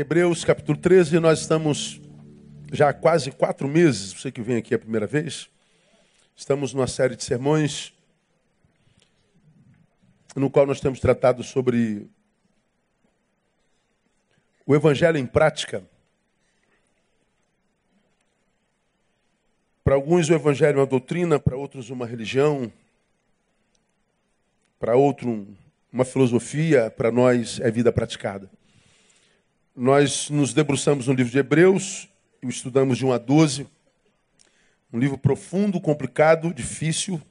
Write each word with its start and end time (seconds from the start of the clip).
Hebreus 0.00 0.44
capítulo 0.44 0.78
13, 0.78 1.18
nós 1.18 1.40
estamos 1.40 2.00
já 2.72 2.90
há 2.90 2.92
quase 2.92 3.32
quatro 3.32 3.66
meses, 3.66 4.12
você 4.12 4.30
que 4.30 4.40
vem 4.40 4.58
aqui 4.58 4.72
a 4.72 4.78
primeira 4.78 5.08
vez, 5.08 5.50
estamos 6.36 6.72
numa 6.72 6.86
série 6.86 7.16
de 7.16 7.24
sermões 7.24 7.92
no 10.36 10.48
qual 10.48 10.66
nós 10.66 10.78
temos 10.78 11.00
tratado 11.00 11.42
sobre 11.42 12.08
o 14.64 14.72
Evangelho 14.72 15.18
em 15.18 15.26
prática. 15.26 15.82
Para 19.82 19.96
alguns 19.96 20.30
o 20.30 20.32
Evangelho 20.32 20.76
é 20.76 20.80
uma 20.82 20.86
doutrina, 20.86 21.40
para 21.40 21.56
outros 21.56 21.90
uma 21.90 22.06
religião, 22.06 22.72
para 24.78 24.94
outro 24.94 25.44
uma 25.92 26.04
filosofia, 26.04 26.88
para 26.88 27.10
nós 27.10 27.58
é 27.58 27.68
vida 27.68 27.90
praticada. 27.90 28.48
Nós 29.80 30.28
nos 30.28 30.52
debruçamos 30.52 31.06
no 31.06 31.14
livro 31.14 31.30
de 31.30 31.38
Hebreus, 31.38 32.08
e 32.42 32.48
estudamos 32.48 32.98
de 32.98 33.06
1 33.06 33.12
a 33.12 33.18
12. 33.18 33.64
Um 34.92 34.98
livro 34.98 35.16
profundo, 35.16 35.80
complicado, 35.80 36.52
difícil, 36.52 37.22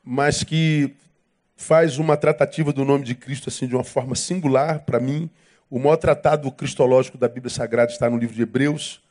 mas 0.00 0.44
que 0.44 0.94
faz 1.56 1.98
uma 1.98 2.16
tratativa 2.16 2.72
do 2.72 2.84
nome 2.84 3.04
de 3.04 3.12
Cristo 3.16 3.48
assim 3.48 3.66
de 3.66 3.74
uma 3.74 3.82
forma 3.82 4.14
singular 4.14 4.84
para 4.84 5.00
mim. 5.00 5.28
O 5.68 5.80
maior 5.80 5.96
tratado 5.96 6.48
cristológico 6.52 7.18
da 7.18 7.26
Bíblia 7.26 7.50
Sagrada 7.50 7.90
está 7.90 8.08
no 8.08 8.18
livro 8.18 8.36
de 8.36 8.42
Hebreus. 8.42 9.02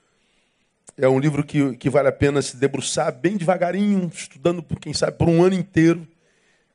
É 0.98 1.10
um 1.10 1.20
livro 1.20 1.44
que, 1.44 1.76
que 1.76 1.90
vale 1.90 2.08
a 2.08 2.14
pena 2.14 2.42
se 2.42 2.56
debruçar 2.56 3.12
bem 3.12 3.36
devagarinho, 3.36 4.10
estudando, 4.14 4.64
por 4.64 4.80
quem 4.80 4.94
sabe, 4.94 5.18
por 5.18 5.28
um 5.28 5.44
ano 5.44 5.56
inteiro. 5.56 6.08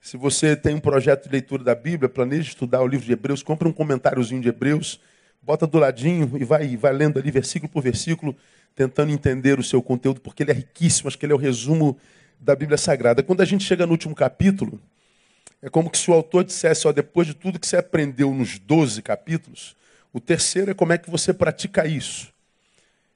Se 0.03 0.19
você 0.19 0.55
tem 0.55 0.75
um 0.75 0.81
projeto 0.81 1.25
de 1.25 1.33
leitura 1.33 1.65
da 1.65 1.75
Bíblia, 1.75 2.11
planeje 2.11 2.51
estudar 2.51 2.83
o 2.83 2.87
livro 2.87 3.07
de 3.07 3.13
Hebreus, 3.13 3.43
compre 3.43 3.67
um 3.67 3.73
comentáriozinho 3.73 4.43
de 4.43 4.51
Hebreus 4.51 5.01
bota 5.43 5.67
do 5.67 5.79
ladinho 5.79 6.31
e 6.39 6.45
vai, 6.45 6.77
vai 6.77 6.93
lendo 6.93 7.19
ali 7.19 7.31
versículo 7.31 7.71
por 7.71 7.83
versículo, 7.83 8.37
tentando 8.75 9.13
entender 9.13 9.59
o 9.59 9.63
seu 9.63 9.83
conteúdo, 9.83 10.21
porque 10.21 10.43
ele 10.43 10.53
é 10.53 10.55
riquíssimo, 10.55 11.09
acho 11.09 11.19
que 11.19 11.27
ele 11.27 11.33
é 11.33 11.37
o 11.37 11.39
resumo 11.39 11.99
da 12.41 12.55
Bíblia 12.55 12.79
Sagrada. 12.79 13.23
Quando 13.23 13.41
a 13.41 13.45
gente 13.45 13.65
chega 13.65 13.85
no 13.85 13.93
último 13.93 14.15
capítulo, 14.15 14.81
é 15.61 15.69
como 15.69 15.95
se 15.95 16.11
o 16.11 16.15
autor 16.15 16.45
dissesse, 16.45 16.89
ó, 16.89 16.93
depois 16.93 17.27
de 17.27 17.35
tudo 17.35 17.59
que 17.59 17.67
você 17.67 17.77
aprendeu 17.77 18.33
nos 18.33 18.59
12 18.59 19.03
capítulos, 19.03 19.77
o 20.13 20.21
terceiro 20.21 20.71
é 20.71 20.75
como 20.75 20.93
é 20.93 20.99
que 20.99 21.11
você 21.11 21.33
pratica 21.33 21.87
isso. 21.87 22.33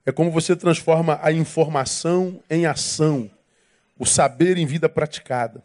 É 0.04 0.12
como 0.12 0.30
você 0.30 0.54
transforma 0.54 1.18
a 1.22 1.32
informação 1.32 2.40
em 2.48 2.64
ação, 2.64 3.28
o 3.98 4.06
saber 4.06 4.56
em 4.56 4.64
vida 4.64 4.88
praticada. 4.88 5.62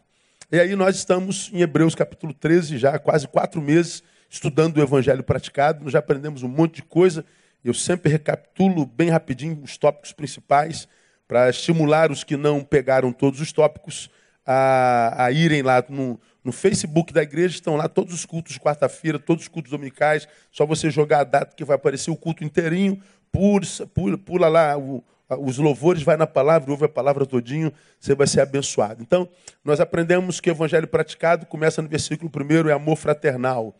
E 0.51 0.59
aí 0.59 0.75
nós 0.75 0.95
estamos 0.95 1.49
em 1.53 1.61
Hebreus 1.61 1.93
capítulo 1.93 2.33
13, 2.33 2.77
já 2.77 2.95
há 2.95 2.99
quase 2.99 3.27
quatro 3.27 3.61
meses, 3.61 4.03
estudando 4.31 4.77
o 4.77 4.81
Evangelho 4.81 5.21
praticado, 5.21 5.83
nós 5.83 5.91
já 5.91 5.99
aprendemos 5.99 6.41
um 6.41 6.47
monte 6.47 6.75
de 6.75 6.83
coisa. 6.83 7.25
Eu 7.63 7.73
sempre 7.73 8.09
recapitulo 8.09 8.85
bem 8.85 9.09
rapidinho 9.09 9.61
os 9.61 9.77
tópicos 9.77 10.13
principais 10.13 10.87
para 11.27 11.49
estimular 11.49 12.09
os 12.09 12.23
que 12.23 12.37
não 12.37 12.63
pegaram 12.63 13.11
todos 13.11 13.41
os 13.41 13.51
tópicos 13.51 14.09
a, 14.45 15.25
a 15.25 15.31
irem 15.33 15.61
lá 15.61 15.83
no, 15.89 16.17
no, 16.45 16.53
Facebook 16.53 17.11
da 17.11 17.21
igreja. 17.21 17.55
Estão 17.55 17.75
lá 17.75 17.89
todos 17.89 18.13
os 18.13 18.25
cultos 18.25 18.53
de 18.53 18.59
quarta-feira, 18.59 19.19
todos 19.19 19.43
os 19.43 19.49
cultos 19.49 19.69
dominicais. 19.69 20.25
Só 20.49 20.65
você 20.65 20.89
jogar 20.89 21.19
a 21.19 21.23
data 21.25 21.53
que 21.53 21.65
vai 21.65 21.75
aparecer 21.75 22.09
o 22.09 22.15
culto 22.15 22.41
inteirinho. 22.41 23.01
Pula, 23.33 23.65
pula, 23.93 24.17
pula 24.17 24.47
lá 24.47 24.77
o, 24.77 25.03
os 25.39 25.57
louvores, 25.57 26.03
vai 26.03 26.15
na 26.15 26.27
palavra, 26.27 26.71
ouve 26.71 26.85
a 26.85 26.89
palavra 26.89 27.25
todinho, 27.25 27.71
você 27.99 28.15
vai 28.15 28.27
ser 28.27 28.39
abençoado. 28.39 29.01
Então, 29.01 29.27
nós 29.63 29.79
aprendemos 29.81 30.39
que 30.39 30.49
o 30.49 30.53
evangelho 30.53 30.87
praticado 30.87 31.45
começa 31.45 31.81
no 31.81 31.89
versículo 31.89 32.31
1, 32.33 32.69
é 32.69 32.73
amor 32.73 32.95
fraternal. 32.95 33.75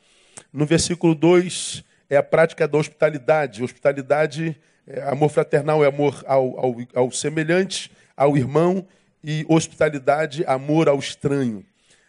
No 0.52 0.66
versículo 0.66 1.16
2 1.16 1.84
é 2.10 2.18
a 2.18 2.24
prática 2.24 2.68
da 2.68 2.78
hospitalidade. 2.78 3.64
Hospitalidade, 3.64 4.60
é 4.86 5.02
amor 5.04 5.30
fraternal 5.30 5.84
é 5.84 5.88
amor 5.88 6.24
ao, 6.28 6.60
ao, 6.60 6.76
ao 6.94 7.12
semelhante, 7.12 7.92
ao 8.16 8.38
irmão, 8.38 8.86
e 9.24 9.46
hospitalidade, 9.48 10.44
amor 10.46 10.90
ao 10.90 10.98
estranho. 10.98 11.64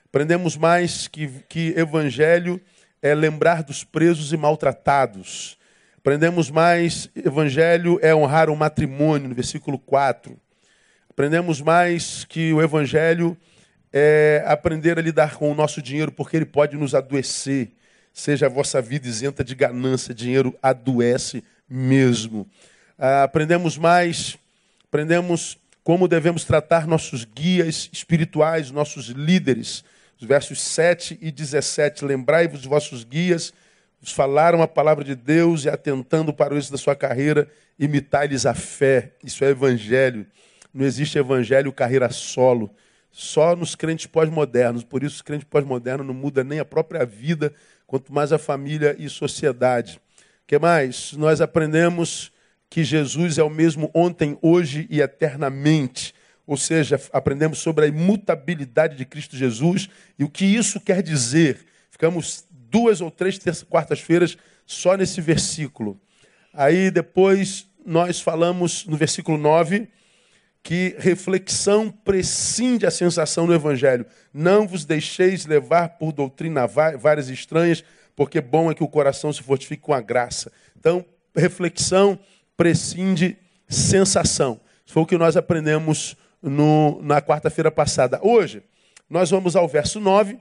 Aprendemos 0.06 0.56
mais 0.56 1.08
que, 1.08 1.28
que 1.48 1.74
evangelho 1.76 2.60
é 3.00 3.14
lembrar 3.14 3.62
dos 3.62 3.84
presos 3.84 4.32
e 4.32 4.36
maltratados. 4.36 5.58
Aprendemos 5.98 6.50
mais, 6.50 7.08
evangelho 7.14 7.98
é 8.02 8.14
honrar 8.14 8.50
o 8.50 8.56
matrimônio, 8.56 9.28
no 9.28 9.34
versículo 9.34 9.78
4. 9.78 10.36
Aprendemos 11.08 11.60
mais 11.60 12.24
que 12.24 12.52
o 12.52 12.62
evangelho 12.62 13.36
é 13.92 14.42
aprender 14.46 14.98
a 14.98 15.02
lidar 15.02 15.36
com 15.36 15.50
o 15.50 15.54
nosso 15.54 15.82
dinheiro, 15.82 16.10
porque 16.10 16.36
ele 16.36 16.46
pode 16.46 16.76
nos 16.76 16.94
adoecer 16.94 17.72
seja 18.12 18.46
a 18.46 18.48
vossa 18.48 18.80
vida 18.82 19.08
isenta 19.08 19.42
de 19.42 19.54
ganância, 19.54 20.14
dinheiro 20.14 20.54
adoece 20.62 21.42
mesmo. 21.68 22.46
Ah, 22.98 23.24
aprendemos 23.24 23.78
mais, 23.78 24.36
aprendemos 24.84 25.58
como 25.82 26.06
devemos 26.06 26.44
tratar 26.44 26.86
nossos 26.86 27.24
guias 27.24 27.88
espirituais, 27.92 28.70
nossos 28.70 29.06
líderes. 29.06 29.84
Os 30.20 30.26
versos 30.26 30.60
7 30.60 31.18
e 31.20 31.32
17. 31.32 32.04
Lembrai-vos 32.04 32.62
de 32.62 32.68
vossos 32.68 33.02
guias, 33.02 33.52
vos 34.00 34.12
falaram 34.12 34.62
a 34.62 34.68
palavra 34.68 35.02
de 35.02 35.16
Deus 35.16 35.64
e 35.64 35.68
atentando 35.68 36.32
para 36.32 36.54
o 36.54 36.56
êxito 36.56 36.72
da 36.72 36.78
sua 36.78 36.94
carreira, 36.94 37.48
imitai-lhes 37.78 38.46
a 38.46 38.54
fé. 38.54 39.10
Isso 39.24 39.44
é 39.44 39.48
evangelho. 39.48 40.24
Não 40.72 40.86
existe 40.86 41.18
evangelho 41.18 41.72
carreira 41.72 42.08
solo. 42.10 42.70
Só 43.12 43.54
nos 43.54 43.74
crentes 43.74 44.06
pós-modernos. 44.06 44.82
Por 44.82 45.02
isso, 45.04 45.16
os 45.16 45.22
crentes 45.22 45.46
pós-modernos 45.48 46.06
não 46.06 46.14
mudam 46.14 46.42
nem 46.42 46.58
a 46.58 46.64
própria 46.64 47.04
vida 47.04 47.52
quanto 47.86 48.12
mais 48.12 48.32
a 48.32 48.38
família 48.38 48.96
e 48.98 49.08
sociedade. 49.08 50.00
O 50.18 50.46
que 50.46 50.58
mais? 50.58 51.12
Nós 51.12 51.42
aprendemos 51.42 52.32
que 52.70 52.82
Jesus 52.82 53.36
é 53.36 53.42
o 53.42 53.50
mesmo 53.50 53.90
ontem, 53.94 54.38
hoje 54.40 54.86
e 54.88 55.02
eternamente. 55.02 56.14
Ou 56.46 56.56
seja, 56.56 56.98
aprendemos 57.12 57.58
sobre 57.58 57.84
a 57.84 57.88
imutabilidade 57.88 58.96
de 58.96 59.04
Cristo 59.04 59.36
Jesus 59.36 59.90
e 60.18 60.24
o 60.24 60.28
que 60.28 60.46
isso 60.46 60.80
quer 60.80 61.02
dizer. 61.02 61.66
Ficamos 61.90 62.46
duas 62.50 63.02
ou 63.02 63.10
três 63.10 63.38
quartas-feiras 63.64 64.38
só 64.64 64.96
nesse 64.96 65.20
versículo. 65.20 66.00
Aí 66.52 66.90
depois 66.90 67.66
nós 67.84 68.22
falamos 68.22 68.86
no 68.86 68.96
versículo 68.96 69.36
9 69.36 69.88
que 70.62 70.94
reflexão 70.98 71.90
prescinde 71.90 72.86
a 72.86 72.90
sensação 72.90 73.46
do 73.46 73.54
Evangelho. 73.54 74.06
Não 74.32 74.66
vos 74.66 74.84
deixeis 74.84 75.44
levar 75.44 75.90
por 75.90 76.12
doutrina 76.12 76.66
várias 76.66 77.28
estranhas, 77.28 77.82
porque 78.14 78.40
bom 78.40 78.70
é 78.70 78.74
que 78.74 78.84
o 78.84 78.88
coração 78.88 79.32
se 79.32 79.42
fortifique 79.42 79.82
com 79.82 79.92
a 79.92 80.00
graça. 80.00 80.52
Então, 80.78 81.04
reflexão 81.34 82.18
prescinde 82.56 83.36
sensação. 83.68 84.60
Foi 84.86 85.02
o 85.02 85.06
que 85.06 85.18
nós 85.18 85.36
aprendemos 85.36 86.16
no, 86.40 87.00
na 87.02 87.20
quarta-feira 87.20 87.70
passada. 87.70 88.20
Hoje, 88.22 88.62
nós 89.08 89.30
vamos 89.30 89.56
ao 89.56 89.66
verso 89.66 89.98
9, 89.98 90.38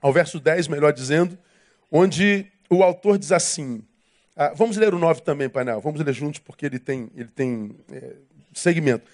ao 0.00 0.12
verso 0.12 0.40
10, 0.40 0.68
melhor 0.68 0.92
dizendo, 0.92 1.38
onde 1.90 2.46
o 2.68 2.82
autor 2.82 3.18
diz 3.18 3.30
assim. 3.30 3.82
Ah, 4.34 4.52
vamos 4.54 4.76
ler 4.76 4.94
o 4.94 4.98
9 4.98 5.22
também, 5.22 5.48
painel. 5.48 5.80
Vamos 5.80 6.00
ler 6.00 6.12
juntos, 6.12 6.40
porque 6.40 6.66
ele 6.66 6.78
tem, 6.78 7.10
ele 7.14 7.28
tem 7.28 7.76
é, 7.92 8.14
segmento. 8.54 9.04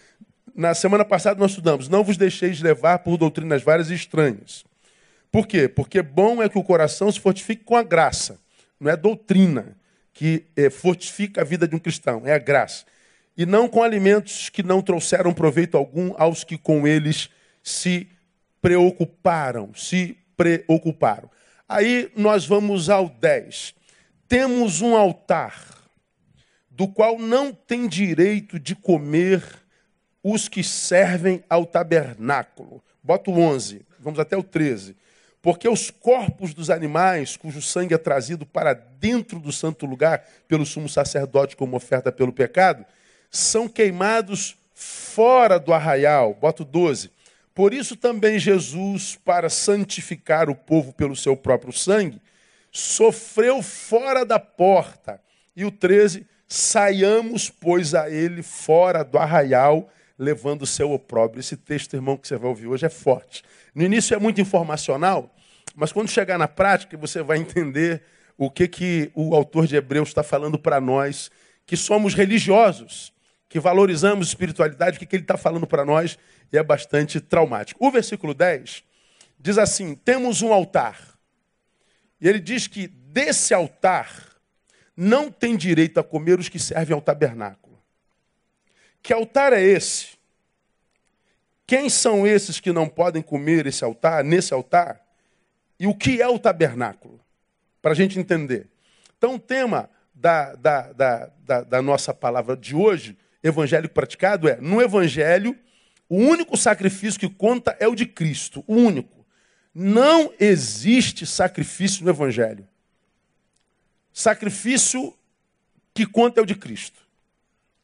Na 0.54 0.74
semana 0.74 1.04
passada 1.04 1.38
nós 1.38 1.52
estudamos: 1.52 1.88
não 1.88 2.02
vos 2.02 2.16
deixeis 2.16 2.60
levar 2.60 2.98
por 2.98 3.16
doutrinas 3.16 3.62
várias 3.62 3.90
e 3.90 3.94
estranhas. 3.94 4.64
Por 5.30 5.46
quê? 5.46 5.68
Porque 5.68 6.02
bom 6.02 6.42
é 6.42 6.48
que 6.48 6.58
o 6.58 6.64
coração 6.64 7.10
se 7.10 7.20
fortifique 7.20 7.64
com 7.64 7.76
a 7.76 7.82
graça. 7.82 8.38
Não 8.78 8.90
é 8.90 8.96
doutrina 8.96 9.76
que 10.12 10.44
é, 10.56 10.70
fortifica 10.70 11.40
a 11.40 11.44
vida 11.44 11.66
de 11.66 11.74
um 11.74 11.78
cristão, 11.78 12.22
é 12.24 12.32
a 12.32 12.38
graça. 12.38 12.84
E 13.36 13.44
não 13.44 13.68
com 13.68 13.82
alimentos 13.82 14.48
que 14.48 14.62
não 14.62 14.80
trouxeram 14.80 15.34
proveito 15.34 15.76
algum 15.76 16.14
aos 16.16 16.44
que 16.44 16.56
com 16.56 16.86
eles 16.86 17.28
se 17.62 18.08
preocuparam, 18.62 19.74
se 19.74 20.16
preocuparam. 20.36 21.28
Aí 21.68 22.12
nós 22.14 22.46
vamos 22.46 22.88
ao 22.88 23.08
10. 23.08 23.74
Temos 24.28 24.80
um 24.80 24.96
altar 24.96 25.74
do 26.70 26.86
qual 26.86 27.18
não 27.18 27.52
tem 27.52 27.88
direito 27.88 28.58
de 28.58 28.76
comer 28.76 29.42
os 30.24 30.48
que 30.48 30.64
servem 30.64 31.44
ao 31.50 31.66
tabernáculo. 31.66 32.82
Bota 33.02 33.30
o 33.30 33.38
11, 33.38 33.84
vamos 34.00 34.18
até 34.18 34.34
o 34.34 34.42
13. 34.42 34.96
Porque 35.42 35.68
os 35.68 35.90
corpos 35.90 36.54
dos 36.54 36.70
animais, 36.70 37.36
cujo 37.36 37.60
sangue 37.60 37.92
é 37.92 37.98
trazido 37.98 38.46
para 38.46 38.72
dentro 38.72 39.38
do 39.38 39.52
santo 39.52 39.84
lugar 39.84 40.26
pelo 40.48 40.64
sumo 40.64 40.88
sacerdote 40.88 41.54
como 41.54 41.76
oferta 41.76 42.10
pelo 42.10 42.32
pecado, 42.32 42.86
são 43.30 43.68
queimados 43.68 44.56
fora 44.72 45.58
do 45.58 45.74
arraial. 45.74 46.32
Bota 46.32 46.62
o 46.62 46.64
12. 46.64 47.10
Por 47.54 47.74
isso 47.74 47.94
também 47.94 48.38
Jesus, 48.38 49.16
para 49.22 49.50
santificar 49.50 50.48
o 50.48 50.56
povo 50.56 50.94
pelo 50.94 51.14
seu 51.14 51.36
próprio 51.36 51.72
sangue, 51.74 52.20
sofreu 52.72 53.60
fora 53.60 54.24
da 54.24 54.40
porta. 54.40 55.20
E 55.54 55.66
o 55.66 55.70
13, 55.70 56.26
saiamos, 56.48 57.50
pois, 57.50 57.94
a 57.94 58.08
ele 58.08 58.42
fora 58.42 59.04
do 59.04 59.18
arraial 59.18 59.90
levando 60.18 60.62
o 60.62 60.66
seu 60.66 60.92
opróbrio. 60.92 61.40
Esse 61.40 61.56
texto, 61.56 61.94
irmão, 61.94 62.16
que 62.16 62.28
você 62.28 62.36
vai 62.36 62.48
ouvir 62.48 62.66
hoje 62.66 62.86
é 62.86 62.88
forte. 62.88 63.42
No 63.74 63.82
início 63.82 64.14
é 64.14 64.18
muito 64.18 64.40
informacional, 64.40 65.34
mas 65.74 65.92
quando 65.92 66.08
chegar 66.08 66.38
na 66.38 66.48
prática 66.48 66.96
você 66.96 67.22
vai 67.22 67.38
entender 67.38 68.02
o 68.36 68.50
que, 68.50 68.66
que 68.66 69.10
o 69.14 69.34
autor 69.34 69.66
de 69.66 69.76
Hebreus 69.76 70.08
está 70.08 70.22
falando 70.22 70.58
para 70.58 70.80
nós, 70.80 71.30
que 71.66 71.76
somos 71.76 72.14
religiosos, 72.14 73.12
que 73.48 73.60
valorizamos 73.60 74.28
espiritualidade, 74.28 74.96
o 74.96 75.00
que, 75.00 75.06
que 75.06 75.16
ele 75.16 75.22
está 75.22 75.36
falando 75.36 75.66
para 75.66 75.84
nós, 75.84 76.18
e 76.52 76.58
é 76.58 76.62
bastante 76.62 77.20
traumático. 77.20 77.84
O 77.84 77.90
versículo 77.90 78.34
10 78.34 78.82
diz 79.38 79.58
assim: 79.58 79.94
temos 79.94 80.42
um 80.42 80.52
altar. 80.52 81.14
E 82.20 82.28
ele 82.28 82.40
diz 82.40 82.66
que 82.66 82.86
desse 82.86 83.52
altar 83.52 84.34
não 84.96 85.30
tem 85.30 85.56
direito 85.56 85.98
a 85.98 86.04
comer 86.04 86.38
os 86.38 86.48
que 86.48 86.58
servem 86.58 86.94
ao 86.94 87.00
tabernáculo. 87.00 87.63
Que 89.04 89.12
altar 89.12 89.52
é 89.52 89.62
esse? 89.62 90.16
Quem 91.66 91.90
são 91.90 92.26
esses 92.26 92.58
que 92.58 92.72
não 92.72 92.88
podem 92.88 93.20
comer 93.20 93.66
esse 93.66 93.84
altar, 93.84 94.24
nesse 94.24 94.54
altar? 94.54 94.98
E 95.78 95.86
o 95.86 95.94
que 95.94 96.22
é 96.22 96.26
o 96.26 96.38
tabernáculo? 96.38 97.20
Para 97.82 97.92
a 97.92 97.94
gente 97.94 98.18
entender. 98.18 98.66
Então, 99.18 99.34
o 99.34 99.38
tema 99.38 99.90
da, 100.14 100.54
da, 100.54 100.92
da, 100.92 101.60
da, 101.64 101.82
nossa 101.82 102.14
palavra 102.14 102.56
de 102.56 102.74
hoje, 102.74 103.14
evangélico 103.42 103.92
praticado, 103.92 104.48
é: 104.48 104.56
no 104.56 104.80
evangelho, 104.80 105.54
o 106.08 106.16
único 106.16 106.56
sacrifício 106.56 107.20
que 107.20 107.28
conta 107.28 107.76
é 107.78 107.86
o 107.86 107.94
de 107.94 108.06
Cristo, 108.06 108.64
o 108.66 108.74
único. 108.74 109.26
Não 109.74 110.32
existe 110.40 111.26
sacrifício 111.26 112.06
no 112.06 112.10
evangelho. 112.10 112.66
Sacrifício 114.14 115.14
que 115.92 116.06
conta 116.06 116.40
é 116.40 116.42
o 116.42 116.46
de 116.46 116.54
Cristo. 116.54 117.02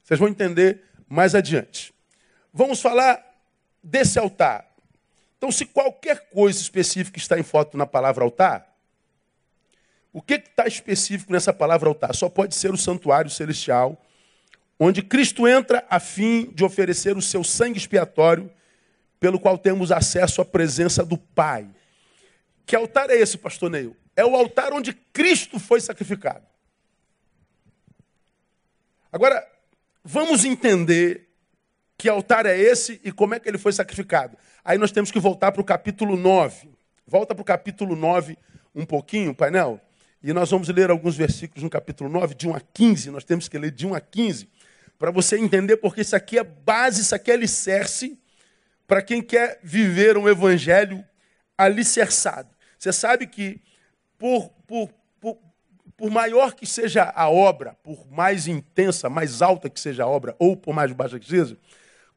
Vocês 0.02 0.18
vão 0.18 0.28
entender 0.28 0.89
mais 1.10 1.34
adiante. 1.34 1.92
Vamos 2.54 2.80
falar 2.80 3.20
desse 3.82 4.16
altar. 4.16 4.64
Então, 5.36 5.50
se 5.50 5.66
qualquer 5.66 6.30
coisa 6.30 6.60
específica 6.60 7.18
está 7.18 7.38
em 7.38 7.42
foto 7.42 7.76
na 7.76 7.84
palavra 7.86 8.22
altar, 8.22 8.70
o 10.12 10.22
que 10.22 10.34
está 10.34 10.66
específico 10.66 11.32
nessa 11.32 11.52
palavra 11.52 11.88
altar? 11.88 12.14
Só 12.14 12.28
pode 12.28 12.54
ser 12.54 12.72
o 12.72 12.76
santuário 12.76 13.30
celestial, 13.30 14.00
onde 14.78 15.02
Cristo 15.02 15.48
entra 15.48 15.84
a 15.90 15.98
fim 15.98 16.46
de 16.52 16.64
oferecer 16.64 17.16
o 17.16 17.22
seu 17.22 17.42
sangue 17.42 17.78
expiatório, 17.78 18.50
pelo 19.18 19.38
qual 19.38 19.58
temos 19.58 19.90
acesso 19.90 20.40
à 20.40 20.44
presença 20.44 21.04
do 21.04 21.18
Pai. 21.18 21.68
Que 22.64 22.76
altar 22.76 23.10
é 23.10 23.16
esse, 23.16 23.36
pastor 23.36 23.68
Neil? 23.68 23.96
É 24.14 24.24
o 24.24 24.36
altar 24.36 24.72
onde 24.72 24.92
Cristo 24.92 25.58
foi 25.58 25.80
sacrificado. 25.80 26.46
Agora, 29.12 29.46
vamos 30.04 30.44
entender 30.44 31.28
que 31.96 32.08
altar 32.08 32.46
é 32.46 32.58
esse 32.58 33.00
e 33.04 33.12
como 33.12 33.34
é 33.34 33.40
que 33.40 33.48
ele 33.48 33.58
foi 33.58 33.72
sacrificado? 33.72 34.36
Aí 34.64 34.78
nós 34.78 34.90
temos 34.90 35.10
que 35.10 35.20
voltar 35.20 35.52
para 35.52 35.60
o 35.60 35.64
capítulo 35.64 36.16
9. 36.16 36.70
Volta 37.06 37.34
para 37.34 37.42
o 37.42 37.44
capítulo 37.44 37.94
9 37.94 38.38
um 38.74 38.86
pouquinho, 38.86 39.34
painel. 39.34 39.80
E 40.22 40.32
nós 40.32 40.50
vamos 40.50 40.68
ler 40.68 40.90
alguns 40.90 41.16
versículos 41.16 41.62
no 41.62 41.70
capítulo 41.70 42.10
9, 42.10 42.34
de 42.34 42.48
1 42.48 42.54
a 42.54 42.60
15. 42.60 43.10
Nós 43.10 43.24
temos 43.24 43.48
que 43.48 43.58
ler 43.58 43.70
de 43.70 43.86
1 43.86 43.94
a 43.94 44.00
15, 44.00 44.48
para 44.98 45.10
você 45.10 45.38
entender, 45.38 45.78
porque 45.78 46.02
isso 46.02 46.14
aqui 46.14 46.38
é 46.38 46.44
base, 46.44 47.00
isso 47.00 47.14
aqui 47.14 47.30
é 47.30 47.34
alicerce 47.34 48.18
para 48.86 49.00
quem 49.00 49.22
quer 49.22 49.58
viver 49.62 50.18
um 50.18 50.28
evangelho 50.28 51.04
alicerçado. 51.56 52.48
Você 52.78 52.92
sabe 52.92 53.26
que, 53.26 53.60
por, 54.18 54.50
por, 54.66 54.90
por, 56.00 56.10
maior 56.10 56.54
que 56.54 56.64
seja 56.64 57.12
a 57.14 57.28
obra, 57.28 57.76
por 57.82 58.10
mais 58.10 58.48
intensa, 58.48 59.10
mais 59.10 59.42
alta 59.42 59.68
que 59.68 59.78
seja 59.78 60.04
a 60.04 60.06
obra, 60.06 60.34
ou 60.38 60.56
por 60.56 60.72
mais 60.72 60.90
baixa 60.92 61.20
que 61.20 61.28
seja, 61.28 61.58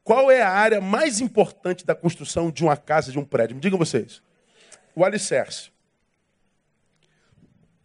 qual 0.02 0.30
é 0.30 0.40
a 0.40 0.48
área 0.48 0.80
mais 0.80 1.20
importante 1.20 1.84
da 1.84 1.94
construção 1.94 2.50
de 2.50 2.64
uma 2.64 2.78
casa, 2.78 3.12
de 3.12 3.18
um 3.18 3.24
prédio? 3.24 3.54
Me 3.54 3.60
digam 3.60 3.78
vocês. 3.78 4.22
O 4.96 5.04
alicerce. 5.04 5.70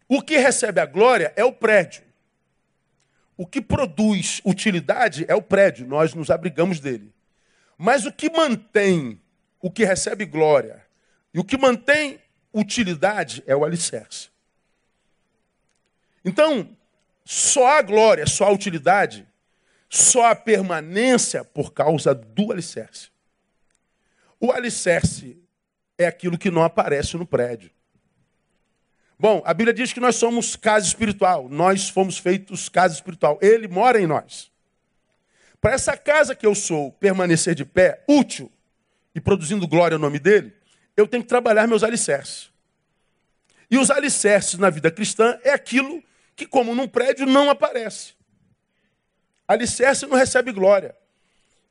O 0.08 0.22
que 0.22 0.38
recebe 0.38 0.80
a 0.80 0.86
glória 0.86 1.34
é 1.36 1.44
o 1.44 1.52
prédio. 1.52 2.02
O 3.36 3.46
que 3.46 3.60
produz 3.60 4.40
utilidade 4.42 5.26
é 5.28 5.34
o 5.34 5.42
prédio, 5.42 5.86
nós 5.86 6.14
nos 6.14 6.30
abrigamos 6.30 6.80
dele. 6.80 7.12
Mas 7.76 8.06
o 8.06 8.12
que 8.12 8.30
mantém 8.30 9.20
o 9.60 9.70
que 9.70 9.84
recebe 9.84 10.24
glória 10.24 10.82
e 11.34 11.38
o 11.38 11.44
que 11.44 11.58
mantém 11.58 12.18
utilidade 12.54 13.42
é 13.46 13.54
o 13.54 13.66
alicerce. 13.66 14.29
Então, 16.24 16.76
só 17.24 17.78
a 17.78 17.82
glória, 17.82 18.26
só 18.26 18.46
a 18.46 18.52
utilidade 18.52 19.26
só 19.90 20.26
a 20.26 20.36
permanência 20.36 21.44
por 21.44 21.72
causa 21.72 22.14
do 22.14 22.52
alicerce. 22.52 23.10
O 24.38 24.52
alicerce 24.52 25.36
é 25.98 26.06
aquilo 26.06 26.38
que 26.38 26.50
não 26.50 26.62
aparece 26.62 27.16
no 27.16 27.26
prédio. 27.26 27.70
Bom, 29.18 29.42
a 29.44 29.52
Bíblia 29.52 29.74
diz 29.74 29.92
que 29.92 30.00
nós 30.00 30.14
somos 30.14 30.54
casa 30.56 30.86
espiritual, 30.86 31.48
nós 31.48 31.90
fomos 31.90 32.16
feitos 32.16 32.68
casa 32.68 32.94
espiritual. 32.94 33.38
Ele 33.42 33.66
mora 33.66 34.00
em 34.00 34.06
nós. 34.06 34.50
Para 35.60 35.72
essa 35.72 35.94
casa 35.96 36.34
que 36.34 36.46
eu 36.46 36.54
sou 36.54 36.92
permanecer 36.92 37.54
de 37.54 37.66
pé, 37.66 38.02
útil 38.08 38.50
e 39.14 39.20
produzindo 39.20 39.68
glória 39.68 39.96
ao 39.96 40.00
nome 40.00 40.18
dele, 40.18 40.54
eu 40.96 41.06
tenho 41.06 41.22
que 41.22 41.28
trabalhar 41.28 41.66
meus 41.66 41.82
alicerces. 41.82 42.48
E 43.70 43.76
os 43.76 43.90
alicerces 43.90 44.58
na 44.58 44.70
vida 44.70 44.90
cristã 44.90 45.38
é 45.42 45.50
aquilo 45.50 46.02
que, 46.40 46.46
como 46.46 46.74
num 46.74 46.88
prédio, 46.88 47.26
não 47.26 47.50
aparece. 47.50 48.14
Alicerce 49.46 50.06
não 50.06 50.16
recebe 50.16 50.52
glória. 50.52 50.96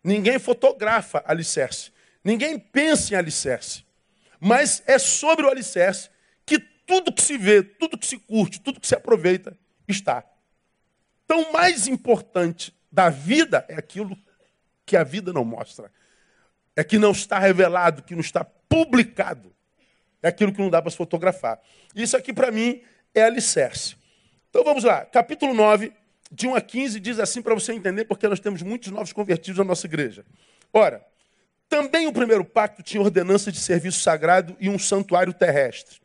Ninguém 0.04 0.38
fotografa 0.38 1.24
alicerce. 1.26 1.92
Ninguém 2.24 2.60
pensa 2.60 3.16
em 3.16 3.18
alicerce. 3.18 3.84
Mas 4.40 4.84
é 4.86 5.00
sobre 5.00 5.46
o 5.46 5.50
alicerce 5.50 6.12
que 6.46 6.60
tudo 6.60 7.12
que 7.12 7.22
se 7.22 7.36
vê, 7.36 7.64
tudo 7.64 7.98
que 7.98 8.06
se 8.06 8.20
curte, 8.20 8.60
tudo 8.62 8.80
que 8.80 8.88
se 8.88 8.94
aproveita 8.94 9.58
está. 9.88 10.24
Então, 11.26 11.42
o 11.42 11.52
mais 11.54 11.88
importante 11.88 12.72
da 12.92 13.10
vida 13.10 13.66
é 13.68 13.74
aquilo 13.74 14.16
que 14.86 14.96
a 14.96 15.04
vida 15.04 15.34
não 15.34 15.44
mostra. 15.44 15.92
É 16.76 16.84
que 16.84 17.00
não 17.00 17.12
está 17.12 17.40
revelado, 17.40 18.04
que 18.04 18.14
não 18.14 18.22
está 18.22 18.44
publicado. 18.44 19.52
É 20.22 20.28
aquilo 20.28 20.54
que 20.54 20.62
não 20.62 20.70
dá 20.70 20.80
para 20.80 20.92
se 20.92 20.98
fotografar. 20.98 21.60
Isso 21.96 22.16
aqui, 22.16 22.32
para 22.32 22.52
mim, 22.52 22.84
é 23.16 23.24
alicerce. 23.24 23.99
Então 24.50 24.64
vamos 24.64 24.84
lá, 24.84 25.06
capítulo 25.06 25.54
9, 25.54 25.94
de 26.32 26.48
1 26.48 26.56
a 26.56 26.62
15 26.62 27.00
diz 27.00 27.20
assim 27.20 27.42
para 27.42 27.54
você 27.54 27.72
entender, 27.72 28.06
porque 28.06 28.28
nós 28.28 28.40
temos 28.40 28.64
muitos 28.64 28.92
novos 28.92 29.14
convertidos 29.14 29.60
na 29.60 29.64
nossa 29.64 29.86
igreja. 29.86 30.26
Ora, 30.74 31.06
também 31.68 32.08
o 32.08 32.14
primeiro 32.14 32.44
pacto 32.44 32.82
tinha 32.82 33.02
ordenança 33.02 33.52
de 33.52 33.60
serviço 33.60 34.00
sagrado 34.00 34.58
e 34.60 34.68
um 34.68 34.80
santuário 34.80 35.32
terrestre. 35.34 36.02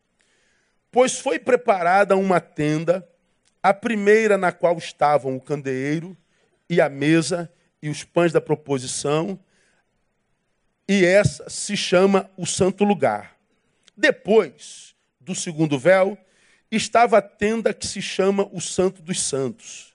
Pois 0.93 1.19
foi 1.19 1.39
preparada 1.39 2.17
uma 2.17 2.39
tenda, 2.39 3.09
a 3.63 3.73
primeira 3.73 4.37
na 4.37 4.53
qual 4.53 4.77
estavam 4.77 5.35
o 5.35 5.41
candeeiro 5.41 6.15
e 6.69 6.83
a 6.83 6.89
mesa 6.89 7.51
e 7.83 7.89
os 7.89 8.05
pães 8.05 8.33
da 8.33 8.41
proposição, 8.41 9.39
e 10.87 11.05
essa 11.05 11.49
se 11.49 11.77
chama 11.77 12.31
o 12.37 12.47
santo 12.47 12.85
lugar. 12.85 13.37
Depois 13.97 14.95
do 15.19 15.35
segundo 15.35 15.79
véu, 15.79 16.19
estava 16.77 17.19
a 17.19 17.23
tenda 17.23 17.75
que 17.75 17.87
se 17.87 18.01
chama 18.03 18.49
o 18.53 18.61
santo 18.61 19.03
dos 19.03 19.21
santos 19.21 19.95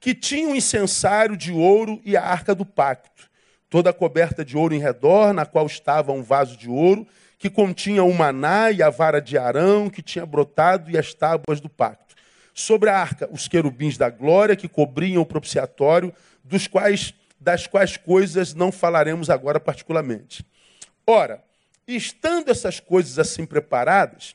que 0.00 0.14
tinha 0.14 0.48
um 0.48 0.54
incensário 0.54 1.36
de 1.36 1.52
ouro 1.52 2.00
e 2.04 2.16
a 2.16 2.22
arca 2.22 2.54
do 2.54 2.64
pacto, 2.64 3.28
toda 3.68 3.92
coberta 3.92 4.44
de 4.44 4.56
ouro 4.56 4.74
em 4.74 4.78
redor, 4.78 5.32
na 5.32 5.44
qual 5.44 5.66
estava 5.66 6.12
um 6.12 6.22
vaso 6.22 6.56
de 6.56 6.68
ouro, 6.68 7.06
que 7.38 7.50
continha 7.50 8.02
o 8.02 8.14
maná 8.14 8.70
e 8.70 8.82
a 8.82 8.90
vara 8.90 9.20
de 9.20 9.36
Arão, 9.36 9.90
que 9.90 10.02
tinha 10.02 10.26
brotado, 10.26 10.90
e 10.90 10.98
as 10.98 11.14
tábuas 11.14 11.60
do 11.60 11.68
pacto. 11.68 12.14
Sobre 12.54 12.90
a 12.90 12.98
arca, 12.98 13.28
os 13.30 13.46
querubins 13.46 13.96
da 13.96 14.10
glória, 14.10 14.56
que 14.56 14.68
cobriam 14.68 15.22
o 15.22 15.26
propiciatório, 15.26 16.12
dos 16.42 16.66
quais, 16.66 17.14
das 17.38 17.66
quais 17.66 17.96
coisas 17.96 18.54
não 18.54 18.72
falaremos 18.72 19.30
agora 19.30 19.60
particularmente. 19.60 20.44
Ora, 21.06 21.42
estando 21.86 22.50
essas 22.50 22.80
coisas 22.80 23.18
assim 23.18 23.46
preparadas, 23.46 24.34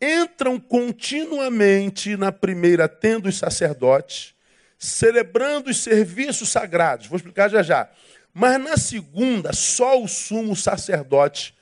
entram 0.00 0.58
continuamente 0.58 2.16
na 2.16 2.32
primeira 2.32 2.88
tenda 2.88 3.28
os 3.28 3.36
sacerdotes, 3.36 4.34
celebrando 4.78 5.70
os 5.70 5.78
serviços 5.78 6.48
sagrados. 6.48 7.06
Vou 7.06 7.16
explicar 7.16 7.48
já 7.48 7.62
já. 7.62 7.90
Mas 8.32 8.60
na 8.60 8.76
segunda, 8.76 9.52
só 9.52 10.02
o 10.02 10.08
sumo 10.08 10.56
sacerdote, 10.56 11.54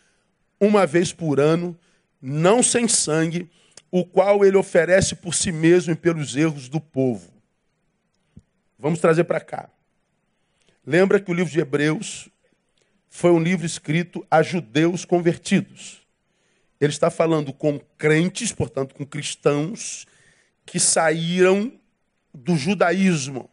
uma 0.60 0.86
vez 0.86 1.12
por 1.12 1.40
ano, 1.40 1.78
não 2.20 2.62
sem 2.62 2.86
sangue, 2.86 3.50
o 3.90 4.04
qual 4.04 4.44
ele 4.44 4.56
oferece 4.56 5.14
por 5.14 5.34
si 5.34 5.50
mesmo 5.50 5.92
e 5.92 5.96
pelos 5.96 6.36
erros 6.36 6.68
do 6.68 6.80
povo. 6.80 7.32
Vamos 8.78 9.00
trazer 9.00 9.24
para 9.24 9.40
cá. 9.40 9.68
Lembra 10.86 11.18
que 11.18 11.30
o 11.30 11.34
livro 11.34 11.52
de 11.52 11.60
Hebreus 11.60 12.28
foi 13.08 13.30
um 13.30 13.40
livro 13.40 13.66
escrito 13.66 14.24
a 14.30 14.42
judeus 14.42 15.04
convertidos. 15.04 16.06
Ele 16.80 16.92
está 16.92 17.10
falando 17.10 17.52
com 17.52 17.78
crentes, 17.96 18.52
portanto, 18.52 18.94
com 18.94 19.04
cristãos, 19.04 20.06
que 20.64 20.78
saíram 20.78 21.72
do 22.32 22.56
judaísmo. 22.56 23.50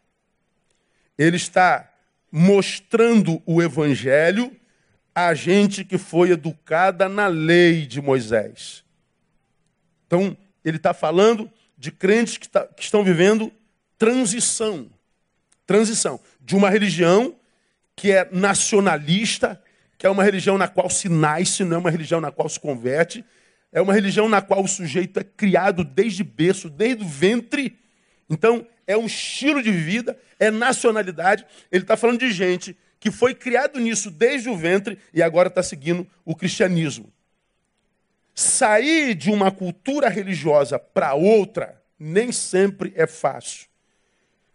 Ele 1.18 1.38
está 1.38 1.92
mostrando 2.32 3.42
o 3.46 3.62
evangelho 3.62 4.56
a 5.14 5.34
gente 5.34 5.86
que 5.86 5.98
foi 5.98 6.32
educada 6.32 7.08
na 7.08 7.28
lei 7.28 7.86
de 7.86 8.02
Moisés. 8.02 8.84
Então, 10.06 10.38
ele 10.64 10.76
está 10.76 10.94
falando 10.94 11.50
de 11.78 11.90
crentes 11.92 12.38
que, 12.38 12.50
tá, 12.50 12.68
que 12.68 12.84
estão 12.84 13.04
vivendo 13.04 13.52
transição. 13.98 14.90
Transição 15.66 16.20
de 16.42 16.56
uma 16.56 16.70
religião 16.70 17.36
que 17.96 18.12
é 18.12 18.28
nacionalista, 18.32 19.62
que 19.98 20.06
é 20.06 20.10
uma 20.10 20.24
religião 20.24 20.58
na 20.58 20.68
qual 20.68 20.90
se 20.90 21.10
nasce, 21.10 21.64
não 21.64 21.78
é 21.78 21.80
uma 21.80 21.92
religião 21.92 22.20
na 22.20 22.32
qual 22.32 22.50
se 22.50 22.60
converte, 22.60 23.24
é 23.72 23.82
uma 23.82 23.94
religião 23.94 24.30
na 24.30 24.42
qual 24.42 24.64
o 24.64 24.68
sujeito 24.68 25.20
é 25.20 25.24
criado 25.24 25.84
desde 25.84 26.24
berço, 26.24 26.70
desde 26.70 27.04
o 27.04 27.08
ventre. 27.08 27.78
Então, 28.30 28.66
é 28.88 28.98
um 28.98 29.06
estilo 29.06 29.62
de 29.62 29.72
vida, 29.72 30.18
é 30.40 30.50
nacionalidade. 30.50 31.46
Ele 31.72 31.84
está 31.84 31.98
falando 31.98 32.20
de 32.20 32.32
gente 32.32 32.78
que 33.00 33.12
foi 33.12 33.36
criado 33.36 33.80
nisso 33.80 34.10
desde 34.10 34.50
o 34.50 34.56
ventre 34.56 34.98
e 35.14 35.22
agora 35.22 35.48
está 35.48 35.62
seguindo 35.62 36.08
o 36.24 36.36
cristianismo. 36.36 37.12
Sair 38.34 39.14
de 39.14 39.30
uma 39.30 39.52
cultura 39.52 40.10
religiosa 40.10 40.80
para 40.80 41.14
outra 41.14 41.82
nem 42.00 42.32
sempre 42.32 42.94
é 42.96 43.08
fácil. 43.08 43.68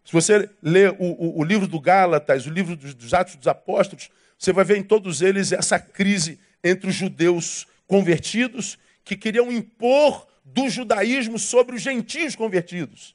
Se 0.05 0.13
você 0.13 0.51
lê 0.63 0.89
o, 0.89 0.97
o, 0.99 1.39
o, 1.39 1.45
livro 1.45 1.67
do 1.67 1.79
Gálatas, 1.81 2.47
o 2.47 2.51
livro 2.51 2.75
dos, 2.75 2.95
dos 2.95 3.15
Atos 3.15 3.37
dos 3.37 3.47
Apóstolos, 3.47 4.11
você 4.41 4.55
vai 4.55 4.65
ver 4.65 4.79
em 4.79 4.83
todos 4.83 5.21
eles 5.21 5.53
essa 5.53 5.79
crise 5.79 6.41
entre 6.65 6.89
os 6.89 6.95
judeus 6.95 7.67
convertidos 7.87 8.79
que 9.05 9.15
queriam 9.15 9.53
impor 9.53 10.27
do 10.43 10.67
judaísmo 10.71 11.39
sobre 11.39 11.77
os 11.77 11.83
gentios 11.83 12.35
convertidos. 12.35 13.15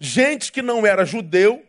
Gente 0.00 0.50
que 0.50 0.62
não 0.62 0.86
era 0.86 1.04
judeu, 1.04 1.62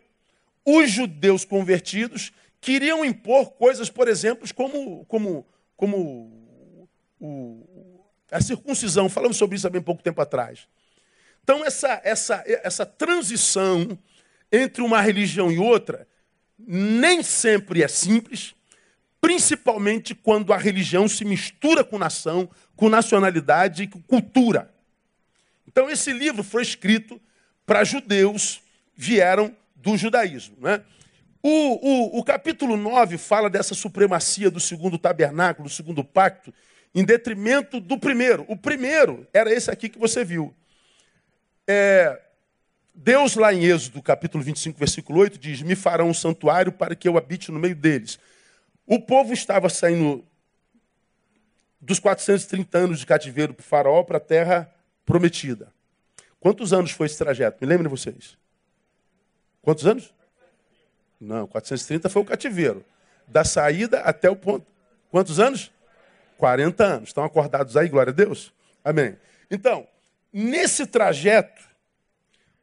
os 0.64 0.90
judeus 0.90 1.44
convertidos 1.44 2.32
queriam 2.58 3.04
impor 3.04 3.50
coisas, 3.50 3.90
por 3.90 4.08
exemplo, 4.08 4.48
como, 4.54 5.04
como, 5.04 5.46
como 5.76 6.88
o, 7.20 8.02
a 8.32 8.40
circuncisão. 8.40 9.10
Falamos 9.10 9.36
sobre 9.36 9.56
isso 9.56 9.66
há 9.66 9.70
bem 9.70 9.82
pouco 9.82 10.02
tempo 10.02 10.22
atrás. 10.22 10.66
Então, 11.44 11.62
essa, 11.62 12.00
essa, 12.02 12.42
essa 12.46 12.86
transição 12.86 13.98
entre 14.50 14.80
uma 14.82 15.02
religião 15.02 15.52
e 15.52 15.58
outra 15.58 16.08
nem 16.58 17.22
sempre 17.22 17.82
é 17.82 17.88
simples, 17.88 18.54
principalmente 19.20 20.14
quando 20.14 20.52
a 20.52 20.56
religião 20.56 21.06
se 21.06 21.24
mistura 21.24 21.84
com 21.84 21.98
nação, 21.98 22.48
com 22.74 22.88
nacionalidade 22.88 23.82
e 23.82 23.86
com 23.86 24.00
cultura. 24.00 24.72
Então, 25.66 25.90
esse 25.90 26.12
livro 26.12 26.42
foi 26.42 26.62
escrito 26.62 27.20
para 27.66 27.84
judeus 27.84 28.62
vieram 28.96 29.54
do 29.76 29.96
judaísmo. 29.96 30.56
Né? 30.60 30.82
O, 31.42 31.48
o, 31.48 32.18
o, 32.18 32.24
capítulo 32.24 32.76
9 32.76 33.16
fala 33.16 33.48
dessa 33.48 33.74
supremacia 33.74 34.50
do 34.50 34.60
segundo 34.60 34.98
tabernáculo, 34.98 35.68
do 35.68 35.72
segundo 35.72 36.04
pacto, 36.04 36.52
em 36.94 37.04
detrimento 37.04 37.80
do 37.80 37.98
primeiro. 37.98 38.44
O 38.48 38.56
primeiro 38.56 39.26
era 39.32 39.52
esse 39.52 39.70
aqui 39.70 39.88
que 39.88 39.98
você 39.98 40.24
viu. 40.24 40.54
É, 41.66 42.20
Deus, 42.94 43.36
lá 43.36 43.54
em 43.54 43.64
Êxodo, 43.64 44.02
capítulo 44.02 44.44
25, 44.44 44.78
versículo 44.78 45.20
8, 45.20 45.38
diz: 45.38 45.62
Me 45.62 45.74
farão 45.74 46.10
um 46.10 46.14
santuário 46.14 46.72
para 46.72 46.94
que 46.94 47.08
eu 47.08 47.16
habite 47.16 47.50
no 47.50 47.58
meio 47.58 47.74
deles. 47.74 48.18
O 48.90 48.98
povo 48.98 49.32
estava 49.32 49.68
saindo 49.68 50.26
dos 51.80 52.00
430 52.00 52.76
anos 52.76 52.98
de 52.98 53.06
cativeiro 53.06 53.54
para 53.54 53.62
o 53.62 53.64
faraó 53.64 54.02
para 54.02 54.16
a 54.16 54.20
terra 54.20 54.68
prometida. 55.06 55.72
Quantos 56.40 56.72
anos 56.72 56.90
foi 56.90 57.06
esse 57.06 57.16
trajeto? 57.16 57.58
Me 57.60 57.68
lembrem 57.68 57.88
vocês. 57.88 58.36
Quantos 59.62 59.86
anos? 59.86 60.12
Não, 61.20 61.46
430 61.46 62.08
foi 62.08 62.22
o 62.22 62.24
cativeiro. 62.24 62.84
Da 63.28 63.44
saída 63.44 64.00
até 64.00 64.28
o 64.28 64.34
ponto. 64.34 64.66
Quantos 65.08 65.38
anos? 65.38 65.70
40 66.36 66.84
anos. 66.84 67.10
Estão 67.10 67.22
acordados 67.22 67.76
aí, 67.76 67.88
glória 67.88 68.10
a 68.10 68.14
Deus? 68.14 68.52
Amém. 68.82 69.16
Então, 69.48 69.86
nesse 70.32 70.84
trajeto, 70.84 71.62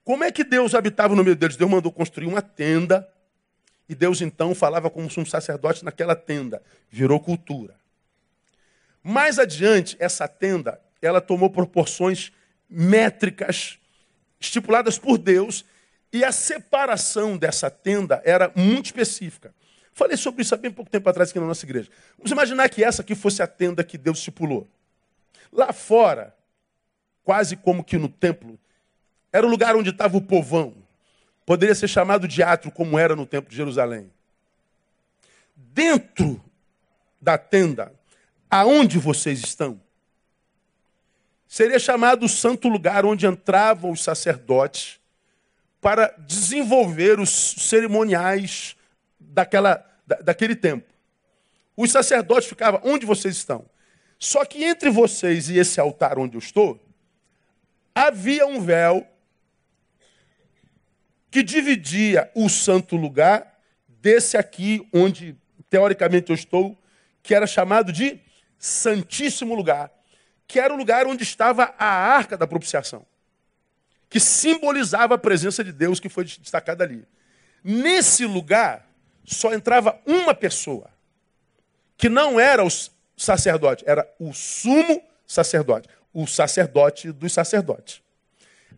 como 0.04 0.26
é 0.26 0.32
que 0.34 0.44
Deus 0.44 0.76
habitava 0.76 1.16
no 1.16 1.24
meio 1.24 1.38
deles? 1.38 1.56
Deus 1.56 1.72
mandou 1.72 1.90
construir 1.90 2.28
uma 2.28 2.42
tenda 2.42 3.08
e 3.89 3.96
Deus 3.96 4.22
então 4.22 4.53
falava 4.53 4.89
como 4.89 5.08
um 5.08 5.25
sacerdote 5.25 5.84
naquela 5.84 6.15
tenda. 6.15 6.62
Virou 6.89 7.20
cultura. 7.20 7.75
Mais 9.01 9.39
adiante, 9.39 9.96
essa 10.00 10.27
tenda, 10.27 10.79
ela 11.01 11.22
tomou 11.22 11.50
proporções 11.50 12.32
métricas 12.70 13.79
estipuladas 14.39 14.98
por 14.98 15.17
Deus 15.17 15.63
e 16.12 16.24
a 16.24 16.32
separação 16.32 17.38
dessa 17.38 17.70
tenda 17.70 18.22
era 18.25 18.51
muito 18.56 18.88
específica. 18.88 19.53
Falei 19.94 20.17
sobre 20.17 20.41
isso 20.41 20.53
há 20.53 20.58
bem 20.58 20.72
pouco 20.72 20.91
tempo 20.91 21.10
atrás 21.10 21.29
aqui 21.29 21.39
na 21.39 21.48
nossa 21.48 21.65
igreja. 21.65 21.89
Vamos 22.17 22.32
imaginar 22.32 22.70
que 22.70 22.84
essa 22.84 23.01
aqui 23.01 23.15
fosse 23.15 23.41
a 23.41 23.48
tenda 23.48 23.84
que 23.84 23.98
Deus 23.98 24.20
estipulou. 24.20 24.67
Lá 25.51 25.74
fora, 25.74 26.36
quase 27.24 27.56
como 27.56 27.84
que 27.84 27.98
no 27.98 28.08
templo, 28.08 28.60
era 29.32 29.46
o 29.46 29.50
lugar 29.50 29.75
onde 29.75 29.89
estava 29.89 30.15
o 30.17 30.22
povão. 30.22 30.75
Poderia 31.48 31.74
ser 31.74 31.88
chamado 31.88 32.27
de 32.27 32.44
átrio, 32.44 32.74
como 32.74 33.00
era 33.00 33.16
no 33.16 33.25
Templo 33.25 33.50
de 33.50 33.56
Jerusalém. 33.56 34.12
Dentro 35.56 36.44
da 37.22 37.38
tenda, 37.38 37.94
aonde 38.51 39.00
vocês 39.00 39.39
estão, 39.39 39.82
seria 41.48 41.80
chamado 41.80 42.25
o 42.25 42.30
santo 42.30 42.68
lugar 42.68 43.06
onde 43.06 43.25
entravam 43.25 43.92
os 43.92 44.04
sacerdotes 44.04 45.00
para 45.80 46.13
desenvolver 46.18 47.18
os 47.18 47.30
cerimoniais 47.30 48.75
daquela, 49.18 49.89
daquele 50.06 50.54
tempo. 50.54 50.94
Os 51.77 51.94
sacerdotes 51.94 52.50
ficavam 52.50 52.82
onde 52.84 53.06
vocês 53.06 53.38
estão. 53.38 53.66
Só 54.20 54.44
que 54.44 54.66
entre 54.66 54.89
vocês 54.89 55.50
e 55.50 55.58
esse 55.58 55.80
altar 55.80 56.20
onde 56.20 56.36
eu 56.36 56.39
estou, 56.39 56.77
havia 57.96 58.46
um 58.46 58.60
véu 58.60 59.08
que 61.38 61.44
dividia 61.44 62.32
o 62.34 62.50
santo 62.50 62.96
lugar 62.96 63.60
desse 63.88 64.36
aqui, 64.36 64.89
onde 64.91 65.38
teoricamente 65.70 66.32
eu 66.32 66.34
estou, 66.34 66.75
que 67.22 67.36
era 67.36 67.46
chamado 67.46 67.94
de 67.94 68.20
Santíssimo 68.58 69.53
Lugar, 69.53 69.91
que 70.48 70.60
era 70.60 70.74
o 70.74 70.77
lugar 70.77 71.06
onde 71.06 71.22
estava 71.22 71.75
a 71.77 71.86
arca 71.86 72.36
da 72.36 72.48
propiciação, 72.48 73.06
que 74.10 74.20
simbolizava 74.20 75.13
a 75.13 75.17
presença 75.20 75.63
de 75.63 75.72
Deus 75.72 76.00
que 76.00 76.10
foi 76.10 76.25
destacada 76.25 76.84
ali. 76.84 77.08
Nesse 77.63 78.25
lugar 78.25 78.89
só 79.24 79.53
entrava 79.53 80.01
uma 80.08 80.34
pessoa, 80.34 80.89
que 81.96 82.10
não 82.10 82.39
era 82.39 82.65
o 82.65 82.70
sacerdote, 83.15 83.84
era 83.86 84.12
o 84.20 84.34
sumo 84.34 85.03
sacerdote, 85.27 85.88
o 86.12 86.25
sacerdote 86.25 87.12
dos 87.12 87.32
sacerdotes. 87.32 88.01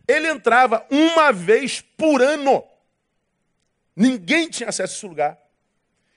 Ele 0.06 0.28
entrava 0.28 0.86
uma 0.90 1.32
vez 1.32 1.80
por 1.80 2.20
ano. 2.20 2.64
Ninguém 3.94 4.48
tinha 4.48 4.68
acesso 4.68 4.92
a 4.92 4.96
esse 4.96 5.06
lugar. 5.06 5.38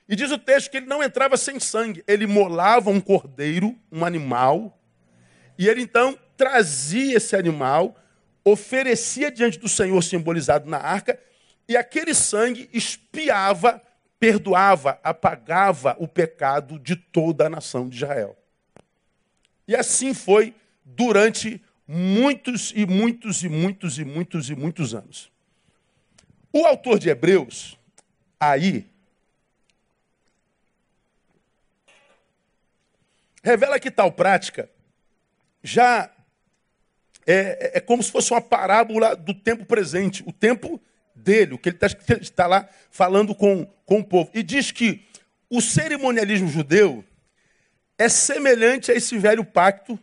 E 0.08 0.14
diz 0.16 0.30
o 0.30 0.38
texto 0.38 0.70
que 0.70 0.76
ele 0.76 0.86
não 0.86 1.02
entrava 1.02 1.36
sem 1.36 1.58
sangue. 1.58 2.04
Ele 2.06 2.26
molava 2.26 2.90
um 2.90 3.00
cordeiro, 3.00 3.78
um 3.90 4.04
animal, 4.04 4.78
e 5.58 5.68
ele 5.68 5.82
então 5.82 6.18
trazia 6.36 7.16
esse 7.16 7.36
animal, 7.36 7.96
oferecia 8.44 9.30
diante 9.30 9.58
do 9.58 9.68
Senhor, 9.68 10.02
simbolizado 10.02 10.68
na 10.68 10.78
arca, 10.78 11.18
e 11.68 11.76
aquele 11.76 12.12
sangue 12.12 12.68
espiava, 12.72 13.80
perdoava, 14.18 14.98
apagava 15.02 15.96
o 15.98 16.06
pecado 16.06 16.78
de 16.78 16.96
toda 16.96 17.46
a 17.46 17.50
nação 17.50 17.88
de 17.88 17.96
Israel. 17.96 18.36
E 19.66 19.74
assim 19.74 20.12
foi 20.12 20.54
durante 20.84 21.62
muitos 21.86 22.72
e 22.74 22.86
muitos 22.86 23.42
e 23.42 23.48
muitos 23.48 23.98
e 23.98 24.04
muitos 24.04 24.50
e 24.50 24.54
muitos 24.54 24.94
anos. 24.94 25.30
O 26.52 26.64
autor 26.66 26.98
de 26.98 27.08
Hebreus, 27.08 27.78
aí, 28.38 28.86
revela 33.42 33.78
que 33.78 33.90
tal 33.90 34.10
prática 34.12 34.70
já 35.62 36.10
é, 37.26 37.72
é, 37.74 37.80
como 37.80 38.02
se 38.02 38.10
fosse 38.10 38.30
uma 38.32 38.40
parábola 38.40 39.16
do 39.16 39.34
tempo 39.34 39.64
presente, 39.64 40.22
o 40.26 40.32
tempo 40.32 40.80
dele, 41.14 41.54
o 41.54 41.58
que 41.58 41.70
ele 41.70 41.78
está 41.80 41.88
tá 42.34 42.46
lá 42.46 42.68
falando 42.90 43.34
com, 43.34 43.64
com 43.86 44.00
o 44.00 44.04
povo. 44.04 44.30
E 44.34 44.42
diz 44.42 44.70
que 44.70 45.06
o 45.48 45.60
cerimonialismo 45.60 46.48
judeu 46.48 47.04
é 47.98 48.08
semelhante 48.08 48.90
a 48.90 48.94
esse 48.94 49.16
velho 49.18 49.44
pacto 49.44 49.98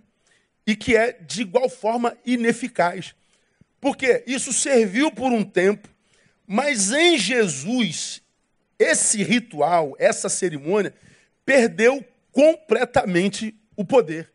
e 0.66 0.76
que 0.76 0.96
é 0.96 1.14
de 1.14 1.42
igual 1.42 1.70
forma 1.70 2.18
ineficaz. 2.26 3.16
Porque 3.80 4.24
isso 4.28 4.54
serviu 4.54 5.12
por 5.12 5.32
um 5.32 5.44
tempo, 5.44 5.90
mas 6.46 6.92
em 6.92 7.18
Jesus, 7.18 8.22
esse 8.78 9.24
ritual, 9.24 9.96
essa 9.98 10.30
cerimônia, 10.30 10.94
perdeu 11.46 12.06
completamente 12.32 13.56
o 13.76 13.84
poder. 13.84 14.32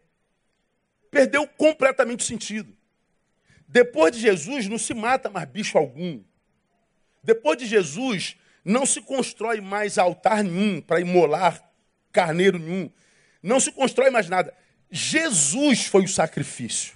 Perdeu 1.11 1.47
completamente 1.47 2.21
o 2.21 2.27
sentido. 2.27 2.77
Depois 3.69 4.13
de 4.13 4.21
Jesus, 4.21 4.69
não 4.69 4.79
se 4.79 4.95
mata 4.95 5.31
mais 5.31 5.49
bicho 5.49 5.79
algum. 5.79 6.23
Depois 7.23 7.59
de 7.59 7.67
Jesus, 7.67 8.37
não 8.65 8.85
se 8.85 9.01
constrói 9.01 9.61
mais 9.61 9.99
altar 9.99 10.43
nenhum 10.43 10.81
para 10.81 11.01
imolar 11.01 11.63
carneiro 12.13 12.59
nenhum. 12.59 12.91
Não 13.43 13.61
se 13.61 13.71
constrói 13.71 14.11
mais 14.11 14.29
nada. 14.29 14.53
Jesus 14.91 15.87
foi 15.87 16.05
o 16.05 16.09
sacrifício. 16.09 16.95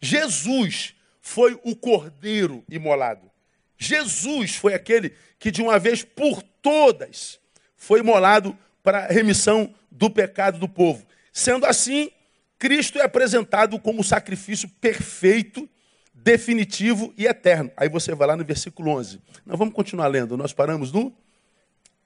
Jesus 0.00 0.94
foi 1.20 1.58
o 1.64 1.74
cordeiro 1.74 2.62
imolado. 2.68 3.30
Jesus 3.78 4.54
foi 4.54 4.74
aquele 4.74 5.14
que 5.38 5.50
de 5.50 5.62
uma 5.62 5.78
vez 5.78 6.02
por 6.02 6.42
todas 6.42 7.38
foi 7.76 8.00
imolado 8.00 8.56
para 8.82 9.04
a 9.04 9.08
remissão 9.08 9.74
do 9.90 10.10
pecado 10.10 10.58
do 10.58 10.68
povo. 10.68 11.06
Sendo 11.32 11.66
assim, 11.66 12.10
Cristo 12.58 12.98
é 12.98 13.02
apresentado 13.02 13.78
como 13.78 14.00
o 14.00 14.04
sacrifício 14.04 14.68
perfeito, 14.80 15.68
definitivo 16.12 17.12
e 17.16 17.26
eterno. 17.26 17.70
Aí 17.76 17.88
você 17.88 18.14
vai 18.14 18.28
lá 18.28 18.36
no 18.36 18.44
versículo 18.44 18.90
11. 18.90 19.20
Nós 19.44 19.58
vamos 19.58 19.74
continuar 19.74 20.06
lendo. 20.08 20.36
Nós 20.36 20.52
paramos 20.52 20.92
no 20.92 21.14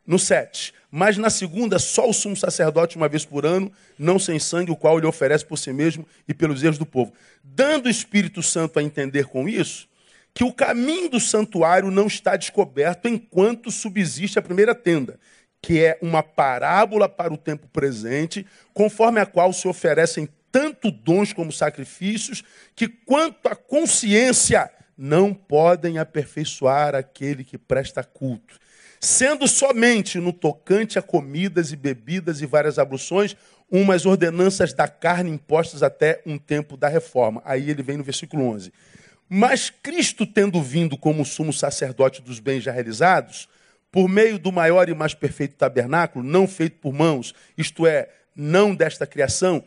no 0.08 0.18
7. 0.18 0.72
Mas 0.90 1.18
na 1.18 1.28
segunda, 1.28 1.78
só 1.78 2.08
o 2.08 2.14
sumo 2.14 2.34
sacerdote, 2.34 2.96
uma 2.96 3.10
vez 3.10 3.26
por 3.26 3.44
ano, 3.44 3.70
não 3.98 4.18
sem 4.18 4.38
sangue, 4.38 4.72
o 4.72 4.76
qual 4.76 4.96
ele 4.96 5.06
oferece 5.06 5.44
por 5.44 5.58
si 5.58 5.70
mesmo 5.70 6.06
e 6.26 6.32
pelos 6.32 6.64
erros 6.64 6.78
do 6.78 6.86
povo. 6.86 7.12
Dando 7.44 7.86
o 7.86 7.90
Espírito 7.90 8.42
Santo 8.42 8.78
a 8.78 8.82
entender 8.82 9.26
com 9.26 9.46
isso, 9.46 9.86
que 10.32 10.42
o 10.42 10.52
caminho 10.52 11.10
do 11.10 11.20
santuário 11.20 11.90
não 11.90 12.06
está 12.06 12.36
descoberto 12.36 13.06
enquanto 13.06 13.70
subsiste 13.70 14.38
a 14.38 14.42
primeira 14.42 14.74
tenda, 14.74 15.20
que 15.60 15.84
é 15.84 15.98
uma 16.00 16.22
parábola 16.22 17.06
para 17.06 17.34
o 17.34 17.36
tempo 17.36 17.68
presente, 17.68 18.46
conforme 18.72 19.20
a 19.20 19.26
qual 19.26 19.52
se 19.52 19.68
oferecem 19.68 20.26
tanto 20.50 20.90
dons 20.90 21.34
como 21.34 21.52
sacrifícios, 21.52 22.42
que 22.74 22.88
quanto 22.88 23.46
à 23.46 23.54
consciência 23.54 24.70
não 24.96 25.34
podem 25.34 25.98
aperfeiçoar 25.98 26.94
aquele 26.94 27.44
que 27.44 27.58
presta 27.58 28.02
culto 28.02 28.58
sendo 29.00 29.46
somente 29.46 30.18
no 30.18 30.32
tocante 30.32 30.98
a 30.98 31.02
comidas 31.02 31.72
e 31.72 31.76
bebidas 31.76 32.40
e 32.40 32.46
várias 32.46 32.78
abluções, 32.78 33.36
umas 33.70 34.06
ordenanças 34.06 34.72
da 34.72 34.88
carne 34.88 35.30
impostas 35.30 35.82
até 35.82 36.22
um 36.26 36.38
tempo 36.38 36.76
da 36.76 36.88
reforma. 36.88 37.42
Aí 37.44 37.70
ele 37.70 37.82
vem 37.82 37.96
no 37.96 38.04
versículo 38.04 38.44
11. 38.44 38.72
Mas 39.28 39.70
Cristo, 39.70 40.26
tendo 40.26 40.60
vindo 40.62 40.96
como 40.96 41.24
sumo 41.24 41.52
sacerdote 41.52 42.22
dos 42.22 42.40
bens 42.40 42.62
já 42.62 42.72
realizados, 42.72 43.48
por 43.92 44.08
meio 44.08 44.38
do 44.38 44.50
maior 44.50 44.88
e 44.88 44.94
mais 44.94 45.14
perfeito 45.14 45.56
tabernáculo, 45.56 46.24
não 46.24 46.46
feito 46.46 46.78
por 46.78 46.92
mãos, 46.92 47.34
isto 47.56 47.86
é, 47.86 48.08
não 48.34 48.74
desta 48.74 49.06
criação, 49.06 49.62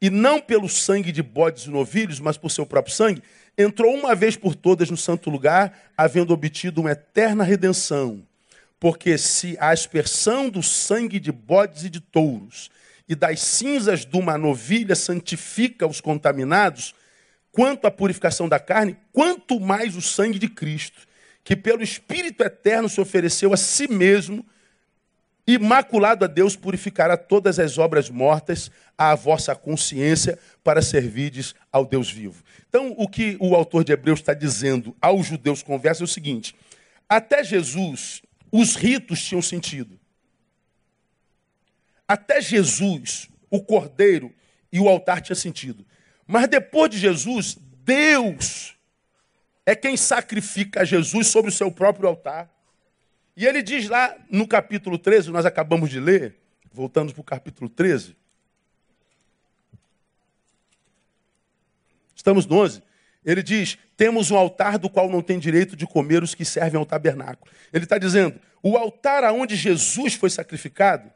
e 0.00 0.10
não 0.10 0.40
pelo 0.40 0.68
sangue 0.68 1.12
de 1.12 1.22
bodes 1.22 1.64
e 1.64 1.70
novilhos, 1.70 2.20
mas 2.20 2.36
por 2.36 2.50
seu 2.50 2.66
próprio 2.66 2.94
sangue, 2.94 3.22
entrou 3.56 3.94
uma 3.94 4.14
vez 4.14 4.36
por 4.36 4.54
todas 4.54 4.90
no 4.90 4.96
santo 4.96 5.30
lugar, 5.30 5.92
havendo 5.96 6.34
obtido 6.34 6.80
uma 6.80 6.90
eterna 6.90 7.44
redenção 7.44 8.22
porque 8.84 9.16
se 9.16 9.56
a 9.58 9.70
aspersão 9.70 10.50
do 10.50 10.62
sangue 10.62 11.18
de 11.18 11.32
bodes 11.32 11.84
e 11.84 11.88
de 11.88 12.00
touros 12.00 12.70
e 13.08 13.14
das 13.14 13.40
cinzas 13.40 14.04
de 14.04 14.14
uma 14.14 14.36
novilha 14.36 14.94
santifica 14.94 15.86
os 15.86 16.02
contaminados, 16.02 16.94
quanto 17.50 17.86
à 17.86 17.90
purificação 17.90 18.46
da 18.46 18.58
carne, 18.58 18.94
quanto 19.10 19.58
mais 19.58 19.96
o 19.96 20.02
sangue 20.02 20.38
de 20.38 20.48
Cristo, 20.48 21.08
que 21.42 21.56
pelo 21.56 21.82
Espírito 21.82 22.44
eterno 22.44 22.86
se 22.86 23.00
ofereceu 23.00 23.54
a 23.54 23.56
si 23.56 23.88
mesmo, 23.88 24.44
imaculado 25.46 26.26
a 26.26 26.28
Deus, 26.28 26.54
purificará 26.54 27.16
todas 27.16 27.58
as 27.58 27.78
obras 27.78 28.10
mortas 28.10 28.70
à 28.98 29.14
vossa 29.14 29.54
consciência 29.54 30.38
para 30.62 30.82
servirdes 30.82 31.54
ao 31.72 31.86
Deus 31.86 32.10
vivo. 32.10 32.44
Então, 32.68 32.94
o 32.98 33.08
que 33.08 33.38
o 33.40 33.54
autor 33.54 33.82
de 33.82 33.92
Hebreus 33.92 34.20
está 34.20 34.34
dizendo 34.34 34.94
aos 35.00 35.24
judeus 35.24 35.62
conversa 35.62 36.02
é 36.02 36.04
o 36.04 36.06
seguinte: 36.06 36.54
até 37.08 37.42
Jesus, 37.42 38.20
os 38.56 38.76
ritos 38.76 39.20
tinham 39.20 39.42
sentido. 39.42 39.98
Até 42.06 42.40
Jesus, 42.40 43.28
o 43.50 43.60
cordeiro 43.60 44.32
e 44.70 44.78
o 44.78 44.88
altar 44.88 45.20
tinham 45.20 45.34
sentido. 45.34 45.84
Mas 46.24 46.46
depois 46.46 46.88
de 46.88 46.96
Jesus, 46.96 47.58
Deus 47.82 48.76
é 49.66 49.74
quem 49.74 49.96
sacrifica 49.96 50.86
Jesus 50.86 51.26
sobre 51.26 51.50
o 51.50 51.52
seu 51.52 51.68
próprio 51.68 52.08
altar. 52.08 52.48
E 53.36 53.44
ele 53.44 53.60
diz 53.60 53.88
lá 53.88 54.16
no 54.30 54.46
capítulo 54.46 54.98
13, 54.98 55.32
nós 55.32 55.44
acabamos 55.44 55.90
de 55.90 55.98
ler, 55.98 56.38
voltando 56.72 57.12
para 57.12 57.20
o 57.20 57.24
capítulo 57.24 57.68
13. 57.68 58.14
Estamos 62.14 62.46
no 62.46 62.58
11. 62.58 62.80
Ele 63.24 63.42
diz: 63.42 63.78
temos 63.96 64.30
um 64.30 64.36
altar 64.36 64.78
do 64.78 64.90
qual 64.90 65.08
não 65.08 65.22
tem 65.22 65.38
direito 65.38 65.76
de 65.76 65.86
comer 65.86 66.22
os 66.22 66.34
que 66.34 66.44
servem 66.44 66.78
ao 66.78 66.86
tabernáculo. 66.86 67.50
Ele 67.72 67.84
está 67.84 67.98
dizendo: 67.98 68.38
o 68.62 68.76
altar 68.76 69.24
aonde 69.24 69.56
Jesus 69.56 70.14
foi 70.14 70.30
sacrificado, 70.30 71.10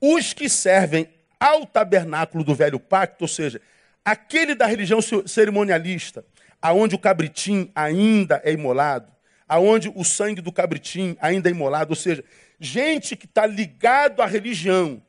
os 0.00 0.32
que 0.32 0.48
servem 0.48 1.08
ao 1.38 1.64
tabernáculo 1.66 2.44
do 2.44 2.54
velho 2.54 2.78
pacto, 2.78 3.24
ou 3.24 3.28
seja, 3.28 3.60
aquele 4.04 4.54
da 4.54 4.66
religião 4.66 5.00
cerimonialista, 5.26 6.24
aonde 6.60 6.94
o 6.94 6.98
cabritim 6.98 7.70
ainda 7.74 8.40
é 8.44 8.52
imolado, 8.52 9.10
aonde 9.48 9.90
o 9.94 10.04
sangue 10.04 10.40
do 10.40 10.52
cabritim 10.52 11.16
ainda 11.20 11.48
é 11.48 11.52
imolado, 11.52 11.90
ou 11.90 11.96
seja, 11.96 12.22
gente 12.58 13.16
que 13.16 13.24
está 13.24 13.46
ligado 13.46 14.20
à 14.20 14.26
religião, 14.26 15.02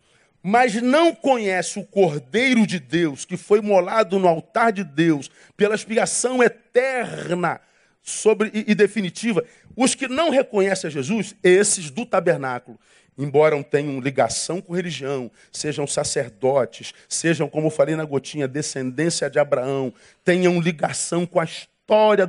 mas 0.43 0.75
não 0.81 1.13
conhece 1.13 1.79
o 1.79 1.85
Cordeiro 1.85 2.65
de 2.65 2.79
Deus, 2.79 3.25
que 3.25 3.37
foi 3.37 3.61
molado 3.61 4.17
no 4.17 4.27
altar 4.27 4.71
de 4.71 4.83
Deus, 4.83 5.29
pela 5.55 5.75
expiação 5.75 6.41
eterna 6.41 7.61
sobre, 8.01 8.49
e, 8.53 8.71
e 8.71 8.75
definitiva, 8.75 9.43
os 9.75 9.93
que 9.93 10.07
não 10.07 10.29
reconhecem 10.29 10.87
a 10.87 10.91
Jesus, 10.91 11.35
esses 11.43 11.91
do 11.91 12.05
tabernáculo, 12.05 12.79
embora 13.17 13.61
tenham 13.63 13.99
ligação 13.99 14.59
com 14.59 14.73
religião, 14.73 15.29
sejam 15.51 15.85
sacerdotes, 15.85 16.93
sejam, 17.07 17.47
como 17.47 17.69
falei 17.69 17.95
na 17.95 18.05
gotinha, 18.05 18.47
descendência 18.47 19.29
de 19.29 19.37
Abraão, 19.37 19.93
tenham 20.23 20.59
ligação 20.59 21.25
com 21.25 21.39
a 21.39 21.43
história 21.43 21.70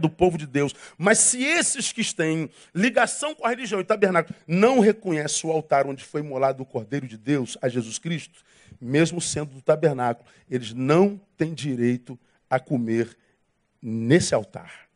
do 0.00 0.10
povo 0.10 0.36
de 0.36 0.46
Deus. 0.46 0.74
Mas 0.98 1.18
se 1.18 1.42
esses 1.44 1.92
que 1.92 2.02
têm 2.14 2.50
ligação 2.74 3.34
com 3.34 3.46
a 3.46 3.50
religião 3.50 3.80
e 3.80 3.84
tabernáculo 3.84 4.34
não 4.46 4.80
reconhecem 4.80 5.48
o 5.48 5.52
altar 5.52 5.86
onde 5.86 6.04
foi 6.04 6.20
molado 6.20 6.62
o 6.62 6.66
Cordeiro 6.66 7.06
de 7.06 7.16
Deus, 7.16 7.56
a 7.62 7.68
Jesus 7.68 7.98
Cristo, 7.98 8.40
mesmo 8.80 9.20
sendo 9.20 9.54
do 9.54 9.62
tabernáculo, 9.62 10.28
eles 10.50 10.72
não 10.72 11.20
têm 11.36 11.54
direito 11.54 12.18
a 12.50 12.58
comer 12.58 13.16
nesse 13.80 14.34
altar. 14.34 14.88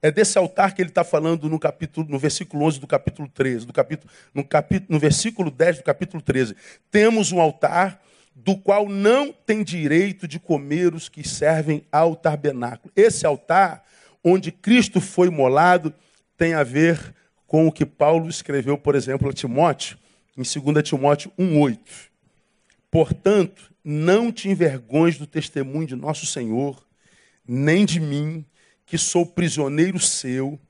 É 0.00 0.10
desse 0.10 0.38
altar 0.38 0.74
que 0.74 0.82
ele 0.82 0.90
está 0.90 1.02
falando 1.02 1.48
no 1.48 1.58
capítulo, 1.58 2.06
no 2.08 2.18
versículo 2.18 2.64
11 2.64 2.78
do 2.80 2.86
capítulo 2.86 3.28
13, 3.28 3.66
do 3.66 3.72
capítulo, 3.72 4.12
no, 4.32 4.44
capítulo, 4.44 4.92
no 4.92 4.98
versículo 4.98 5.50
10 5.50 5.78
do 5.78 5.82
capítulo 5.82 6.22
13. 6.22 6.56
Temos 6.90 7.32
um 7.32 7.40
altar 7.40 8.00
do 8.44 8.56
qual 8.56 8.88
não 8.88 9.32
tem 9.32 9.64
direito 9.64 10.28
de 10.28 10.38
comer 10.38 10.94
os 10.94 11.08
que 11.08 11.26
servem 11.26 11.82
ao 11.90 12.14
tabernáculo. 12.14 12.92
Esse 12.94 13.26
altar, 13.26 13.84
onde 14.22 14.52
Cristo 14.52 15.00
foi 15.00 15.28
molado, 15.28 15.92
tem 16.36 16.54
a 16.54 16.62
ver 16.62 17.14
com 17.46 17.66
o 17.66 17.72
que 17.72 17.84
Paulo 17.84 18.28
escreveu, 18.28 18.78
por 18.78 18.94
exemplo, 18.94 19.28
a 19.28 19.32
Timóteo, 19.32 19.98
em 20.36 20.42
2 20.42 20.88
Timóteo 20.88 21.32
1,8. 21.36 21.78
Portanto, 22.90 23.72
não 23.82 24.30
te 24.30 24.48
envergonhes 24.48 25.18
do 25.18 25.26
testemunho 25.26 25.86
de 25.86 25.96
nosso 25.96 26.24
Senhor, 26.24 26.86
nem 27.46 27.84
de 27.84 27.98
mim, 27.98 28.44
que 28.86 28.96
sou 28.96 29.26
prisioneiro 29.26 29.98
seu, 29.98 30.60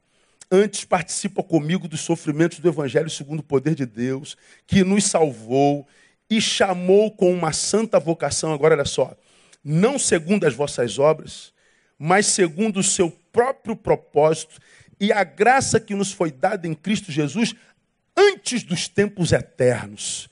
antes 0.51 0.85
participa 0.85 1.43
comigo 1.43 1.87
dos 1.87 2.01
sofrimentos 2.01 2.61
do 2.61 2.69
Evangelho 2.69 3.11
segundo 3.11 3.41
o 3.41 3.45
poder 3.45 3.75
de 3.75 3.85
Deus, 3.85 4.37
que 4.67 4.83
nos 4.83 5.05
salvou 5.05 5.87
e 6.31 6.41
chamou 6.41 7.11
com 7.11 7.33
uma 7.33 7.53
santa 7.53 7.99
vocação, 7.99 8.53
agora 8.53 8.75
olha 8.75 8.85
só, 8.85 9.17
não 9.65 9.99
segundo 9.99 10.47
as 10.47 10.55
vossas 10.55 10.99
obras, 10.99 11.53
mas 11.99 12.27
segundo 12.27 12.81
o 12.81 12.83
seu 12.83 13.11
próprio 13.33 13.75
propósito 13.75 14.59
e 15.01 15.13
a 15.13 15.25
graça 15.25 15.81
que 15.81 15.95
nos 15.95 16.13
foi 16.13 16.31
dada 16.31 16.67
em 16.67 16.75
Cristo 16.75 17.11
Jesus 17.11 17.55
antes 18.17 18.63
dos 18.63 18.89
tempos 18.89 19.33
eternos 19.33 20.29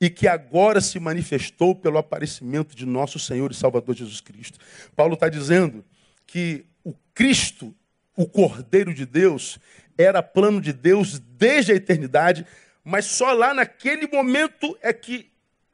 e 0.00 0.08
que 0.08 0.26
agora 0.26 0.80
se 0.80 0.98
manifestou 0.98 1.74
pelo 1.74 1.98
aparecimento 1.98 2.74
de 2.74 2.86
nosso 2.86 3.18
Senhor 3.18 3.50
e 3.50 3.54
Salvador 3.54 3.94
Jesus 3.94 4.20
Cristo. 4.20 4.58
Paulo 4.96 5.14
está 5.14 5.28
dizendo 5.28 5.84
que 6.26 6.64
o 6.82 6.94
Cristo, 7.14 7.74
o 8.16 8.26
Cordeiro 8.26 8.94
de 8.94 9.04
Deus, 9.04 9.58
era 9.98 10.22
plano 10.22 10.60
de 10.60 10.72
Deus 10.72 11.18
desde 11.18 11.72
a 11.72 11.74
eternidade, 11.74 12.46
mas 12.82 13.04
só 13.04 13.32
lá 13.32 13.52
naquele 13.52 14.06
momento 14.06 14.76
é 14.80 14.92
que 14.92 15.29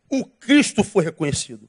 o 0.09 0.25
Cristo 0.25 0.85
foi 0.85 1.05
reconhecido, 1.05 1.69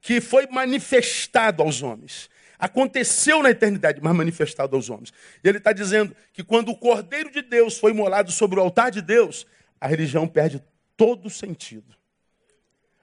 que 0.00 0.20
foi 0.20 0.46
manifestado 0.46 1.62
aos 1.62 1.82
homens. 1.82 2.30
Aconteceu 2.58 3.42
na 3.42 3.50
eternidade, 3.50 4.00
mas 4.02 4.14
manifestado 4.14 4.76
aos 4.76 4.90
homens. 4.90 5.12
E 5.42 5.48
ele 5.48 5.58
está 5.58 5.72
dizendo 5.72 6.14
que 6.32 6.44
quando 6.44 6.70
o 6.70 6.76
Cordeiro 6.76 7.30
de 7.30 7.42
Deus 7.42 7.78
foi 7.78 7.92
molado 7.92 8.30
sobre 8.30 8.58
o 8.58 8.62
altar 8.62 8.90
de 8.90 9.00
Deus, 9.00 9.46
a 9.80 9.86
religião 9.86 10.28
perde 10.28 10.62
todo 10.96 11.26
o 11.26 11.30
sentido. 11.30 11.94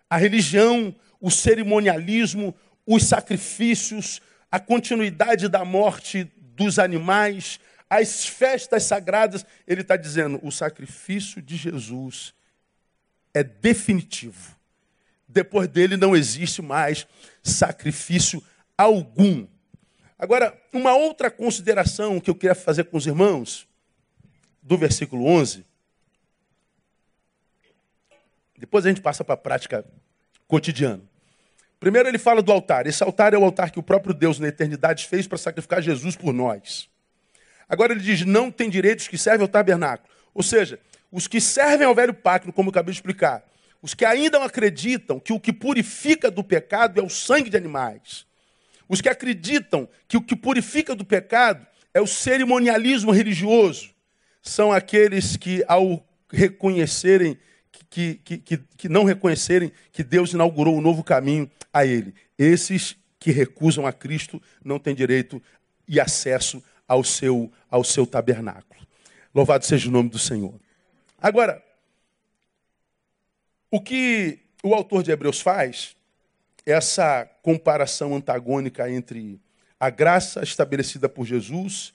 A 0.10 0.18
religião, 0.18 0.96
o 1.20 1.32
cerimonialismo, 1.32 2.56
os 2.86 3.04
sacrifícios, 3.04 4.22
a 4.52 4.60
continuidade 4.60 5.50
da 5.50 5.66
morte 5.66 6.32
dos 6.40 6.80
animais, 6.80 7.60
as 7.90 8.26
festas 8.26 8.84
sagradas, 8.84 9.46
ele 9.66 9.82
está 9.82 9.98
dizendo: 9.98 10.40
o 10.44 10.52
sacrifício 10.52 11.42
de 11.42 11.56
Jesus 11.56 12.34
é 13.38 13.44
definitivo. 13.44 14.56
Depois 15.28 15.68
dele 15.68 15.98
não 15.98 16.16
existe 16.16 16.62
mais 16.62 17.08
sacrifício 17.44 18.44
algum. 18.78 19.48
Agora, 20.18 20.60
uma 20.74 20.96
outra 20.96 21.30
consideração 21.30 22.20
que 22.20 22.30
eu 22.30 22.36
queria 22.36 22.56
fazer 22.56 22.86
com 22.86 22.98
os 22.98 23.06
irmãos, 23.06 23.68
do 24.68 24.78
versículo 24.78 25.26
11. 25.26 25.66
Depois 28.58 28.86
a 28.86 28.90
gente 28.90 29.02
passa 29.02 29.24
para 29.24 29.36
a 29.36 29.38
prática 29.38 29.86
cotidiana. 30.48 31.04
Primeiro 31.80 32.10
ele 32.10 32.18
fala 32.18 32.42
do 32.42 32.52
altar. 32.52 32.86
Esse 32.86 33.04
altar 33.04 33.34
é 33.34 33.38
o 33.38 33.44
altar 33.44 33.72
que 33.72 33.80
o 33.80 33.84
próprio 33.84 34.14
Deus 34.14 34.40
na 34.40 34.48
eternidade 34.48 35.08
fez 35.08 35.28
para 35.28 35.38
sacrificar 35.38 35.82
Jesus 35.82 36.16
por 36.16 36.34
nós. 36.34 36.90
Agora 37.70 37.94
ele 37.94 38.02
diz: 38.02 38.26
não 38.26 38.52
tem 38.52 38.70
direitos 38.70 39.08
que 39.08 39.18
servem 39.18 39.44
ao 39.44 39.48
tabernáculo. 39.48 40.10
Ou 40.34 40.44
seja, 40.44 40.80
os 41.12 41.28
que 41.28 41.40
servem 41.40 41.88
ao 41.88 41.96
velho 41.96 42.14
pacto, 42.14 42.52
como 42.52 42.70
eu 42.70 42.72
acabei 42.72 42.92
de 42.92 42.98
explicar, 42.98 43.44
os 43.82 43.94
que 43.94 44.06
ainda 44.06 44.40
não 44.40 44.46
acreditam 44.46 45.20
que 45.20 45.34
o 45.34 45.40
que 45.40 45.54
purifica 45.54 46.30
do 46.30 46.44
pecado 46.44 47.00
é 47.00 47.04
o 47.04 47.10
sangue 47.10 47.50
de 47.50 47.58
animais, 47.58 48.26
os 48.90 49.02
que 49.02 49.10
acreditam 49.10 49.88
que 50.08 50.18
o 50.18 50.22
que 50.22 50.36
purifica 50.36 50.96
do 50.96 51.06
pecado 51.06 51.66
é 51.94 52.02
o 52.02 52.08
cerimonialismo 52.08 53.12
religioso, 53.12 53.90
são 54.42 54.72
aqueles 54.72 55.36
que, 55.36 55.64
ao 55.68 56.06
reconhecerem, 56.32 57.38
que, 57.90 58.16
que, 58.16 58.38
que, 58.38 58.58
que 58.58 58.90
não 58.90 59.04
reconhecerem 59.04 59.72
que 59.92 60.04
Deus 60.04 60.34
inaugurou 60.34 60.78
um 60.78 60.82
novo 60.82 61.04
caminho 61.04 61.50
a 61.74 61.86
ele. 61.86 62.14
Esses 62.38 62.96
que 63.20 63.32
recusam 63.32 63.86
a 63.86 63.94
Cristo 63.94 64.42
não 64.64 64.80
têm 64.80 64.96
direito 64.96 65.42
e 65.88 66.00
acesso 66.00 66.64
ao 66.88 67.04
seu, 67.04 67.52
ao 67.70 67.84
seu 67.84 68.06
tabernáculo. 68.06 68.80
Louvado 69.34 69.66
seja 69.66 69.90
o 69.90 69.92
nome 69.92 70.10
do 70.10 70.20
Senhor. 70.20 70.54
Agora, 71.20 71.64
o 73.72 73.82
que 73.82 74.40
o 74.64 74.74
autor 74.74 75.04
de 75.04 75.12
Hebreus 75.12 75.42
faz, 75.42 75.96
essa 76.66 77.26
comparação 77.42 78.16
antagônica 78.16 78.90
entre 78.90 79.40
a 79.80 79.90
graça 79.90 80.44
estabelecida 80.44 81.08
por 81.08 81.26
Jesus 81.26 81.94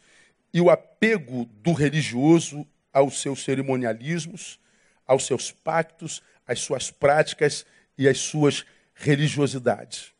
e 0.52 0.60
o 0.60 0.70
apego 0.70 1.44
do 1.62 1.72
religioso 1.72 2.66
aos 2.92 3.20
seus 3.20 3.42
cerimonialismos, 3.44 4.58
aos 5.06 5.26
seus 5.26 5.50
pactos, 5.50 6.22
às 6.46 6.60
suas 6.60 6.90
práticas 6.90 7.64
e 7.96 8.08
às 8.08 8.18
suas 8.18 8.64
religiosidades. 8.94 10.12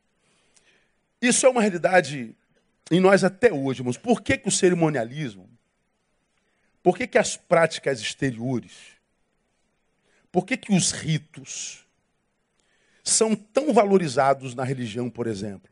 Isso 1.21 1.47
é 1.47 1.49
uma 1.49 1.61
realidade 1.61 2.35
em 2.91 3.01
nós 3.01 3.25
até 3.25 3.53
hoje, 3.53 3.81
irmãos. 3.81 3.97
Por 3.97 4.23
que, 4.23 4.37
que 4.37 4.49
o 4.49 4.53
cerimonialismo? 4.53 5.49
Por 6.83 6.97
que, 6.97 7.07
que 7.07 7.19
as 7.19 7.37
práticas 7.37 8.01
exteriores? 8.01 8.92
Por 10.33 10.47
que, 10.47 10.57
que 10.57 10.73
os 10.73 10.91
ritos 10.93 11.87
são 13.05 13.37
tão 13.37 13.73
valorizados 13.75 14.55
na 14.55 14.65
religião, 14.65 15.11
por 15.11 15.27
exemplo? 15.27 15.71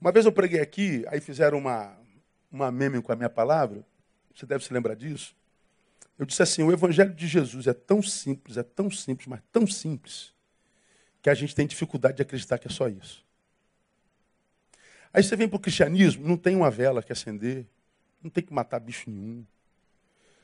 Uma 0.00 0.12
vez 0.12 0.24
eu 0.24 0.32
preguei 0.32 0.60
aqui, 0.60 1.04
aí 1.08 1.20
fizeram 1.20 1.58
uma, 1.58 1.98
uma 2.50 2.70
meme 2.70 3.02
com 3.02 3.10
a 3.10 3.16
minha 3.16 3.28
palavra, 3.28 3.84
você 4.32 4.46
deve 4.46 4.64
se 4.64 4.72
lembrar 4.72 4.94
disso. 4.94 5.34
Eu 6.16 6.24
disse 6.24 6.42
assim: 6.42 6.62
o 6.62 6.72
evangelho 6.72 7.12
de 7.12 7.26
Jesus 7.26 7.66
é 7.66 7.74
tão 7.74 8.00
simples, 8.00 8.56
é 8.56 8.62
tão 8.62 8.88
simples, 8.88 9.26
mas 9.26 9.40
tão 9.50 9.66
simples, 9.66 10.32
que 11.20 11.28
a 11.28 11.34
gente 11.34 11.54
tem 11.54 11.66
dificuldade 11.66 12.16
de 12.16 12.22
acreditar 12.22 12.58
que 12.58 12.68
é 12.68 12.70
só 12.70 12.88
isso. 12.88 13.24
Aí 15.12 15.24
você 15.24 15.34
vem 15.34 15.48
para 15.48 15.56
o 15.56 15.60
cristianismo, 15.60 16.28
não 16.28 16.36
tem 16.36 16.54
uma 16.54 16.70
vela 16.70 17.02
que 17.02 17.10
acender, 17.10 17.66
não 18.22 18.30
tem 18.30 18.44
que 18.44 18.52
matar 18.52 18.78
bicho 18.78 19.10
nenhum. 19.10 19.44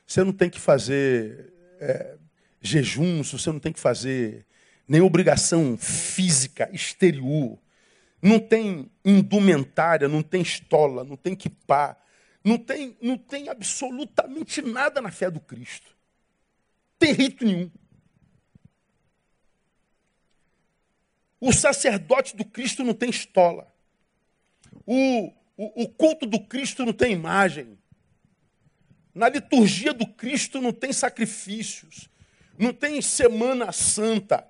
Você 0.05 0.23
não 0.23 0.33
tem 0.33 0.49
que 0.49 0.59
fazer 0.59 1.52
é, 1.83 2.17
você 2.61 3.51
não 3.51 3.59
tem 3.59 3.73
que 3.73 3.79
fazer 3.79 4.45
nenhuma 4.87 5.07
obrigação 5.07 5.77
física, 5.77 6.69
exterior. 6.71 7.59
Não 8.21 8.39
tem 8.39 8.89
indumentária, 9.03 10.07
não 10.07 10.23
tem 10.23 10.41
estola, 10.41 11.03
não 11.03 11.17
tem 11.17 11.35
kipá, 11.35 11.97
não 12.43 12.57
tem, 12.57 12.97
não 13.01 13.17
tem 13.17 13.49
absolutamente 13.49 14.61
nada 14.61 15.01
na 15.01 15.11
fé 15.11 15.29
do 15.29 15.41
Cristo. 15.41 15.93
Tem 16.97 17.11
rito 17.11 17.43
nenhum. 17.43 17.69
O 21.39 21.51
sacerdote 21.51 22.37
do 22.37 22.45
Cristo 22.45 22.83
não 22.85 22.93
tem 22.93 23.09
estola. 23.09 23.67
O, 24.85 25.33
o, 25.57 25.83
o 25.83 25.89
culto 25.89 26.25
do 26.25 26.39
Cristo 26.39 26.85
não 26.85 26.93
tem 26.93 27.11
imagem. 27.11 27.77
Na 29.13 29.29
liturgia 29.29 29.93
do 29.93 30.07
Cristo 30.07 30.59
não 30.61 30.73
tem 30.73 30.91
sacrifícios. 30.91 32.09
Não 32.57 32.73
tem 32.73 33.01
semana 33.01 33.71
santa. 33.71 34.47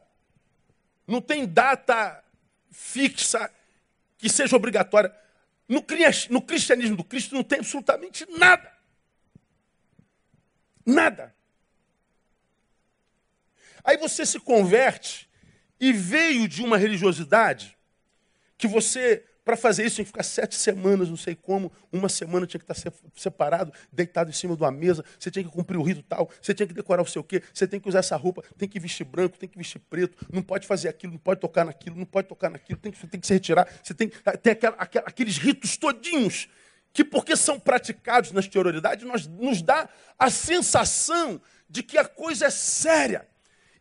Não 1.06 1.22
tem 1.22 1.46
data 1.46 2.24
fixa 2.72 3.52
que 4.18 4.30
seja 4.30 4.56
obrigatória. 4.56 5.14
No, 5.68 6.42
cristianismo 6.42 6.98
do 6.98 7.04
Cristo 7.04 7.36
não 7.36 7.44
tem 7.44 7.60
absolutamente 7.60 8.26
nada. 8.38 8.72
Nada. 10.86 11.36
Aí 13.84 13.98
você 13.98 14.26
se 14.26 14.40
converte 14.40 15.30
e 15.80 15.92
veio 15.92 16.48
de 16.48 16.64
uma 16.64 16.78
religiosidade 16.78 17.78
que 18.58 18.68
você 18.68 19.26
para 19.44 19.58
fazer 19.58 19.86
isso, 19.86 19.96
tinha 19.96 20.06
que 20.06 20.12
ficar 20.12 20.24
sete 20.24 20.56
semanas, 20.56 21.10
não 21.10 21.18
sei 21.18 21.36
como. 21.36 21.72
Uma 21.92 22.08
semana 22.08 22.48
tinha 22.48 22.60
que 22.60 22.72
estar 22.72 22.92
separado, 23.16 23.74
deitado 23.92 24.30
em 24.30 24.34
cima 24.34 24.56
de 24.56 24.64
uma 24.64 24.72
mesa. 24.72 25.04
Você 25.20 25.30
tinha 25.30 25.44
que 25.44 25.52
cumprir 25.52 25.78
o 25.78 25.84
rito 25.84 26.02
tal. 26.04 26.30
Você 26.42 26.54
tinha 26.54 26.66
que 26.66 26.74
decorar 26.74 27.02
o 27.02 27.06
seu 27.06 27.24
quê. 27.24 27.44
Você 27.54 27.68
tem 27.68 27.80
que 27.80 27.90
usar 27.90 28.00
essa 28.00 28.16
roupa. 28.16 28.42
Tem 28.58 28.70
que 28.70 28.80
vestir 28.80 29.04
branco, 29.04 29.38
tem 29.38 29.50
que 29.50 29.58
vestir 29.58 29.80
preto. 29.80 30.26
Não 30.32 30.42
pode 30.42 30.66
fazer 30.66 30.88
aquilo, 30.88 31.14
não 31.14 31.20
pode 31.20 31.42
tocar 31.42 31.66
naquilo, 31.66 31.98
não 31.98 32.06
pode 32.06 32.28
tocar 32.28 32.50
naquilo. 32.50 32.80
Tem 32.80 32.92
que, 32.92 33.08
tem 33.08 33.20
que 33.20 33.28
se 33.28 33.34
retirar. 33.34 33.68
Você 33.84 33.94
tem, 33.94 34.10
tem 34.42 34.54
aquela, 34.54 34.76
aquela, 34.78 35.08
aqueles 35.08 35.38
ritos 35.38 35.76
todinhos 35.76 36.48
que, 36.94 37.04
porque 37.04 37.36
são 37.36 37.60
praticados 37.60 38.32
na 38.32 38.40
exterioridade, 38.40 39.04
nós, 39.04 39.28
nos 39.28 39.62
dá 39.62 39.90
a 40.18 40.30
sensação 40.30 41.42
de 41.68 41.82
que 41.82 41.98
a 41.98 42.06
coisa 42.06 42.46
é 42.46 42.50
séria. 42.52 43.28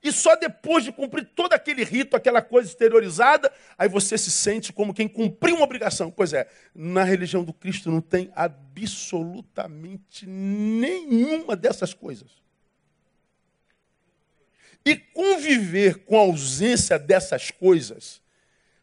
E 0.03 0.11
só 0.11 0.35
depois 0.35 0.83
de 0.83 0.91
cumprir 0.91 1.25
todo 1.27 1.53
aquele 1.53 1.85
rito, 1.85 2.17
aquela 2.17 2.43
coisa 2.43 2.69
exteriorizada, 2.69 3.53
aí 3.79 3.89
você 3.89 4.19
se 4.19 4.33
sente 4.33 4.73
como 4.73 4.93
quem 4.93 5.07
cumpriu 5.07 5.55
uma 5.55 5.65
obrigação. 5.65 6.11
Pois 6.11 6.33
é, 6.33 6.49
na 6.75 7.05
religião 7.05 7.45
do 7.45 7.53
Cristo 7.53 7.89
não 7.89 8.01
tem 8.01 8.33
absolutamente 8.35 10.27
nenhuma 10.27 11.55
dessas 11.55 11.95
coisas. 11.95 12.43
E 14.85 14.97
conviver 14.97 15.99
com 16.05 16.17
a 16.17 16.23
ausência 16.23 16.99
dessas 16.99 17.53
coisas, 17.53 18.21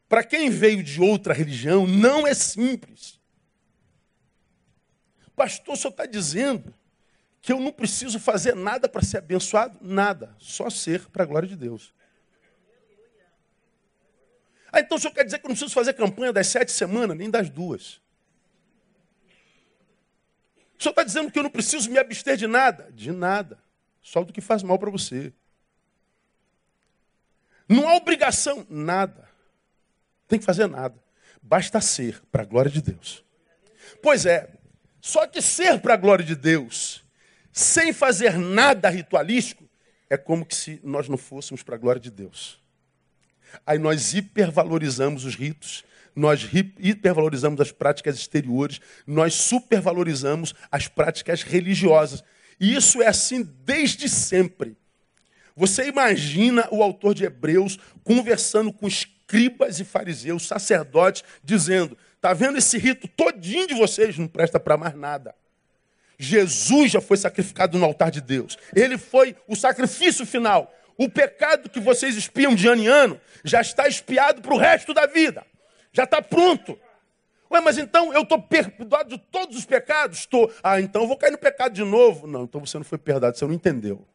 para 0.08 0.23
quem 0.23 0.49
veio 0.49 0.82
de 0.82 1.01
outra 1.01 1.34
religião, 1.34 1.86
não 1.86 2.25
é 2.25 2.34
simples. 2.34 3.19
Pastor, 5.36 5.75
senhor 5.75 5.91
está 5.91 6.05
dizendo 6.05 6.73
que 7.41 7.54
eu 7.54 7.60
não 7.60 7.71
preciso 7.71 8.19
fazer 8.19 8.56
nada 8.56 8.89
para 8.89 9.02
ser 9.02 9.17
abençoado? 9.17 9.78
Nada. 9.82 10.36
Só 10.39 10.69
ser 10.69 11.08
para 11.10 11.23
a 11.23 11.25
glória 11.25 11.47
de 11.47 11.56
Deus. 11.56 11.93
Ah, 14.71 14.80
então 14.80 14.97
o 14.97 15.02
senhor 15.02 15.13
quer 15.13 15.23
dizer 15.23 15.39
que 15.39 15.45
eu 15.45 15.49
não 15.49 15.56
preciso 15.56 15.73
fazer 15.73 15.93
campanha 15.93 16.32
das 16.32 16.47
sete 16.47 16.71
semanas, 16.71 17.17
nem 17.17 17.30
das 17.30 17.49
duas. 17.49 18.02
O 20.78 20.84
senhor 20.84 20.91
está 20.91 21.04
dizendo 21.04 21.32
que 21.32 21.39
eu 21.39 21.43
não 21.43 21.49
preciso 21.49 21.89
me 21.89 21.97
abster 21.97 22.38
de 22.38 22.47
nada? 22.47 22.89
De 22.91 23.12
nada. 23.12 23.62
Só 24.02 24.23
do 24.23 24.32
que 24.32 24.41
faz 24.41 24.62
mal 24.63 24.78
para 24.78 24.89
você. 24.89 25.34
Não 27.67 27.88
há 27.88 27.95
obrigação, 27.95 28.65
nada. 28.69 29.30
Tem 30.28 30.39
que 30.39 30.45
fazer 30.45 30.67
nada. 30.67 30.95
Basta 31.41 31.82
ser 31.82 32.21
para 32.32 32.43
a 32.43 32.45
glória 32.45 32.69
de 32.69 32.82
Deus. 32.82 33.23
Pois 34.02 34.25
é, 34.25 34.49
só 35.02 35.25
que 35.25 35.41
ser 35.41 35.82
para 35.82 35.95
a 35.95 35.97
glória 35.97 36.23
de 36.23 36.36
Deus 36.36 37.04
sem 37.60 37.91
fazer 37.91 38.38
nada 38.38 38.89
ritualístico, 38.89 39.67
é 40.10 40.15
como 40.15 40.45
que 40.45 40.56
se 40.56 40.80
nós 40.82 41.10
não 41.10 41.17
fôssemos 41.17 41.62
para 41.62 41.76
a 41.76 41.78
glória 41.78 42.00
de 42.00 42.10
Deus. 42.10 42.58
Aí 43.65 43.78
nós 43.78 44.13
hipervalorizamos 44.13 45.26
os 45.26 45.36
ritos, 45.36 45.84
nós 46.15 46.48
hipervalorizamos 46.80 47.60
as 47.60 47.72
práticas 47.72 48.15
exteriores, 48.15 48.80
nós 49.06 49.34
supervalorizamos 49.34 50.56
as 50.72 50.88
práticas 50.88 51.43
religiosas. 51.43 52.24
E 52.60 52.74
isso 52.74 53.02
é 53.02 53.08
assim 53.08 53.43
desde 53.65 54.08
sempre. 54.08 54.78
Você 55.54 55.88
imagina 55.88 56.65
o 56.72 56.82
autor 56.82 57.13
de 57.13 57.26
Hebreus 57.26 57.78
conversando 58.06 58.72
com 58.72 58.88
escribas 58.88 59.82
e 59.82 59.84
fariseus, 59.84 60.48
sacerdotes, 60.48 61.24
dizendo: 61.43 61.98
"Tá 62.22 62.34
vendo 62.34 62.58
esse 62.58 62.78
rito 62.78 63.08
todinho 63.10 63.67
de 63.67 63.74
vocês 63.74 64.17
não 64.17 64.28
presta 64.28 64.60
para 64.60 64.78
mais 64.78 64.95
nada. 64.95 65.36
Jesus 66.21 66.91
já 66.91 66.99
foi 66.99 67.15
sacrificado 67.15 67.77
no 67.77 67.86
altar 67.86 68.12
de 68.12 68.19
Deus. 68.19 68.58
Ele 68.75 68.97
foi 68.97 69.38
o 69.47 69.55
sacrifício 69.55 70.25
final. 70.25 70.75
O 70.97 71.08
pecado 71.08 71.69
que 71.69 71.79
vocês 71.79 72.17
espiam 72.17 72.53
de 72.53 72.67
ano 72.67 72.84
em 72.84 72.88
ano 72.88 73.21
já 73.45 73.62
está 73.62 73.88
espiado 73.88 74.41
para 74.41 74.53
o 74.53 74.58
resto 74.58 74.93
da 74.93 75.08
vida. 75.08 75.45
Já 75.93 76.03
está 76.03 76.21
pronto. 76.21 76.77
Ué, 77.49 77.62
mas 77.62 77.77
então 77.77 78.13
eu 78.13 78.23
estou 78.23 78.39
perdoado 78.41 79.17
de 79.17 79.17
todos 79.32 79.58
os 79.58 79.65
pecados? 79.65 80.19
Estou. 80.19 80.53
Ah, 80.62 80.82
então 80.82 81.03
eu 81.03 81.08
vou 81.08 81.15
cair 81.15 81.32
no 81.32 81.38
pecado 81.38 81.73
de 81.73 81.86
novo. 81.86 82.27
Não, 82.27 82.43
então 82.43 82.60
você 82.60 82.77
não 82.77 82.84
foi 82.84 82.97
perdoado, 82.97 83.38
você 83.38 83.45
não 83.45 83.53
entendeu. 83.53 84.05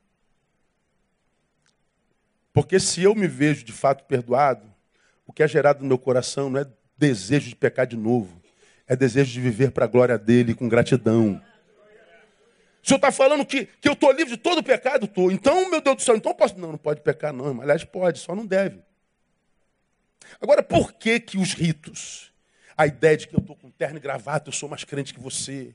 Porque 2.53 2.79
se 2.79 3.03
eu 3.03 3.15
me 3.15 3.27
vejo 3.27 3.65
de 3.65 3.73
fato 3.73 4.05
perdoado, 4.05 4.71
o 5.27 5.33
que 5.33 5.43
é 5.43 5.49
gerado 5.49 5.81
no 5.81 5.89
meu 5.89 5.99
coração 5.99 6.51
não 6.51 6.61
é 6.61 6.67
desejo 6.99 7.49
de 7.49 7.57
pecar 7.57 7.87
de 7.87 7.97
novo. 7.97 8.41
É 8.87 8.95
desejo 8.95 9.33
de 9.33 9.41
viver 9.41 9.71
para 9.71 9.87
a 9.87 9.89
glória 9.89 10.19
dele 10.19 10.55
com 10.55 10.69
gratidão. 10.69 11.41
O 12.85 12.87
senhor 12.87 12.99
está 12.99 13.11
falando 13.11 13.47
que, 13.47 13.65
que 13.81 13.89
eu 13.89 13.95
estou 13.95 14.13
livre 14.13 14.33
de 14.33 14.37
todo 14.37 14.63
pecado? 14.63 15.07
Estou. 15.07 15.33
Então, 15.33 15.71
meu 15.71 15.81
Deus 15.81 15.97
do 15.97 16.03
céu, 16.03 16.17
então 16.17 16.35
posso. 16.35 16.59
Não, 16.59 16.73
não 16.73 16.77
pode 16.77 17.01
pecar, 17.01 17.33
não. 17.33 17.63
Aliás, 17.63 17.83
pode, 17.83 18.19
só 18.19 18.35
não 18.35 18.45
deve. 18.45 18.79
Agora, 20.39 20.63
por 20.63 20.93
que 20.93 21.19
que 21.19 21.39
os 21.39 21.55
ritos? 21.55 22.31
A 22.77 22.87
ideia 22.87 23.17
de 23.17 23.27
que 23.27 23.35
eu 23.35 23.41
estou 23.41 23.57
com 23.57 23.71
terno 23.71 23.97
e 23.97 24.01
gravata, 24.01 24.51
eu 24.51 24.53
sou 24.53 24.69
mais 24.69 24.85
crente 24.85 25.15
que 25.15 25.21
você. 25.21 25.75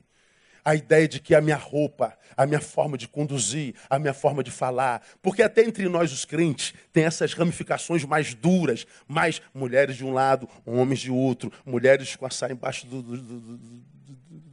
A 0.64 0.76
ideia 0.76 1.08
de 1.08 1.18
que 1.18 1.34
a 1.34 1.40
minha 1.40 1.56
roupa, 1.56 2.16
a 2.36 2.46
minha 2.46 2.60
forma 2.60 2.96
de 2.96 3.08
conduzir, 3.08 3.74
a 3.88 3.98
minha 3.98 4.14
forma 4.14 4.44
de 4.44 4.52
falar. 4.52 5.02
Porque 5.20 5.42
até 5.42 5.64
entre 5.64 5.88
nós, 5.88 6.12
os 6.12 6.24
crentes, 6.24 6.74
tem 6.92 7.02
essas 7.02 7.32
ramificações 7.34 8.04
mais 8.04 8.34
duras. 8.34 8.86
Mais 9.08 9.42
mulheres 9.52 9.96
de 9.96 10.04
um 10.04 10.12
lado, 10.12 10.48
homens 10.64 11.00
de 11.00 11.10
outro. 11.10 11.52
Mulheres 11.66 12.14
com 12.14 12.24
a 12.24 12.30
saia 12.30 12.52
embaixo 12.52 12.86
do, 12.86 13.02
do, 13.02 13.16
do 13.16 13.82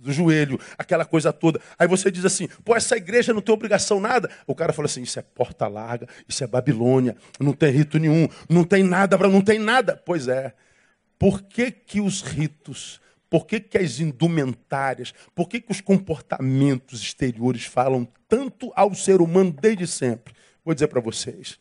joelho, 0.06 0.60
aquela 0.78 1.06
coisa 1.06 1.34
toda. 1.34 1.60
Aí 1.78 1.88
você 1.88 2.10
diz 2.12 2.26
assim, 2.26 2.48
pô, 2.64 2.76
essa 2.76 2.96
igreja 2.96 3.34
não 3.34 3.42
tem 3.42 3.54
obrigação 3.54 4.00
nada. 4.00 4.30
O 4.46 4.56
cara 4.56 4.74
fala 4.74 4.86
assim, 4.86 5.02
isso 5.02 5.20
é 5.20 5.22
porta 5.22 5.68
larga, 5.68 6.08
isso 6.28 6.44
é 6.44 6.48
Babilônia, 6.48 7.16
não 7.40 7.54
tem 7.54 7.72
rito 7.72 7.98
nenhum, 7.98 8.28
não 8.50 8.64
tem 8.64 8.84
nada, 8.84 9.18
não 9.18 9.42
tem 9.42 9.60
nada. 9.60 10.02
Pois 10.06 10.28
é. 10.28 10.54
Por 11.20 11.42
que, 11.42 11.72
que 11.72 12.00
os 12.00 12.22
ritos, 12.22 13.02
por 13.30 13.46
que, 13.46 13.60
que 13.60 13.78
as 13.78 14.00
indumentárias, 14.00 15.14
por 15.34 15.50
que, 15.50 15.60
que 15.60 15.72
os 15.72 15.82
comportamentos 15.82 17.02
exteriores 17.02 17.66
falam 17.66 18.08
tanto 18.28 18.72
ao 18.76 18.94
ser 18.94 19.20
humano 19.20 19.52
desde 19.52 19.88
sempre? 19.88 20.34
Vou 20.64 20.74
dizer 20.74 20.88
para 20.88 21.02
vocês. 21.02 21.58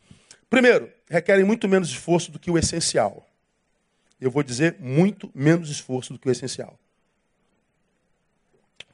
Primeiro, 0.50 0.90
requerem 1.08 1.44
muito 1.44 1.68
menos 1.68 1.88
esforço 1.88 2.30
do 2.30 2.38
que 2.38 2.50
o 2.50 2.58
essencial. 2.58 3.26
Eu 4.20 4.30
vou 4.30 4.42
dizer 4.42 4.76
muito 4.78 5.30
menos 5.34 5.70
esforço 5.70 6.12
do 6.12 6.18
que 6.18 6.28
o 6.28 6.32
essencial. 6.32 6.78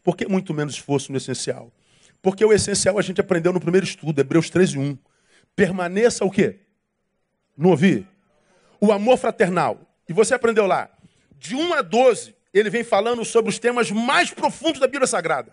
Por 0.03 0.17
que 0.17 0.27
muito 0.27 0.53
menos 0.53 0.75
esforço 0.75 1.12
no 1.12 1.19
essencial? 1.19 1.73
Porque 2.21 2.45
o 2.45 2.53
essencial 2.53 2.99
a 2.99 3.03
gente 3.03 3.21
aprendeu 3.21 3.53
no 3.53 3.61
primeiro 3.61 3.87
estudo, 3.87 4.21
Hebreus 4.21 4.51
13, 4.51 4.79
1. 4.79 4.99
Permaneça 5.55 6.25
o 6.25 6.31
quê? 6.31 6.61
Não 7.57 7.71
ouvi? 7.71 8.07
O 8.81 8.93
amor 8.93 9.17
fraternal. 9.19 9.81
E 10.09 10.12
você 10.12 10.35
aprendeu 10.35 10.67
lá. 10.67 10.91
De 11.37 11.55
1 11.55 11.75
a 11.75 11.83
12, 11.83 12.35
ele 12.55 12.71
vem 12.71 12.85
falando 12.85 13.25
sobre 13.25 13.51
os 13.51 13.59
temas 13.59 13.91
mais 13.91 14.31
profundos 14.31 14.81
da 14.81 14.87
Bíblia 14.87 15.07
Sagrada. 15.07 15.53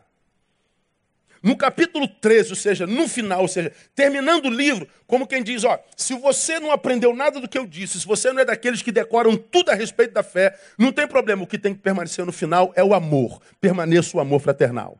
No 1.41 1.55
capítulo 1.55 2.07
13, 2.07 2.49
ou 2.49 2.55
seja, 2.55 2.85
no 2.85 3.07
final, 3.07 3.41
ou 3.41 3.47
seja, 3.47 3.71
terminando 3.95 4.45
o 4.45 4.49
livro, 4.49 4.87
como 5.07 5.25
quem 5.25 5.41
diz, 5.41 5.63
ó, 5.63 5.79
se 5.95 6.13
você 6.13 6.59
não 6.59 6.71
aprendeu 6.71 7.15
nada 7.15 7.39
do 7.39 7.47
que 7.47 7.57
eu 7.57 7.65
disse, 7.65 7.99
se 7.99 8.05
você 8.05 8.31
não 8.33 8.41
é 8.41 8.45
daqueles 8.45 8.81
que 8.81 8.91
decoram 8.91 9.37
tudo 9.37 9.69
a 9.69 9.73
respeito 9.73 10.13
da 10.13 10.21
fé, 10.21 10.57
não 10.77 10.91
tem 10.91 11.07
problema, 11.07 11.43
o 11.43 11.47
que 11.47 11.57
tem 11.57 11.73
que 11.73 11.81
permanecer 11.81 12.25
no 12.25 12.31
final 12.31 12.73
é 12.75 12.83
o 12.83 12.93
amor. 12.93 13.41
Permaneça 13.61 14.17
o 14.17 14.19
amor 14.19 14.41
fraternal. 14.41 14.97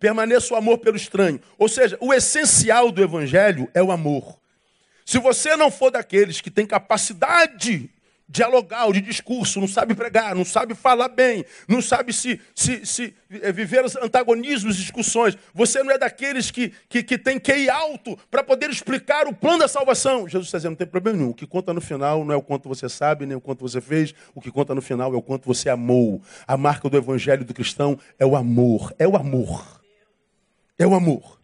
Permaneça 0.00 0.54
o 0.54 0.56
amor 0.56 0.78
pelo 0.78 0.96
estranho. 0.96 1.40
Ou 1.58 1.68
seja, 1.68 1.98
o 2.00 2.12
essencial 2.12 2.90
do 2.90 3.02
evangelho 3.02 3.68
é 3.74 3.82
o 3.82 3.92
amor. 3.92 4.38
Se 5.04 5.18
você 5.18 5.54
não 5.54 5.70
for 5.70 5.90
daqueles 5.90 6.40
que 6.40 6.50
têm 6.50 6.66
capacidade 6.66 7.90
dialogar, 8.28 8.90
de 8.90 9.00
discurso, 9.00 9.60
não 9.60 9.68
sabe 9.68 9.94
pregar, 9.94 10.34
não 10.34 10.44
sabe 10.44 10.74
falar 10.74 11.08
bem, 11.08 11.44
não 11.68 11.82
sabe 11.82 12.12
se, 12.12 12.40
se, 12.54 12.84
se 12.86 13.14
eh, 13.30 13.52
viver 13.52 13.84
os 13.84 13.94
antagonismos, 13.96 14.76
discussões. 14.76 15.36
Você 15.52 15.82
não 15.82 15.90
é 15.90 15.98
daqueles 15.98 16.50
que, 16.50 16.72
que, 16.88 17.02
que 17.02 17.18
tem 17.18 17.40
ir 17.56 17.68
alto 17.68 18.18
para 18.30 18.42
poder 18.42 18.70
explicar 18.70 19.26
o 19.26 19.34
plano 19.34 19.60
da 19.60 19.68
salvação. 19.68 20.28
Jesus 20.28 20.46
está 20.46 20.58
dizendo, 20.58 20.72
não 20.72 20.76
tem 20.76 20.86
problema 20.86 21.18
nenhum. 21.18 21.30
O 21.30 21.34
que 21.34 21.46
conta 21.46 21.72
no 21.72 21.80
final 21.80 22.24
não 22.24 22.32
é 22.34 22.36
o 22.36 22.42
quanto 22.42 22.68
você 22.68 22.88
sabe, 22.88 23.26
nem 23.26 23.36
o 23.36 23.40
quanto 23.40 23.60
você 23.60 23.80
fez. 23.80 24.14
O 24.34 24.40
que 24.40 24.50
conta 24.50 24.74
no 24.74 24.82
final 24.82 25.12
é 25.12 25.16
o 25.16 25.22
quanto 25.22 25.46
você 25.46 25.68
amou. 25.68 26.22
A 26.46 26.56
marca 26.56 26.88
do 26.88 26.96
evangelho 26.96 27.44
do 27.44 27.52
cristão 27.52 27.98
é 28.18 28.24
o 28.24 28.36
amor. 28.36 28.94
É 28.98 29.06
o 29.06 29.16
amor. 29.16 29.82
É 30.78 30.86
o 30.86 30.94
amor. 30.94 31.40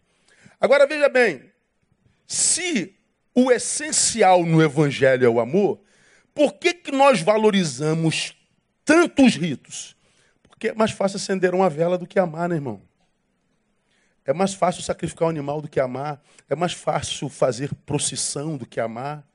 Agora 0.59 0.85
veja 0.85 1.07
bem, 1.07 1.43
se 2.27 2.95
o 3.33 3.51
essencial 3.51 4.43
no 4.45 4.61
evangelho 4.61 5.25
é 5.25 5.29
o 5.29 5.39
amor, 5.39 5.79
por 6.33 6.53
que, 6.53 6.73
que 6.73 6.91
nós 6.91 7.21
valorizamos 7.21 8.35
tantos 8.85 9.35
ritos? 9.35 9.95
Porque 10.43 10.69
é 10.69 10.73
mais 10.73 10.91
fácil 10.91 11.17
acender 11.17 11.53
uma 11.53 11.69
vela 11.69 11.97
do 11.97 12.07
que 12.07 12.19
amar, 12.19 12.47
né, 12.47 12.55
irmão? 12.55 12.81
É 14.25 14.33
mais 14.33 14.53
fácil 14.53 14.83
sacrificar 14.83 15.27
um 15.27 15.31
animal 15.31 15.61
do 15.61 15.67
que 15.67 15.79
amar. 15.79 16.21
É 16.49 16.55
mais 16.55 16.73
fácil 16.73 17.27
fazer 17.27 17.73
procissão 17.85 18.55
do 18.57 18.65
que 18.65 18.79
amar. 18.79 19.25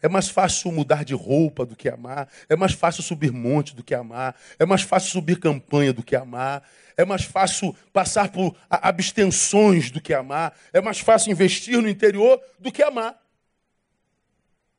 É 0.00 0.08
mais 0.08 0.28
fácil 0.28 0.70
mudar 0.70 1.04
de 1.04 1.14
roupa 1.14 1.66
do 1.66 1.74
que 1.74 1.88
amar. 1.88 2.28
É 2.48 2.54
mais 2.54 2.72
fácil 2.72 3.02
subir 3.02 3.32
monte 3.32 3.74
do 3.74 3.82
que 3.82 3.94
amar. 3.94 4.36
É 4.58 4.64
mais 4.64 4.82
fácil 4.82 5.10
subir 5.10 5.40
campanha 5.40 5.92
do 5.92 6.02
que 6.02 6.14
amar. 6.14 6.62
É 6.96 7.04
mais 7.04 7.24
fácil 7.24 7.74
passar 7.92 8.30
por 8.30 8.56
abstenções 8.70 9.90
do 9.90 10.00
que 10.00 10.14
amar. 10.14 10.54
É 10.72 10.80
mais 10.80 11.00
fácil 11.00 11.32
investir 11.32 11.82
no 11.82 11.88
interior 11.88 12.40
do 12.58 12.70
que 12.70 12.82
amar. 12.82 13.20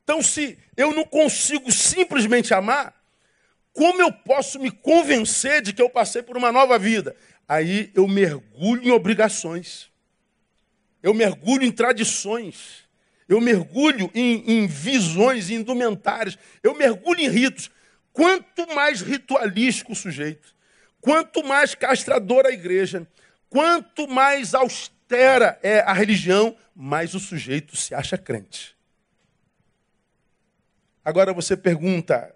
Então, 0.07 0.21
se 0.21 0.57
eu 0.77 0.93
não 0.93 1.03
consigo 1.03 1.69
simplesmente 1.69 2.53
amar, 2.53 2.95
como 3.73 4.01
eu 4.01 4.09
posso 4.09 4.57
me 4.57 4.71
convencer 4.71 5.61
de 5.61 5.73
que 5.73 5.81
eu 5.81 5.89
passei 5.89 6.23
por 6.23 6.37
uma 6.37 6.49
nova 6.49 6.79
vida? 6.79 7.13
Aí 7.45 7.91
eu 7.93 8.07
mergulho 8.07 8.87
em 8.87 8.91
obrigações, 8.91 9.91
eu 11.03 11.13
mergulho 11.13 11.65
em 11.65 11.73
tradições, 11.73 12.85
eu 13.27 13.41
mergulho 13.41 14.09
em, 14.15 14.49
em 14.49 14.65
visões, 14.65 15.49
em 15.49 15.55
indumentárias, 15.55 16.39
eu 16.63 16.73
mergulho 16.73 17.19
em 17.19 17.27
ritos. 17.27 17.69
Quanto 18.13 18.65
mais 18.73 19.01
ritualístico 19.01 19.91
o 19.91 19.95
sujeito, 19.95 20.55
quanto 21.01 21.43
mais 21.43 21.75
castradora 21.75 22.47
a 22.47 22.53
igreja, 22.53 23.05
quanto 23.49 24.07
mais 24.07 24.53
austera 24.53 25.59
é 25.61 25.81
a 25.81 25.91
religião, 25.91 26.55
mais 26.73 27.13
o 27.13 27.19
sujeito 27.19 27.75
se 27.75 27.93
acha 27.93 28.17
crente. 28.17 28.76
Agora 31.07 31.31
você 31.31 31.55
pergunta, 31.55 32.35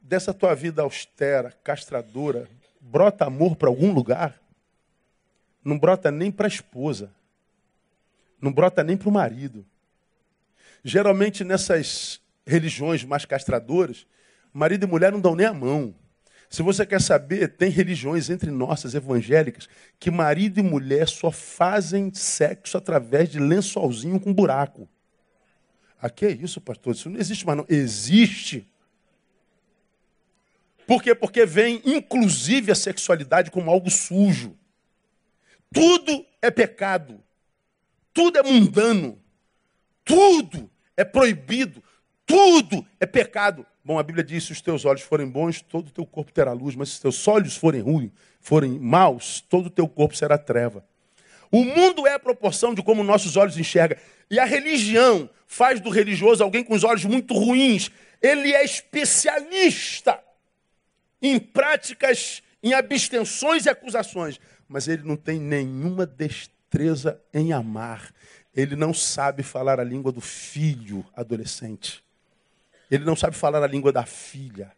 dessa 0.00 0.32
tua 0.32 0.54
vida 0.54 0.80
austera, 0.82 1.50
castradora, 1.64 2.48
brota 2.80 3.24
amor 3.24 3.56
para 3.56 3.68
algum 3.68 3.92
lugar? 3.92 4.40
Não 5.64 5.76
brota 5.76 6.08
nem 6.12 6.30
para 6.30 6.46
a 6.46 6.48
esposa. 6.48 7.12
Não 8.40 8.52
brota 8.52 8.84
nem 8.84 8.96
para 8.96 9.08
o 9.08 9.12
marido. 9.12 9.66
Geralmente 10.84 11.42
nessas 11.42 12.20
religiões 12.46 13.02
mais 13.02 13.24
castradoras, 13.24 14.06
marido 14.52 14.84
e 14.84 14.88
mulher 14.88 15.10
não 15.10 15.20
dão 15.20 15.34
nem 15.34 15.46
a 15.46 15.52
mão. 15.52 15.92
Se 16.48 16.62
você 16.62 16.86
quer 16.86 17.00
saber, 17.00 17.56
tem 17.56 17.70
religiões 17.70 18.30
entre 18.30 18.52
nossas 18.52 18.94
evangélicas 18.94 19.68
que 19.98 20.12
marido 20.12 20.60
e 20.60 20.62
mulher 20.62 21.08
só 21.08 21.32
fazem 21.32 22.14
sexo 22.14 22.78
através 22.78 23.28
de 23.28 23.40
lençolzinho 23.40 24.20
com 24.20 24.32
buraco. 24.32 24.88
Aqui 26.02 26.26
é 26.26 26.32
isso, 26.32 26.60
pastor? 26.60 26.96
Isso 26.96 27.08
não 27.08 27.20
existe 27.20 27.46
mais, 27.46 27.56
não. 27.56 27.66
Existe. 27.68 28.68
Por 30.84 31.00
quê? 31.00 31.14
Porque 31.14 31.46
vem, 31.46 31.80
inclusive, 31.84 32.72
a 32.72 32.74
sexualidade 32.74 33.52
como 33.52 33.70
algo 33.70 33.88
sujo. 33.88 34.58
Tudo 35.72 36.26
é 36.42 36.50
pecado. 36.50 37.22
Tudo 38.12 38.36
é 38.36 38.42
mundano. 38.42 39.16
Tudo 40.04 40.68
é 40.96 41.04
proibido. 41.04 41.80
Tudo 42.26 42.84
é 42.98 43.06
pecado. 43.06 43.64
Bom, 43.84 43.96
a 43.96 44.02
Bíblia 44.02 44.24
diz: 44.24 44.42
se 44.42 44.50
os 44.50 44.60
teus 44.60 44.84
olhos 44.84 45.02
forem 45.02 45.28
bons, 45.28 45.62
todo 45.62 45.86
o 45.86 45.92
teu 45.92 46.04
corpo 46.04 46.32
terá 46.32 46.52
luz, 46.52 46.74
mas 46.74 46.88
se 46.88 46.94
os 46.96 47.00
teus 47.00 47.28
olhos 47.28 47.56
forem 47.56 47.80
ruins, 47.80 48.10
forem 48.40 48.76
maus, 48.76 49.40
todo 49.40 49.66
o 49.66 49.70
teu 49.70 49.88
corpo 49.88 50.16
será 50.16 50.36
treva. 50.36 50.84
O 51.52 51.62
mundo 51.64 52.06
é 52.06 52.14
a 52.14 52.18
proporção 52.18 52.72
de 52.74 52.82
como 52.82 53.04
nossos 53.04 53.36
olhos 53.36 53.58
enxergam. 53.58 53.98
E 54.30 54.38
a 54.40 54.44
religião 54.46 55.28
faz 55.46 55.78
do 55.80 55.90
religioso 55.90 56.42
alguém 56.42 56.64
com 56.64 56.74
os 56.74 56.82
olhos 56.82 57.04
muito 57.04 57.34
ruins. 57.34 57.90
Ele 58.22 58.54
é 58.54 58.64
especialista 58.64 60.18
em 61.20 61.38
práticas, 61.38 62.42
em 62.62 62.72
abstenções 62.72 63.66
e 63.66 63.68
acusações. 63.68 64.40
Mas 64.66 64.88
ele 64.88 65.02
não 65.02 65.14
tem 65.14 65.38
nenhuma 65.38 66.06
destreza 66.06 67.20
em 67.34 67.52
amar. 67.52 68.14
Ele 68.56 68.74
não 68.74 68.94
sabe 68.94 69.42
falar 69.42 69.78
a 69.78 69.84
língua 69.84 70.10
do 70.10 70.22
filho 70.22 71.04
adolescente. 71.14 72.02
Ele 72.90 73.04
não 73.04 73.14
sabe 73.14 73.36
falar 73.36 73.62
a 73.62 73.66
língua 73.66 73.92
da 73.92 74.06
filha. 74.06 74.72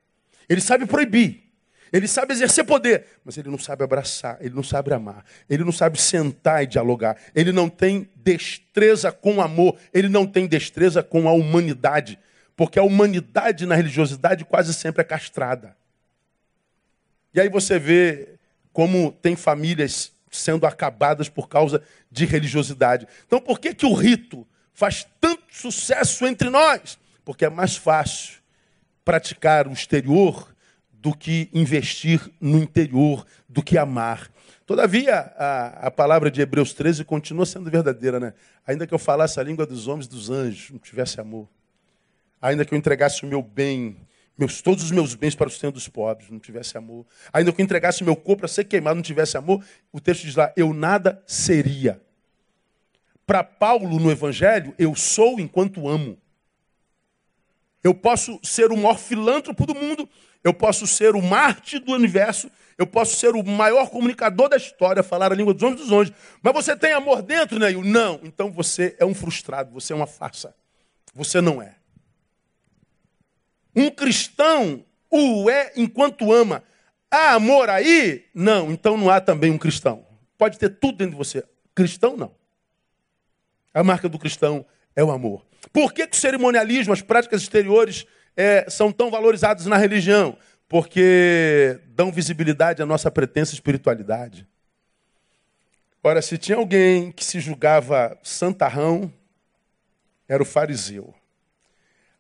Ele 0.49 0.61
sabe 0.61 0.87
proibir. 0.87 1.54
Ele 1.95 2.09
sabe 2.09 2.33
exercer 2.33 2.65
poder, 2.65 3.07
mas 3.25 3.39
ele 3.39 3.49
não 3.49 3.57
sabe 3.57 3.85
abraçar, 3.85 4.37
ele 4.41 4.53
não 4.53 4.65
sabe 4.65 4.93
amar, 4.93 5.25
ele 5.49 5.63
não 5.63 5.71
sabe 5.71 5.97
sentar 5.97 6.65
e 6.65 6.67
dialogar, 6.67 7.17
ele 7.33 7.53
não 7.53 7.69
tem 7.69 8.11
destreza 8.17 9.13
com 9.13 9.41
amor, 9.41 9.77
ele 9.93 10.09
não 10.09 10.27
tem 10.27 10.49
destreza 10.49 11.05
com 11.05 11.29
a 11.29 11.33
humanidade, 11.33 12.19
porque 12.57 12.81
a 12.81 12.83
humanidade 12.83 13.65
na 13.65 13.77
religiosidade 13.77 14.45
quase 14.45 14.75
sempre 14.75 15.03
é 15.03 15.05
castrada. 15.05 15.77
E 17.33 17.41
aí 17.41 17.49
você 17.49 17.79
vê 17.79 18.41
como 18.73 19.13
tem 19.13 19.37
famílias 19.37 20.11
sendo 20.33 20.67
acabadas 20.67 21.29
por 21.29 21.49
causa 21.49 21.81
de 22.11 22.25
religiosidade. 22.25 23.07
Então 23.25 23.41
por 23.41 23.61
que, 23.61 23.73
que 23.73 23.87
o 23.87 23.95
rito 23.95 24.45
faz 24.73 25.07
tanto 25.21 25.45
sucesso 25.49 26.27
entre 26.27 26.51
nós? 26.51 26.99
Porque 27.25 27.45
é 27.45 27.49
mais 27.49 27.77
fácil 27.77 28.41
praticar 29.05 29.69
o 29.69 29.73
exterior 29.73 30.53
do 31.05 31.15
que 31.15 31.51
investir 31.53 32.19
no 32.41 32.57
interior, 32.57 33.27
do 33.47 33.63
que 33.63 33.77
amar. 33.77 34.31
Todavia, 34.65 35.35
a, 35.37 35.89
a 35.89 35.91
palavra 35.91 36.31
de 36.31 36.41
Hebreus 36.41 36.73
13 36.73 37.05
continua 37.05 37.45
sendo 37.45 37.71
verdadeira, 37.71 38.19
né? 38.19 38.33
Ainda 38.67 38.87
que 38.87 38.95
eu 38.95 38.99
falasse 38.99 39.39
a 39.39 39.43
língua 39.43 39.67
dos 39.67 39.87
homens 39.87 40.09
dos 40.09 40.31
anjos, 40.31 40.71
não 40.71 40.79
tivesse 40.79 41.21
amor. 41.21 41.47
Ainda 42.41 42.65
que 42.65 42.73
eu 42.73 42.79
entregasse 42.79 43.23
o 43.23 43.27
meu 43.27 43.43
bem, 43.43 43.99
meus, 44.39 44.63
todos 44.63 44.83
os 44.83 44.91
meus 44.91 45.15
bens 45.15 45.35
para 45.35 45.47
o 45.47 45.51
sustento 45.51 45.75
dos 45.75 45.89
pobres, 45.89 46.31
não 46.31 46.39
tivesse 46.39 46.79
amor. 46.79 47.05
Ainda 47.31 47.53
que 47.53 47.61
eu 47.61 47.65
entregasse 47.65 48.01
o 48.01 48.07
meu 48.07 48.17
corpo 48.17 48.41
para 48.41 48.49
ser 48.49 48.65
queimado, 48.65 48.95
não 48.97 49.03
tivesse 49.03 49.37
amor, 49.37 49.63
o 49.93 50.01
texto 50.01 50.23
diz 50.23 50.37
lá, 50.37 50.55
eu 50.57 50.73
nada 50.73 51.23
seria. 51.27 52.01
Para 53.27 53.45
Paulo, 53.45 54.01
no 54.01 54.11
Evangelho, 54.11 54.75
eu 54.79 54.95
sou 54.95 55.39
enquanto 55.39 55.87
amo. 55.87 56.17
Eu 57.83 57.95
posso 57.95 58.41
ser 58.43 58.73
o 58.73 58.77
maior 58.79 58.99
filântropo 58.99 59.67
do 59.67 59.75
mundo, 59.75 60.09
eu 60.45 60.53
posso 60.53 60.87
ser 60.87 61.17
o 61.17 61.23
Marte 61.23 61.79
do 61.79 61.93
universo, 61.93 62.51
eu 62.77 62.87
posso 62.87 63.17
ser 63.17 63.35
o 63.35 63.43
maior 63.43 63.89
comunicador 63.89 64.49
da 64.51 64.59
história, 64.59 65.03
falar 65.03 65.33
a 65.33 65.35
língua 65.35 65.55
dos 65.55 65.63
homens 65.63 65.81
dos 65.81 65.91
anjos. 65.91 66.15
Mas 66.43 66.53
você 66.53 66.77
tem 66.77 66.93
amor 66.93 67.23
dentro, 67.23 67.59
Neil? 67.59 67.83
Não. 67.83 68.21
Então 68.23 68.53
você 68.53 68.95
é 68.99 69.05
um 69.05 69.15
frustrado, 69.15 69.73
você 69.73 69.93
é 69.95 69.97
uma 69.97 70.07
farsa. 70.07 70.55
Você 71.15 71.41
não 71.41 71.63
é. 71.63 71.77
Um 73.75 73.91
cristão 73.91 74.85
o 75.11 75.49
é 75.49 75.73
enquanto 75.77 76.33
ama. 76.33 76.63
Há 77.11 77.35
amor 77.35 77.71
aí? 77.71 78.27
Não. 78.35 78.71
Então 78.71 78.97
não 78.97 79.09
há 79.09 79.21
também 79.21 79.51
um 79.51 79.59
cristão. 79.59 80.05
Pode 80.37 80.59
ter 80.59 80.69
tudo 80.69 80.99
dentro 80.99 81.13
de 81.13 81.19
você. 81.19 81.45
Cristão, 81.75 82.17
não. 82.17 82.35
A 83.73 83.83
marca 83.83 84.09
do 84.09 84.19
cristão 84.19 84.67
é 84.95 85.03
o 85.03 85.11
amor. 85.11 85.47
Por 85.73 85.93
que, 85.93 86.07
que 86.07 86.17
o 86.17 86.21
cerimonialismo, 86.21 86.93
as 86.93 87.03
práticas 87.03 87.43
exteriores, 87.43 88.07
é, 88.37 88.69
são 88.69 88.93
tão 88.93 89.11
valorizadas 89.11 89.67
na 89.67 89.77
religião? 89.77 90.37
Porque 90.69 91.81
dão 91.89 92.11
visibilidade 92.11 92.83
à 92.83 92.87
nossa 92.87 93.11
pretensa 93.11 93.55
espiritualidade. 93.55 94.47
Ora, 96.03 96.21
se 96.21 96.37
tinha 96.37 96.59
alguém 96.59 97.13
que 97.13 97.25
se 97.25 97.41
julgava 97.41 98.19
santarrão, 98.23 99.13
era 100.29 100.43
o 100.43 100.47
fariseu. 100.47 101.15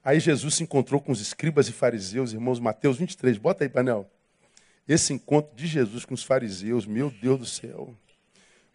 Aí 0.02 0.20
Jesus 0.20 0.54
se 0.54 0.62
encontrou 0.62 1.00
com 1.00 1.12
os 1.12 1.20
escribas 1.20 1.68
e 1.68 1.72
fariseus, 1.72 2.32
irmãos 2.32 2.60
Mateus 2.60 2.98
23, 2.98 3.38
bota 3.38 3.64
aí, 3.64 3.68
panel. 3.68 4.08
Esse 4.86 5.12
encontro 5.12 5.56
de 5.56 5.66
Jesus 5.66 6.04
com 6.04 6.14
os 6.14 6.22
fariseus, 6.22 6.86
meu 6.86 7.10
Deus 7.10 7.38
do 7.38 7.46
céu. 7.46 7.94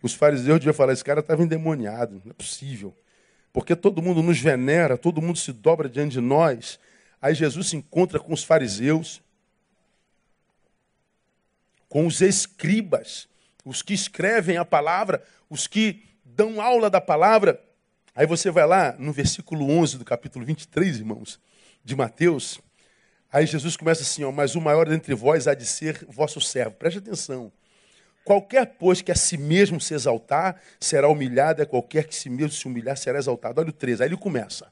Os 0.02 0.14
fariseus 0.14 0.60
deviam 0.60 0.74
falar, 0.74 0.94
esse 0.94 1.04
cara 1.04 1.20
estava 1.20 1.44
endemoniado, 1.44 2.22
não 2.24 2.32
é 2.32 2.34
possível 2.34 2.96
porque 3.52 3.76
todo 3.76 4.02
mundo 4.02 4.22
nos 4.22 4.40
venera, 4.40 4.98
todo 4.98 5.22
mundo 5.22 5.38
se 5.38 5.52
dobra 5.52 5.90
diante 5.90 6.14
de 6.14 6.22
nós. 6.22 6.80
Aí 7.22 7.36
Jesus 7.36 7.70
se 7.70 7.76
encontra 7.76 8.20
com 8.20 8.34
os 8.34 8.44
fariseus, 8.44 9.22
com 11.88 12.06
os 12.06 12.22
escribas, 12.22 13.28
os 13.66 13.82
que 13.82 13.94
escrevem 13.94 14.58
a 14.58 14.64
palavra, 14.64 15.24
os 15.50 15.68
que 15.68 16.04
dão 16.24 16.62
aula 16.62 16.90
da 16.90 17.02
palavra. 17.02 17.62
Aí 18.16 18.26
você 18.26 18.50
vai 18.50 18.66
lá 18.66 18.96
no 18.98 19.12
versículo 19.12 19.70
11 19.70 19.98
do 19.98 20.06
capítulo 20.06 20.46
23, 20.46 20.98
irmãos, 20.98 21.40
de 21.84 21.96
Mateus. 21.96 22.60
Aí 23.32 23.46
Jesus 23.46 23.76
começa 23.76 24.02
assim, 24.02 24.24
ó, 24.24 24.32
mas 24.32 24.56
o 24.56 24.62
maior 24.62 24.88
dentre 24.88 25.14
vós 25.14 25.48
há 25.48 25.54
de 25.54 25.66
ser 25.66 26.06
vosso 26.08 26.40
servo. 26.40 26.76
Preste 26.76 27.00
atenção. 27.00 27.52
Qualquer, 28.24 28.76
pois, 28.78 29.02
que 29.02 29.12
a 29.12 29.16
si 29.16 29.38
mesmo 29.38 29.82
se 29.82 29.94
exaltar, 29.94 30.62
será 30.80 31.08
humilhado, 31.08 31.62
é 31.62 31.66
qualquer 31.66 32.06
que 32.06 32.16
si 32.16 32.30
mesmo 32.30 32.52
se 32.52 32.68
humilhar, 32.68 32.96
será 32.96 33.18
exaltado. 33.18 33.60
Olha 33.60 33.70
o 33.70 33.74
13, 33.74 34.04
aí 34.04 34.10
ele 34.10 34.18
começa. 34.18 34.72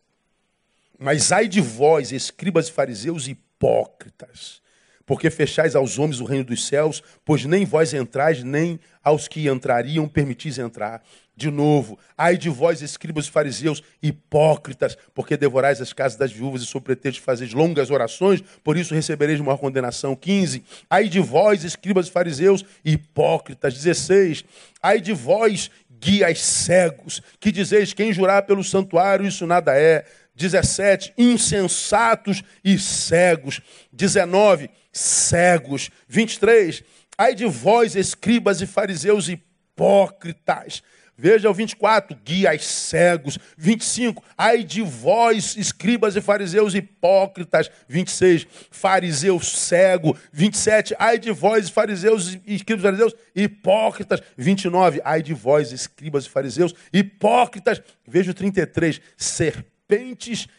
Mas 1.00 1.32
ai 1.32 1.48
de 1.48 1.62
vós, 1.62 2.12
escribas 2.12 2.68
e 2.68 2.72
fariseus 2.72 3.28
hipócritas, 3.28 4.62
porque 5.06 5.30
fechais 5.30 5.76
aos 5.76 6.00
homens 6.00 6.20
o 6.20 6.26
reino 6.26 6.46
dos 6.46 6.66
céus, 6.68 7.04
pois 7.24 7.46
nem 7.46 7.66
vós 7.66 7.94
entrais, 7.94 8.44
nem 8.44 8.80
aos 9.04 9.28
que 9.28 9.48
entrariam 9.48 10.08
permitis 10.08 10.58
entrar. 10.58 11.02
De 11.36 11.52
novo, 11.52 12.00
ai 12.18 12.36
de 12.36 12.50
vós, 12.50 12.82
escribas 12.82 13.28
e 13.28 13.32
fariseus, 13.32 13.84
hipócritas, 14.02 14.98
porque 15.14 15.38
devorais 15.38 15.80
as 15.80 15.94
casas 15.94 16.18
das 16.18 16.32
viúvas 16.32 16.64
e 16.64 16.66
sob 16.66 16.84
pretexto 16.84 17.22
fazeis 17.22 17.54
longas 17.54 17.92
orações, 17.92 18.42
por 18.64 18.76
isso 18.76 18.96
recebereis 18.96 19.40
maior 19.40 19.58
condenação. 19.58 20.16
15. 20.16 20.64
Ai 20.90 21.08
de 21.08 21.20
vós, 21.20 21.64
escribas 21.64 22.08
e 22.08 22.12
fariseus, 22.12 22.66
hipócritas. 22.84 23.76
16. 23.76 24.44
Ai 24.82 25.00
de 25.00 25.14
vós, 25.14 25.70
guias 26.00 26.42
cegos, 26.42 27.22
que 27.40 27.52
dizeis 27.52 27.94
quem 27.94 28.12
jurar 28.12 28.42
pelo 28.48 28.64
santuário, 28.64 29.28
isso 29.28 29.46
nada 29.46 29.78
é. 29.78 30.06
17, 30.38 31.14
insensatos 31.18 32.44
e 32.64 32.78
cegos. 32.80 33.60
19, 33.92 34.70
cegos. 34.94 35.90
23, 36.08 36.84
ai 37.18 37.36
de 37.36 37.46
vós, 37.46 37.96
escribas 37.96 38.62
e 38.62 38.68
fariseus 38.68 39.28
hipócritas 39.28 40.84
Veja 41.20 41.50
o 41.50 41.54
24, 41.54 42.16
guias 42.24 42.64
cegos. 42.64 43.40
25, 43.58 44.24
ai 44.38 44.64
de 44.64 44.84
vós, 44.84 45.58
escribas 45.58 46.16
e 46.16 46.22
fariseus 46.22 46.76
hipócritas. 46.76 47.72
26, 47.88 48.46
fariseu 48.70 49.40
cego. 49.40 50.16
27, 50.32 50.96
ai 51.00 51.18
de 51.18 51.32
vós, 51.32 51.72
fariseus, 51.72 52.38
escribas 52.46 52.82
e 52.82 52.84
fariseus 52.84 53.16
hipócritas. 53.36 54.22
29, 54.38 55.02
ai 55.04 55.24
de 55.24 55.34
vós, 55.34 55.72
escribas 55.72 56.28
e 56.28 56.30
fariseus 56.30 56.76
hipócritas. 56.94 57.82
Veja 58.08 58.30
o 58.30 58.36
33, 58.36 59.02
serpentes 59.18 59.77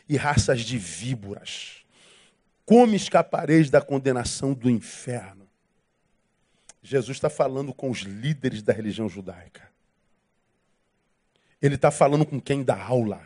e 0.08 0.16
raças 0.16 0.62
de 0.62 0.78
víboras. 0.78 1.84
Como 2.64 2.94
escapareis 2.94 3.70
da 3.70 3.80
condenação 3.80 4.54
do 4.54 4.68
inferno? 4.70 5.48
Jesus 6.82 7.16
está 7.16 7.28
falando 7.28 7.74
com 7.74 7.90
os 7.90 8.00
líderes 8.00 8.62
da 8.62 8.72
religião 8.72 9.08
judaica. 9.08 9.68
Ele 11.60 11.74
está 11.74 11.90
falando 11.90 12.24
com 12.24 12.40
quem 12.40 12.62
dá 12.62 12.82
aula. 12.82 13.20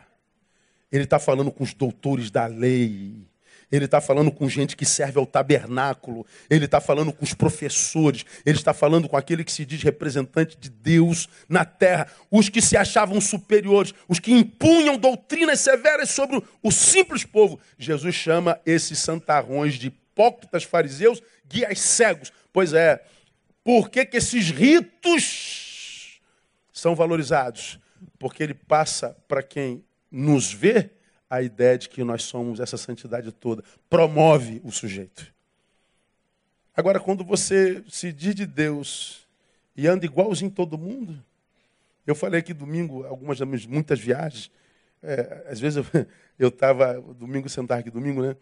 Ele 0.91 1.03
está 1.03 1.19
falando 1.19 1.51
com 1.51 1.63
os 1.63 1.73
doutores 1.73 2.29
da 2.29 2.45
lei. 2.45 3.27
Ele 3.73 3.85
está 3.85 3.99
falando 3.99 4.31
com 4.31 4.47
gente 4.47 4.77
que 4.77 4.85
serve 4.85 5.17
ao 5.17 5.25
tabernáculo. 5.25 6.25
Ele 6.49 6.65
está 6.65 6.79
falando 6.79 7.11
com 7.11 7.23
os 7.23 7.33
professores. 7.33 8.23
Ele 8.45 8.57
está 8.57 8.73
falando 8.73 9.09
com 9.09 9.17
aquele 9.17 9.43
que 9.43 9.51
se 9.51 9.65
diz 9.65 9.81
representante 9.81 10.55
de 10.57 10.69
Deus 10.69 11.27
na 11.49 11.65
terra. 11.65 12.07
Os 12.29 12.49
que 12.49 12.61
se 12.61 12.77
achavam 12.77 13.19
superiores. 13.19 13.93
Os 14.07 14.19
que 14.19 14.31
impunham 14.31 14.97
doutrinas 14.97 15.59
severas 15.59 16.11
sobre 16.11 16.41
o 16.61 16.71
simples 16.71 17.25
povo. 17.25 17.59
Jesus 17.77 18.13
chama 18.13 18.59
esses 18.65 18.99
santarrões 18.99 19.73
de 19.73 19.87
hipócritas 19.87 20.63
fariseus, 20.63 21.21
guias 21.49 21.79
cegos. 21.79 22.31
Pois 22.53 22.73
é, 22.73 23.03
por 23.63 23.89
que, 23.89 24.05
que 24.05 24.17
esses 24.17 24.51
ritos 24.51 26.21
são 26.71 26.95
valorizados? 26.95 27.79
porque 28.23 28.43
ele 28.43 28.53
passa 28.53 29.17
para 29.27 29.43
quem 29.43 29.83
nos 30.09 30.53
vê 30.53 30.91
a 31.33 31.41
ideia 31.41 31.79
de 31.79 31.89
que 31.89 32.03
nós 32.03 32.23
somos 32.23 32.59
essa 32.59 32.77
santidade 32.77 33.31
toda. 33.31 33.63
Promove 33.89 34.61
o 34.63 34.71
sujeito. 34.71 35.33
Agora, 36.77 36.99
quando 36.99 37.23
você 37.23 37.83
se 37.89 38.13
diz 38.13 38.35
de 38.35 38.45
Deus 38.45 39.27
e 39.75 39.87
anda 39.87 40.05
igualzinho 40.05 40.51
todo 40.51 40.77
mundo, 40.77 41.19
eu 42.05 42.13
falei 42.13 42.39
aqui 42.39 42.53
domingo, 42.53 43.03
algumas 43.05 43.39
das 43.39 43.65
muitas 43.65 43.99
viagens, 43.99 44.51
é, 45.01 45.47
às 45.49 45.59
vezes 45.59 45.83
eu 46.37 46.49
estava, 46.49 47.01
domingo, 47.01 47.49
sentar 47.49 47.79
aqui 47.79 47.89
domingo, 47.89 48.21
né? 48.21 48.35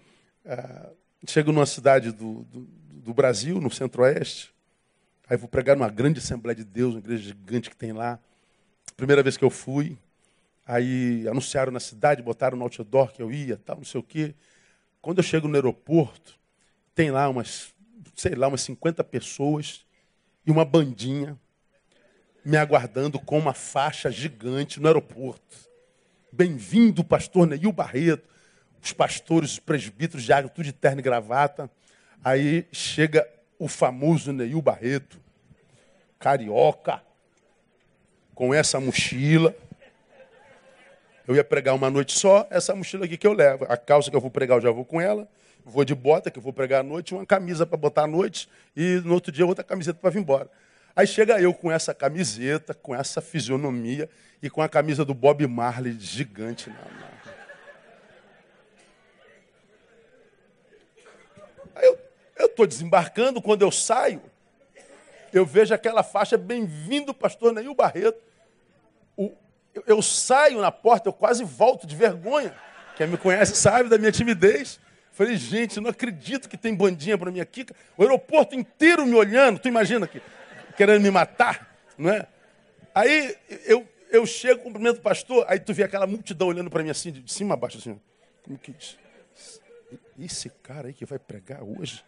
Ah, 0.46 0.90
chego 1.26 1.54
numa 1.54 1.66
cidade 1.66 2.12
do, 2.12 2.44
do, 2.44 2.68
do 2.92 3.14
Brasil, 3.14 3.62
no 3.62 3.72
centro-oeste, 3.72 4.54
aí 5.30 5.38
vou 5.38 5.48
pregar 5.48 5.78
numa 5.78 5.90
grande 5.90 6.20
Assembleia 6.20 6.56
de 6.58 6.66
Deus, 6.66 6.94
uma 6.94 7.00
igreja 7.00 7.24
gigante 7.24 7.70
que 7.70 7.76
tem 7.78 7.94
lá. 7.94 8.20
Primeira 8.98 9.24
vez 9.24 9.38
que 9.38 9.46
eu 9.46 9.50
fui, 9.50 9.98
aí 10.66 11.28
anunciaram 11.28 11.72
na 11.72 11.80
cidade, 11.80 12.22
botaram 12.22 12.58
no 12.58 12.64
outdoor 12.64 13.12
que 13.12 13.22
eu 13.22 13.32
ia, 13.32 13.58
tal, 13.58 13.78
não 13.78 13.86
sei 13.86 14.00
o 14.00 14.04
quê. 14.04 14.36
Quando 15.02 15.18
eu 15.18 15.24
chego 15.24 15.48
no 15.48 15.56
aeroporto, 15.56 16.40
tem 16.94 17.12
lá 17.12 17.28
umas, 17.30 17.74
sei 18.16 18.36
lá, 18.36 18.48
umas 18.48 18.62
50 18.62 19.04
pessoas 19.04 19.86
e 20.46 20.52
uma 20.52 20.66
bandinha 20.66 21.38
me 22.44 22.58
aguardando 22.58 23.20
com 23.20 23.38
uma 23.38 23.54
faixa 23.54 24.12
gigante 24.12 24.80
no 24.80 24.88
aeroporto. 24.88 25.58
Bem-vindo, 26.32 27.04
pastor 27.04 27.48
Neil 27.48 27.72
Barreto. 27.72 28.30
Os 28.82 28.94
pastores, 28.94 29.52
os 29.52 29.60
presbíteros 29.60 30.24
de 30.24 30.34
água, 30.34 30.50
tudo 30.50 30.66
de 30.66 30.74
terno 30.74 31.00
e 31.00 31.04
gravata. 31.04 31.70
Aí 32.24 32.68
chega 32.72 33.28
o 33.60 33.68
famoso 33.68 34.34
Neil 34.34 34.62
Barreto, 34.62 35.20
carioca, 36.18 37.04
com 38.34 38.54
essa 38.54 38.80
mochila. 38.80 39.56
Eu 41.28 41.36
ia 41.36 41.44
pregar 41.44 41.76
uma 41.76 41.90
noite 41.90 42.18
só, 42.18 42.48
essa 42.50 42.76
mochila 42.76 43.06
aqui 43.06 43.18
que 43.18 43.28
eu 43.28 43.34
levo. 43.34 43.66
A 43.70 43.78
calça 43.78 44.10
que 44.10 44.16
eu 44.16 44.22
vou 44.22 44.32
pregar, 44.32 44.58
eu 44.58 44.62
já 44.62 44.72
vou 44.72 44.86
com 44.86 45.00
ela. 45.00 45.28
Vou 45.64 45.86
de 45.86 45.94
bota, 45.94 46.32
que 46.32 46.40
eu 46.40 46.44
vou 46.44 46.52
pregar 46.52 46.82
à 46.82 46.84
noite, 46.84 47.14
uma 47.14 47.26
camisa 47.26 47.66
para 47.66 47.78
botar 47.78 48.04
à 48.04 48.08
noite, 48.08 48.50
e 48.76 49.00
no 49.06 49.14
outro 49.14 49.32
dia 49.32 49.46
outra 49.46 49.64
camiseta 49.64 50.00
para 50.00 50.10
vir 50.10 50.20
embora. 50.20 50.50
Aí 50.96 51.06
chega 51.06 51.40
eu 51.40 51.54
com 51.54 51.72
essa 51.72 51.94
camiseta, 51.94 52.74
com 52.74 52.96
essa 52.96 53.22
fisionomia 53.22 54.10
e 54.42 54.50
com 54.50 54.62
a 54.62 54.68
camisa 54.68 55.06
do 55.06 55.14
Bob 55.14 55.46
Marley 55.46 55.96
gigante 56.00 56.70
na, 56.70 57.12
Eu 62.42 62.48
estou 62.48 62.66
desembarcando, 62.66 63.40
quando 63.40 63.62
eu 63.62 63.72
saio, 63.72 64.20
eu 65.32 65.46
vejo 65.46 65.76
aquela 65.76 66.02
faixa, 66.02 66.40
bem-vindo, 66.40 67.14
pastor 67.14 67.54
Neil 67.54 67.76
Barreto. 67.76 68.20
O, 69.16 69.32
eu, 69.74 69.84
eu, 69.88 70.02
saio 70.02 70.60
na 70.62 70.72
porta, 70.72 71.10
eu 71.10 71.14
quase 71.14 71.44
volto 71.44 71.88
de 71.88 71.96
vergonha. 71.96 72.54
Quem 72.96 73.08
me 73.08 73.18
conhece 73.18 73.56
sabe 73.56 73.90
da 73.90 73.98
minha 73.98 74.12
timidez. 74.12 74.80
Falei, 75.12 75.36
gente, 75.36 75.80
não 75.80 75.90
acredito 75.90 76.48
que 76.48 76.58
tem 76.58 76.74
bandinha 76.74 77.18
para 77.18 77.32
mim 77.32 77.40
aqui. 77.40 77.66
O 77.98 78.02
aeroporto 78.02 78.56
inteiro 78.56 79.06
me 79.06 79.16
olhando, 79.16 79.60
tu 79.60 79.68
imagina 79.68 80.08
que 80.08 80.22
querendo 80.76 81.02
me 81.02 81.12
matar, 81.12 81.76
não 81.98 82.10
é? 82.10 82.28
Aí 82.96 83.36
eu, 83.66 83.88
eu 84.10 84.26
chego, 84.26 84.62
cumprimento 84.62 84.98
o 84.98 85.02
pastor, 85.02 85.46
aí 85.48 85.60
tu 85.60 85.74
vê 85.74 85.84
aquela 85.84 86.08
multidão 86.08 86.48
olhando 86.48 86.70
para 86.70 86.84
mim 86.84 86.90
assim, 86.90 87.12
de 87.12 87.32
cima 87.32 87.54
a 87.54 87.58
baixo, 87.58 87.78
assim. 87.78 88.00
Como 88.44 88.58
que 88.58 88.76
esse 90.20 90.50
cara 90.62 90.88
aí 90.88 90.94
que 90.94 91.06
vai 91.06 91.20
pregar 91.20 91.64
hoje, 91.64 92.04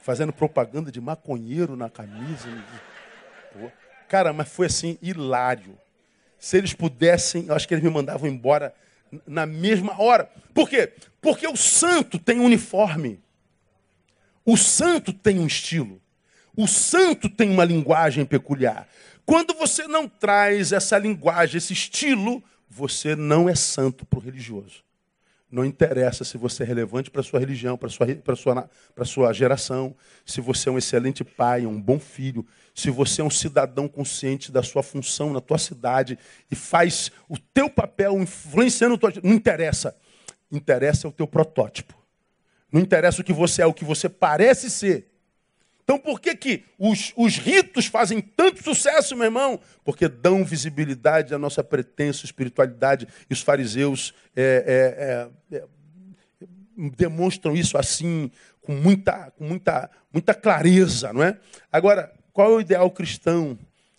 fazendo 0.00 0.32
propaganda 0.32 0.90
de 0.90 1.00
maconheiro 1.00 1.76
na 1.76 1.90
camisa. 1.90 2.48
Pô. 3.52 3.70
Cara, 4.08 4.32
mas 4.32 4.48
foi 4.48 4.66
assim, 4.66 4.98
hilário. 5.00 5.78
Se 6.40 6.56
eles 6.56 6.72
pudessem, 6.72 7.44
eu 7.46 7.54
acho 7.54 7.68
que 7.68 7.74
eles 7.74 7.84
me 7.84 7.90
mandavam 7.90 8.28
embora 8.28 8.74
na 9.26 9.44
mesma 9.44 10.00
hora. 10.00 10.30
Por 10.54 10.70
quê? 10.70 10.90
Porque 11.20 11.46
o 11.46 11.54
santo 11.54 12.18
tem 12.18 12.40
um 12.40 12.46
uniforme. 12.46 13.20
O 14.44 14.56
santo 14.56 15.12
tem 15.12 15.38
um 15.38 15.46
estilo. 15.46 16.00
O 16.56 16.66
santo 16.66 17.28
tem 17.28 17.50
uma 17.50 17.64
linguagem 17.64 18.24
peculiar. 18.24 18.88
Quando 19.26 19.52
você 19.52 19.86
não 19.86 20.08
traz 20.08 20.72
essa 20.72 20.96
linguagem, 20.96 21.58
esse 21.58 21.74
estilo, 21.74 22.42
você 22.68 23.14
não 23.14 23.46
é 23.46 23.54
santo 23.54 24.06
para 24.06 24.18
o 24.18 24.22
religioso. 24.22 24.82
Não 25.50 25.64
interessa 25.64 26.22
se 26.22 26.38
você 26.38 26.62
é 26.62 26.66
relevante 26.66 27.10
para 27.10 27.22
sua 27.24 27.40
religião, 27.40 27.76
para 27.76 27.88
sua, 27.88 28.06
para 28.06 28.36
sua, 28.36 28.70
para 28.94 29.04
sua 29.04 29.32
geração, 29.32 29.96
se 30.24 30.40
você 30.40 30.68
é 30.68 30.72
um 30.72 30.78
excelente 30.78 31.24
pai, 31.24 31.66
um 31.66 31.80
bom 31.80 31.98
filho, 31.98 32.46
se 32.72 32.88
você 32.88 33.20
é 33.20 33.24
um 33.24 33.30
cidadão 33.30 33.88
consciente 33.88 34.52
da 34.52 34.62
sua 34.62 34.82
função 34.82 35.32
na 35.32 35.40
tua 35.40 35.58
cidade 35.58 36.16
e 36.48 36.54
faz 36.54 37.10
o 37.28 37.36
teu 37.36 37.68
papel 37.68 38.20
influenciando, 38.20 38.96
tua, 38.96 39.12
não 39.24 39.34
interessa. 39.34 39.96
Interessa 40.52 41.08
o 41.08 41.12
teu 41.12 41.26
protótipo. 41.26 41.98
Não 42.70 42.80
interessa 42.80 43.20
o 43.20 43.24
que 43.24 43.32
você 43.32 43.62
é, 43.62 43.66
o 43.66 43.74
que 43.74 43.84
você 43.84 44.08
parece 44.08 44.70
ser. 44.70 45.09
Então 45.84 45.98
por 45.98 46.20
que, 46.20 46.34
que 46.36 46.64
os, 46.78 47.12
os 47.16 47.36
ritos 47.36 47.86
fazem 47.86 48.20
tanto 48.20 48.62
sucesso, 48.62 49.16
meu 49.16 49.24
irmão? 49.24 49.58
Porque 49.84 50.08
dão 50.08 50.44
visibilidade 50.44 51.34
à 51.34 51.38
nossa 51.38 51.64
pretensa 51.64 52.24
espiritualidade. 52.24 53.08
E 53.28 53.32
os 53.32 53.40
fariseus 53.40 54.14
é, 54.36 55.28
é, 55.50 55.56
é, 55.56 55.64
demonstram 56.96 57.54
isso 57.54 57.76
assim, 57.76 58.30
com 58.62 58.72
muita, 58.72 59.30
com 59.32 59.44
muita, 59.44 59.90
muita 60.12 60.34
clareza, 60.34 61.12
não 61.12 61.22
é? 61.22 61.38
Agora, 61.72 62.12
qual 62.32 62.52
é 62.52 62.56
o 62.56 62.60
ideal 62.60 62.90
cristão? 62.90 63.58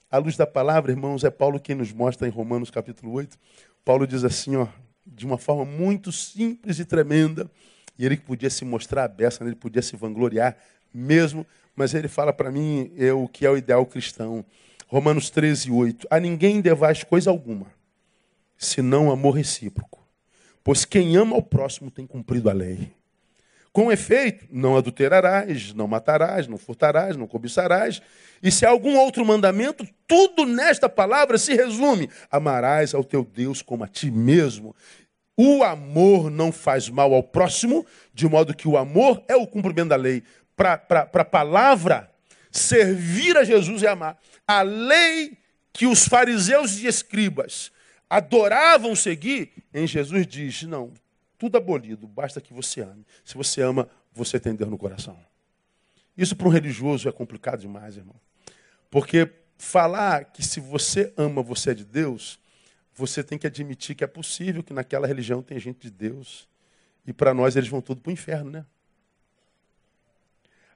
À 0.09 0.17
luz 0.17 0.35
da 0.35 0.45
palavra, 0.45 0.91
irmãos, 0.91 1.23
é 1.23 1.29
Paulo 1.29 1.59
quem 1.59 1.75
nos 1.75 1.93
mostra 1.93 2.27
em 2.27 2.31
Romanos 2.31 2.69
capítulo 2.69 3.13
8. 3.13 3.37
Paulo 3.85 4.05
diz 4.05 4.23
assim, 4.25 4.57
ó, 4.57 4.67
de 5.05 5.25
uma 5.25 5.37
forma 5.37 5.63
muito 5.63 6.11
simples 6.11 6.79
e 6.79 6.85
tremenda, 6.85 7.49
e 7.97 8.05
ele 8.05 8.17
podia 8.17 8.49
se 8.49 8.65
mostrar 8.65 9.05
a 9.05 9.07
beça, 9.07 9.43
ele 9.43 9.55
podia 9.55 9.81
se 9.81 9.95
vangloriar 9.95 10.57
mesmo 10.93 11.45
mas 11.75 11.93
ele 11.93 12.07
fala 12.07 12.33
para 12.33 12.51
mim 12.51 12.91
é 12.97 13.11
o 13.13 13.27
que 13.27 13.45
é 13.45 13.49
o 13.49 13.57
ideal 13.57 13.85
cristão. 13.85 14.45
Romanos 14.87 15.29
13, 15.29 15.71
8. 15.71 16.07
A 16.09 16.19
ninguém 16.19 16.61
devais 16.61 17.03
coisa 17.03 17.29
alguma, 17.29 17.67
senão 18.57 19.11
amor 19.11 19.31
recíproco. 19.31 19.99
Pois 20.63 20.85
quem 20.85 21.15
ama 21.15 21.35
ao 21.35 21.41
próximo 21.41 21.89
tem 21.89 22.05
cumprido 22.05 22.49
a 22.49 22.53
lei. 22.53 22.91
Com 23.73 23.89
efeito, 23.89 24.45
não 24.51 24.75
adulterarás, 24.75 25.73
não 25.73 25.87
matarás, 25.87 26.45
não 26.45 26.57
furtarás, 26.57 27.15
não 27.15 27.25
cobiçarás. 27.25 28.01
E 28.43 28.51
se 28.51 28.65
há 28.65 28.69
algum 28.69 28.97
outro 28.97 29.25
mandamento, 29.25 29.87
tudo 30.05 30.45
nesta 30.45 30.89
palavra 30.89 31.37
se 31.37 31.53
resume: 31.53 32.09
amarás 32.29 32.93
ao 32.93 33.03
teu 33.03 33.23
Deus 33.23 33.61
como 33.61 33.85
a 33.85 33.87
ti 33.87 34.11
mesmo. 34.11 34.75
O 35.37 35.63
amor 35.63 36.29
não 36.29 36.51
faz 36.51 36.89
mal 36.89 37.13
ao 37.13 37.23
próximo, 37.23 37.85
de 38.13 38.27
modo 38.27 38.53
que 38.53 38.67
o 38.67 38.77
amor 38.77 39.23
é 39.27 39.35
o 39.35 39.47
cumprimento 39.47 39.89
da 39.89 39.95
lei 39.95 40.21
a 40.65 41.25
palavra, 41.25 42.11
servir 42.51 43.37
a 43.37 43.43
Jesus 43.43 43.81
e 43.81 43.87
amar. 43.87 44.19
A 44.47 44.61
lei 44.61 45.37
que 45.73 45.87
os 45.87 46.07
fariseus 46.07 46.79
e 46.79 46.87
escribas 46.87 47.71
adoravam 48.09 48.95
seguir, 48.95 49.51
em 49.73 49.87
Jesus 49.87 50.27
diz: 50.27 50.63
não, 50.63 50.93
tudo 51.37 51.57
abolido, 51.57 52.07
basta 52.07 52.41
que 52.41 52.53
você 52.53 52.81
ame. 52.81 53.05
Se 53.23 53.35
você 53.35 53.61
ama, 53.61 53.89
você 54.13 54.39
tem 54.39 54.53
Deus 54.53 54.69
no 54.69 54.77
coração. 54.77 55.17
Isso 56.17 56.35
para 56.35 56.47
um 56.47 56.51
religioso 56.51 57.07
é 57.07 57.11
complicado 57.11 57.61
demais, 57.61 57.97
irmão. 57.97 58.15
Porque 58.89 59.29
falar 59.57 60.25
que 60.25 60.43
se 60.43 60.59
você 60.59 61.13
ama, 61.15 61.41
você 61.41 61.71
é 61.71 61.73
de 61.73 61.85
Deus, 61.85 62.37
você 62.93 63.23
tem 63.23 63.37
que 63.37 63.47
admitir 63.47 63.95
que 63.95 64.03
é 64.03 64.07
possível 64.07 64.61
que 64.61 64.73
naquela 64.73 65.07
religião 65.07 65.41
tem 65.41 65.57
gente 65.59 65.79
de 65.79 65.89
Deus. 65.89 66.47
E 67.07 67.13
para 67.13 67.33
nós 67.33 67.55
eles 67.55 67.69
vão 67.69 67.81
tudo 67.81 68.01
para 68.01 68.09
o 68.09 68.13
inferno, 68.13 68.51
né? 68.51 68.65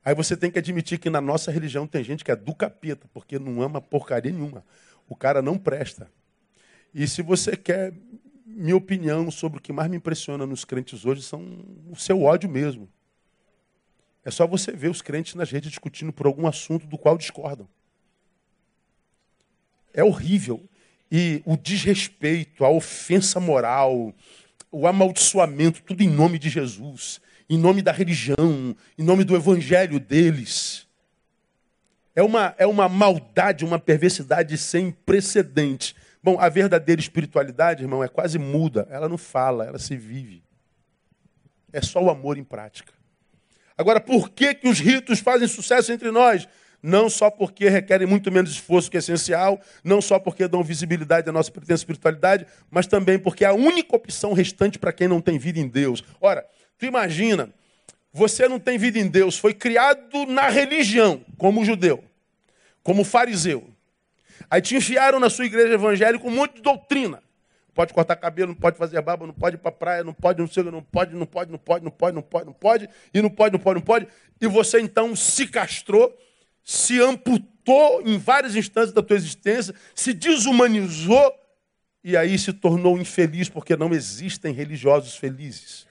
Aí 0.05 0.13
você 0.13 0.37
tem 0.37 0.51
que 0.51 0.59
admitir 0.59 0.99
que 0.99 1.09
na 1.09 1.19
nossa 1.19 1.49
religião 1.51 1.87
tem 1.87 2.03
gente 2.03 2.23
que 2.23 2.29
é 2.29 2.35
do 2.35 2.53
capeta, 2.53 3.09
porque 3.11 3.39
não 3.39 3.63
ama 3.63 3.81
porcaria 3.81 4.31
nenhuma. 4.31 4.63
O 5.09 5.15
cara 5.15 5.41
não 5.41 5.57
presta. 5.57 6.11
E 6.93 7.07
se 7.07 7.23
você 7.23 7.57
quer 7.57 7.91
minha 8.45 8.77
opinião 8.77 9.31
sobre 9.31 9.57
o 9.57 9.61
que 9.61 9.73
mais 9.73 9.89
me 9.89 9.97
impressiona 9.97 10.45
nos 10.45 10.63
crentes 10.63 11.05
hoje, 11.05 11.23
são 11.23 11.43
o 11.89 11.95
seu 11.95 12.21
ódio 12.21 12.47
mesmo. 12.47 12.87
É 14.23 14.29
só 14.29 14.45
você 14.45 14.71
ver 14.71 14.91
os 14.91 15.01
crentes 15.01 15.33
nas 15.33 15.49
redes 15.49 15.71
discutindo 15.71 16.13
por 16.13 16.27
algum 16.27 16.45
assunto 16.45 16.85
do 16.85 16.99
qual 16.99 17.17
discordam. 17.17 17.67
É 19.91 20.03
horrível. 20.03 20.63
E 21.11 21.41
o 21.45 21.57
desrespeito, 21.57 22.63
a 22.63 22.69
ofensa 22.69 23.39
moral, 23.39 24.13
o 24.71 24.85
amaldiçoamento, 24.85 25.81
tudo 25.81 26.03
em 26.03 26.09
nome 26.09 26.37
de 26.37 26.49
Jesus 26.49 27.19
em 27.49 27.57
nome 27.57 27.81
da 27.81 27.91
religião, 27.91 28.75
em 28.97 29.03
nome 29.03 29.23
do 29.23 29.35
evangelho 29.35 29.99
deles. 29.99 30.87
É 32.15 32.23
uma, 32.23 32.55
é 32.57 32.65
uma 32.65 32.87
maldade, 32.87 33.65
uma 33.65 33.77
perversidade 33.77 34.57
sem 34.57 34.91
precedente. 34.91 35.95
Bom, 36.23 36.39
a 36.39 36.49
verdadeira 36.49 36.99
espiritualidade, 36.99 37.83
irmão, 37.83 38.03
é 38.03 38.07
quase 38.07 38.39
muda. 38.39 38.87
Ela 38.89 39.09
não 39.09 39.17
fala, 39.17 39.65
ela 39.65 39.77
se 39.77 39.95
vive. 39.97 40.41
É 41.71 41.81
só 41.81 42.01
o 42.01 42.09
amor 42.09 42.37
em 42.37 42.43
prática. 42.43 42.93
Agora, 43.77 43.99
por 43.99 44.29
que, 44.29 44.55
que 44.55 44.67
os 44.67 44.79
ritos 44.79 45.19
fazem 45.19 45.47
sucesso 45.47 45.91
entre 45.91 46.09
nós? 46.09 46.47
Não 46.81 47.09
só 47.09 47.29
porque 47.29 47.67
requerem 47.67 48.07
muito 48.07 48.31
menos 48.31 48.51
esforço 48.51 48.89
que 48.89 48.95
é 48.95 48.99
essencial, 48.99 49.59
não 49.83 50.01
só 50.01 50.17
porque 50.17 50.47
dão 50.47 50.63
visibilidade 50.63 51.27
à 51.29 51.33
nossa 51.33 51.51
pretensa 51.51 51.81
espiritualidade, 51.81 52.45
mas 52.71 52.87
também 52.87 53.19
porque 53.19 53.43
é 53.43 53.47
a 53.47 53.53
única 53.53 53.95
opção 53.95 54.33
restante 54.33 54.79
para 54.79 54.93
quem 54.93 55.07
não 55.07 55.19
tem 55.19 55.37
vida 55.37 55.59
em 55.59 55.67
Deus. 55.67 56.03
Ora, 56.21 56.45
Tu 56.77 56.85
imagina, 56.85 57.49
você 58.11 58.47
não 58.47 58.59
tem 58.59 58.77
vida 58.77 58.99
em 58.99 59.07
Deus, 59.07 59.37
foi 59.37 59.53
criado 59.53 60.25
na 60.25 60.49
religião, 60.49 61.23
como 61.37 61.65
judeu, 61.65 62.03
como 62.83 63.03
fariseu. 63.03 63.69
Aí 64.49 64.61
te 64.61 64.75
enfiaram 64.75 65.19
na 65.19 65.29
sua 65.29 65.45
igreja 65.45 65.73
evangélica 65.73 66.25
um 66.27 66.31
monte 66.31 66.55
de 66.55 66.61
doutrina. 66.61 67.21
Pode 67.73 67.93
cortar 67.93 68.15
cabelo, 68.15 68.53
não 68.53 68.55
pode 68.55 68.77
fazer 68.77 69.01
barba, 69.01 69.27
não 69.27 69.33
pode 69.33 69.57
ir 69.57 69.59
para 69.59 69.69
praia, 69.69 70.03
não 70.03 70.13
pode, 70.13 70.39
não 70.39 70.47
sei, 70.47 70.63
não 70.63 70.81
pode, 70.81 71.13
não 71.13 71.25
pode, 71.25 71.51
não 71.51 71.57
pode, 71.57 71.83
não 71.83 71.91
pode, 71.91 72.15
não 72.15 72.21
pode, 72.21 72.45
não 72.45 72.53
pode, 72.53 72.89
e 73.13 73.21
não 73.21 73.29
pode, 73.29 73.51
não 73.51 73.59
pode, 73.59 73.79
não 73.79 73.85
pode. 73.85 74.07
E 74.39 74.47
você 74.47 74.79
então 74.79 75.13
se 75.13 75.45
castrou, 75.45 76.17
se 76.63 77.01
amputou 77.01 78.01
em 78.05 78.17
várias 78.17 78.55
instâncias 78.55 78.93
da 78.93 79.03
tua 79.03 79.17
existência, 79.17 79.75
se 79.93 80.13
desumanizou 80.13 81.33
e 82.01 82.15
aí 82.15 82.37
se 82.37 82.53
tornou 82.53 82.97
infeliz 82.97 83.49
porque 83.49 83.75
não 83.75 83.93
existem 83.93 84.53
religiosos 84.53 85.17
felizes. 85.17 85.85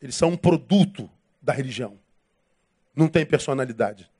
Eles 0.00 0.14
são 0.14 0.30
um 0.30 0.36
produto 0.36 1.10
da 1.40 1.52
religião. 1.52 1.98
Não 2.94 3.08
tem 3.08 3.24
personalidade. 3.24 4.10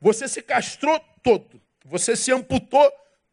Você 0.00 0.28
se 0.28 0.42
castrou 0.42 1.00
todo. 1.22 1.60
Você 1.84 2.14
se 2.14 2.32
amputou 2.32 2.92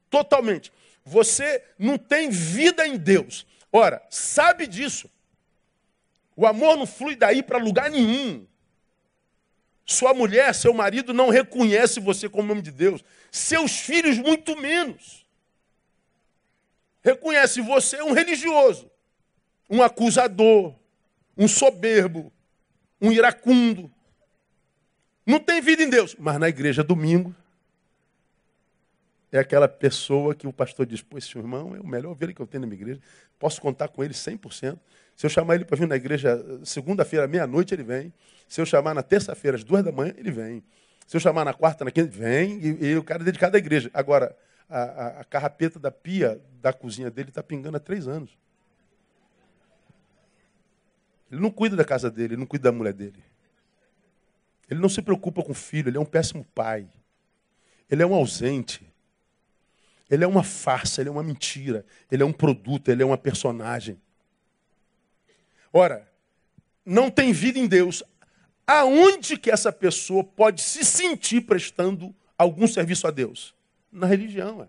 totalmente. 0.10 0.72
Você 1.04 1.64
não 1.78 1.98
tem 1.98 2.30
vida 2.30 2.88
em 2.88 2.98
Deus. 2.98 3.46
Ora, 3.72 4.02
sabe 4.10 4.68
disso. 4.68 5.10
O 6.36 6.48
amor 6.48 6.78
não 6.78 6.86
flui 6.86 7.16
daí 7.16 7.44
para 7.44 7.58
lugar 7.58 7.92
nenhum. 7.92 8.46
Sua 9.86 10.14
mulher, 10.14 10.56
seu 10.56 10.74
marido 10.74 11.14
não 11.14 11.30
reconhece 11.30 12.00
você 12.00 12.30
como 12.30 12.48
nome 12.48 12.62
de 12.62 12.72
Deus. 12.72 13.04
Seus 13.32 13.80
filhos, 13.80 14.18
muito 14.18 14.56
menos. 14.56 15.26
Reconhece 17.04 17.60
você 17.60 18.02
um 18.02 18.14
religioso, 18.14 18.90
um 19.70 19.84
acusador, 19.84 20.74
um 21.38 21.48
soberbo, 21.48 22.32
um 23.02 23.12
iracundo. 23.12 23.92
Não 25.26 25.40
tem 25.40 25.62
vida 25.62 25.84
em 25.84 25.90
Deus. 25.90 26.16
Mas 26.18 26.40
na 26.40 26.50
igreja, 26.50 26.84
domingo, 26.84 27.36
é 29.32 29.40
aquela 29.40 29.68
pessoa 29.68 30.36
que 30.36 30.46
o 30.46 30.54
pastor 30.54 30.86
diz, 30.86 31.02
pô, 31.02 31.18
esse 31.18 31.36
irmão 31.38 31.76
é 31.76 31.80
o 31.80 31.88
melhor 31.88 32.12
ovelha 32.12 32.34
que 32.34 32.42
eu 32.42 32.46
tenho 32.46 32.62
na 32.62 32.68
minha 32.68 32.80
igreja, 32.80 33.02
posso 33.40 33.60
contar 33.60 33.88
com 33.88 34.04
ele 34.04 34.14
100%. 34.14 34.78
Se 35.16 35.26
eu 35.26 35.30
chamar 35.30 35.56
ele 35.56 35.66
para 35.66 35.78
vir 35.78 35.88
na 35.88 35.96
igreja 35.96 36.40
segunda-feira, 36.64 37.28
meia-noite, 37.28 37.74
ele 37.74 37.84
vem. 37.84 38.14
Se 38.48 38.62
eu 38.62 38.66
chamar 38.66 38.94
na 38.94 39.04
terça-feira, 39.04 39.58
às 39.58 39.64
duas 39.64 39.84
da 39.84 39.92
manhã, 39.92 40.14
ele 40.18 40.32
vem. 40.32 40.64
Se 41.08 41.18
eu 41.18 41.22
chamar 41.22 41.46
na 41.46 41.54
quarta, 41.54 41.84
na 41.84 41.92
quinta, 41.92 42.10
vem. 42.10 42.60
E, 42.60 42.86
e 42.92 42.98
o 42.98 43.04
cara 43.04 43.22
é 43.22 43.26
dedicado 43.26 43.56
à 43.56 43.60
igreja. 43.60 43.90
Agora, 43.94 44.36
a, 44.70 44.80
a, 44.80 45.08
a 45.22 45.24
carrapeta 45.24 45.80
da 45.80 45.92
pia 45.92 46.40
da 46.62 46.72
cozinha 46.72 47.10
dele 47.12 47.30
está 47.30 47.44
pingando 47.44 47.78
há 47.78 47.80
três 47.80 48.08
anos. 48.08 48.38
Ele 51.34 51.42
não 51.42 51.50
cuida 51.50 51.76
da 51.76 51.84
casa 51.84 52.12
dele, 52.12 52.36
ele 52.36 52.40
não 52.40 52.46
cuida 52.46 52.70
da 52.70 52.72
mulher 52.72 52.94
dele. 52.94 53.18
Ele 54.70 54.80
não 54.80 54.88
se 54.88 55.02
preocupa 55.02 55.42
com 55.42 55.52
o 55.52 55.56
filho, 55.56 55.90
ele 55.90 55.98
é 55.98 56.00
um 56.00 56.06
péssimo 56.06 56.46
pai. 56.54 56.88
Ele 57.90 58.04
é 58.04 58.06
um 58.06 58.14
ausente. 58.14 58.88
Ele 60.12 60.24
é 60.24 60.28
uma 60.28 60.44
farsa, 60.44 61.02
ele 61.02 61.10
é 61.10 61.12
uma 61.12 61.24
mentira. 61.24 61.84
Ele 62.12 62.22
é 62.22 62.26
um 62.26 62.32
produto, 62.32 62.90
ele 62.90 63.02
é 63.02 63.06
uma 63.06 63.18
personagem. 63.18 64.00
Ora, 65.72 66.08
não 66.86 67.10
tem 67.10 67.34
vida 67.34 67.58
em 67.58 67.66
Deus. 67.66 68.04
Aonde 68.68 69.36
que 69.36 69.50
essa 69.50 69.72
pessoa 69.72 70.24
pode 70.24 70.62
se 70.62 70.86
sentir 70.86 71.42
prestando 71.42 72.14
algum 72.38 72.68
serviço 72.68 73.08
a 73.08 73.12
Deus? 73.12 73.56
Na 73.92 74.06
religião. 74.06 74.62
É. 74.62 74.68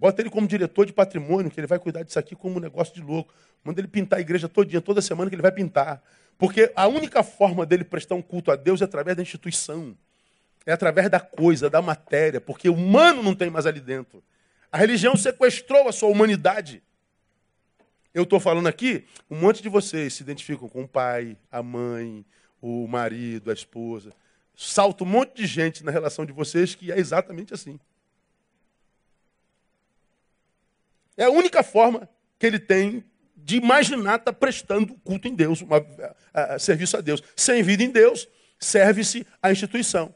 Bota 0.00 0.22
ele 0.22 0.30
como 0.30 0.46
diretor 0.46 0.86
de 0.86 0.94
patrimônio, 0.94 1.50
que 1.50 1.60
ele 1.60 1.66
vai 1.66 1.78
cuidar 1.78 2.02
disso 2.02 2.18
aqui 2.18 2.34
como 2.34 2.56
um 2.56 2.58
negócio 2.58 2.94
de 2.94 3.02
louco. 3.02 3.34
Manda 3.62 3.82
ele 3.82 3.86
pintar 3.86 4.18
a 4.18 4.22
igreja 4.22 4.48
todo 4.48 4.66
dia, 4.66 4.80
toda 4.80 5.02
semana 5.02 5.28
que 5.28 5.34
ele 5.34 5.42
vai 5.42 5.52
pintar. 5.52 6.02
Porque 6.38 6.72
a 6.74 6.88
única 6.88 7.22
forma 7.22 7.66
dele 7.66 7.84
prestar 7.84 8.14
um 8.14 8.22
culto 8.22 8.50
a 8.50 8.56
Deus 8.56 8.80
é 8.80 8.84
através 8.84 9.14
da 9.14 9.22
instituição. 9.22 9.94
É 10.64 10.72
através 10.72 11.10
da 11.10 11.20
coisa, 11.20 11.68
da 11.68 11.82
matéria. 11.82 12.40
Porque 12.40 12.66
o 12.70 12.72
humano 12.72 13.22
não 13.22 13.34
tem 13.34 13.50
mais 13.50 13.66
ali 13.66 13.78
dentro. 13.78 14.24
A 14.72 14.78
religião 14.78 15.14
sequestrou 15.16 15.86
a 15.86 15.92
sua 15.92 16.08
humanidade. 16.08 16.82
Eu 18.14 18.22
estou 18.22 18.40
falando 18.40 18.68
aqui, 18.68 19.04
um 19.30 19.38
monte 19.38 19.62
de 19.62 19.68
vocês 19.68 20.14
se 20.14 20.22
identificam 20.22 20.66
com 20.66 20.84
o 20.84 20.88
pai, 20.88 21.36
a 21.52 21.62
mãe, 21.62 22.24
o 22.58 22.88
marido, 22.88 23.50
a 23.50 23.52
esposa. 23.52 24.14
Salta 24.56 25.04
um 25.04 25.06
monte 25.06 25.36
de 25.36 25.46
gente 25.46 25.84
na 25.84 25.92
relação 25.92 26.24
de 26.24 26.32
vocês 26.32 26.74
que 26.74 26.90
é 26.90 26.98
exatamente 26.98 27.52
assim. 27.52 27.78
É 31.20 31.24
a 31.24 31.30
única 31.30 31.62
forma 31.62 32.08
que 32.38 32.46
ele 32.46 32.58
tem 32.58 33.04
de 33.36 33.56
imaginar 33.56 34.14
estar 34.14 34.32
tá 34.32 34.32
prestando 34.32 34.94
culto 35.04 35.28
em 35.28 35.34
Deus, 35.34 35.60
uma, 35.60 35.84
a, 36.32 36.54
a, 36.54 36.58
serviço 36.58 36.96
a 36.96 37.02
Deus. 37.02 37.22
Sem 37.36 37.62
vida 37.62 37.82
em 37.82 37.90
Deus, 37.90 38.26
serve-se 38.58 39.26
à 39.42 39.52
instituição. 39.52 40.14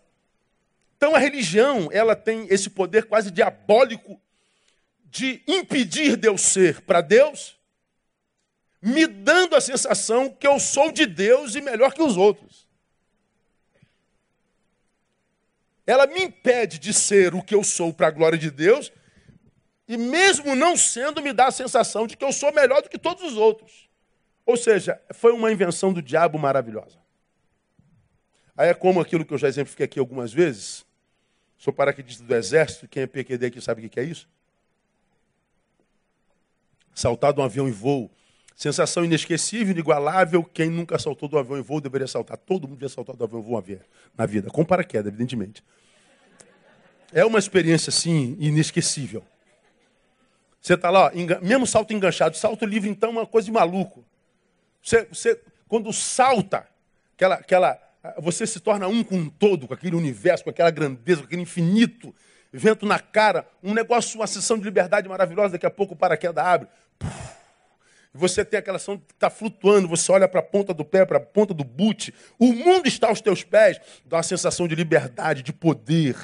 Então 0.97 1.15
a 1.15 1.19
religião, 1.19 1.91
ela 1.93 2.17
tem 2.17 2.47
esse 2.49 2.71
poder 2.71 3.05
quase 3.05 3.31
diabólico 3.31 4.19
de 5.05 5.43
impedir 5.47 6.17
Deus 6.17 6.41
ser 6.41 6.81
para 6.81 7.03
Deus 7.03 7.59
me 8.81 9.07
dando 9.07 9.57
a 9.57 9.61
sensação 9.61 10.31
que 10.31 10.47
eu 10.47 10.59
sou 10.59 10.91
de 10.91 11.05
Deus 11.05 11.55
e 11.55 11.61
melhor 11.61 11.93
que 11.93 12.03
os 12.03 12.17
outros. 12.17 12.67
Ela 15.87 16.07
me 16.07 16.23
impede 16.23 16.79
de 16.79 16.95
ser 16.95 17.35
o 17.35 17.43
que 17.43 17.55
eu 17.55 17.63
sou 17.63 17.93
para 17.93 18.07
a 18.07 18.11
glória 18.11 18.39
de 18.39 18.51
Deus, 18.51 18.91
e 19.87 19.97
mesmo 19.97 20.55
não 20.55 20.77
sendo, 20.77 21.23
me 21.23 21.33
dá 21.33 21.47
a 21.47 21.51
sensação 21.51 22.07
de 22.07 22.17
que 22.17 22.25
eu 22.25 22.33
sou 22.33 22.53
melhor 22.53 22.83
do 22.83 22.89
que 22.89 22.99
todos 22.99 23.23
os 23.23 23.37
outros. 23.37 23.89
Ou 24.47 24.57
seja, 24.57 25.01
foi 25.13 25.33
uma 25.33 25.51
invenção 25.51 25.93
do 25.93 26.03
diabo 26.03 26.39
maravilhosa. 26.39 26.99
Aí 28.57 28.69
é 28.69 28.75
como 28.75 29.01
aquilo 29.01 29.25
que 29.25 29.35
eu 29.35 29.39
já 29.39 29.49
exemplifiquei 29.49 29.85
aqui 29.85 29.99
algumas 29.99 30.33
vezes. 30.33 30.85
Sou 31.59 31.73
paraquedista 31.73 32.23
do 32.23 32.35
exército, 32.35 32.89
quem 32.89 33.03
é 33.03 33.07
PQD 33.07 33.47
aqui 33.47 33.61
sabe 33.61 33.85
o 33.85 33.91
que 33.91 34.01
é 34.01 34.05
isso? 34.05 34.29
Saltar 36.95 37.33
de 37.33 37.41
um 37.41 37.45
avião 37.45 37.69
em 37.69 37.73
voo 37.73 38.11
Sensação 38.57 39.05
inesquecível, 39.05 39.73
inigualável. 39.73 40.45
Quem 40.45 40.71
nunca 40.71 40.99
saltou 40.99 41.29
do 41.29 41.37
avião 41.37 41.59
em 41.59 41.63
voo 41.63 41.81
deveria 41.81 42.07
saltar. 42.07 42.37
Todo 42.37 42.69
mundo 42.69 42.79
devia 42.79 42.89
saltar 42.89 43.17
do 43.17 43.25
avião 43.25 43.41
em 43.41 43.43
voo 43.43 43.65
na 44.17 44.27
vida. 44.27 44.49
Com 44.51 44.65
paraquedas, 44.65 45.09
evidentemente. 45.09 45.63
É 47.13 47.25
uma 47.25 47.39
experiência, 47.39 47.91
assim, 47.91 48.37
inesquecível. 48.39 49.25
Você 50.65 50.73
está 50.73 50.89
lá, 50.89 51.13
mesmo 51.43 51.67
salto 51.67 51.93
enganchado. 51.93 52.39
Salto 52.39 52.65
livre, 52.65 52.89
então, 52.89 53.11
é 53.11 53.13
uma 53.13 53.27
coisa 53.27 53.45
de 53.45 53.53
maluco. 53.53 54.03
Você, 54.83 55.07
você 55.13 55.39
quando 55.69 55.93
salta, 55.93 56.67
aquela, 57.15 57.35
aquela, 57.35 57.79
você 58.19 58.47
se 58.47 58.59
torna 58.61 58.89
um 58.89 59.05
com 59.05 59.15
um 59.15 59.29
todo, 59.29 59.69
com 59.69 59.75
aquele 59.75 59.95
universo, 59.95 60.43
com 60.43 60.49
aquela 60.49 60.71
grandeza, 60.71 61.21
com 61.21 61.27
aquele 61.27 61.43
infinito. 61.43 62.15
Vento 62.51 62.87
na 62.87 62.99
cara, 62.99 63.47
um 63.63 63.75
negócio, 63.75 64.19
uma 64.19 64.27
sessão 64.27 64.57
de 64.57 64.65
liberdade 64.65 65.07
maravilhosa. 65.07 65.51
Daqui 65.51 65.67
a 65.67 65.71
pouco 65.71 65.93
o 65.93 65.97
paraquedas 65.97 66.43
abre. 66.43 66.69
Você 68.15 68.43
tem 68.43 68.59
aquela 68.59 68.77
ação 68.77 68.97
que 68.97 69.13
está 69.13 69.29
flutuando, 69.29 69.87
você 69.87 70.11
olha 70.13 70.27
para 70.27 70.41
a 70.41 70.43
ponta 70.43 70.73
do 70.73 70.85
pé, 70.85 71.05
para 71.05 71.19
a 71.19 71.21
ponta 71.21 71.53
do 71.53 71.65
boot, 71.65 72.15
o 72.39 72.55
mundo 72.55 72.87
está 72.87 73.09
aos 73.09 73.21
teus 73.21 73.43
pés, 73.43 73.79
dá 74.07 74.17
uma 74.17 74.23
sensação 74.23 74.67
de 74.67 74.75
liberdade, 74.75 75.43
de 75.43 75.53
poder, 75.53 76.17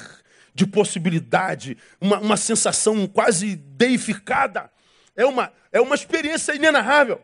de 0.53 0.65
possibilidade, 0.67 1.77
uma, 1.99 2.19
uma 2.19 2.37
sensação 2.37 3.07
quase 3.07 3.55
deificada. 3.55 4.71
É 5.15 5.25
uma, 5.25 5.51
é 5.71 5.79
uma 5.79 5.95
experiência 5.95 6.53
inenarrável. 6.53 7.23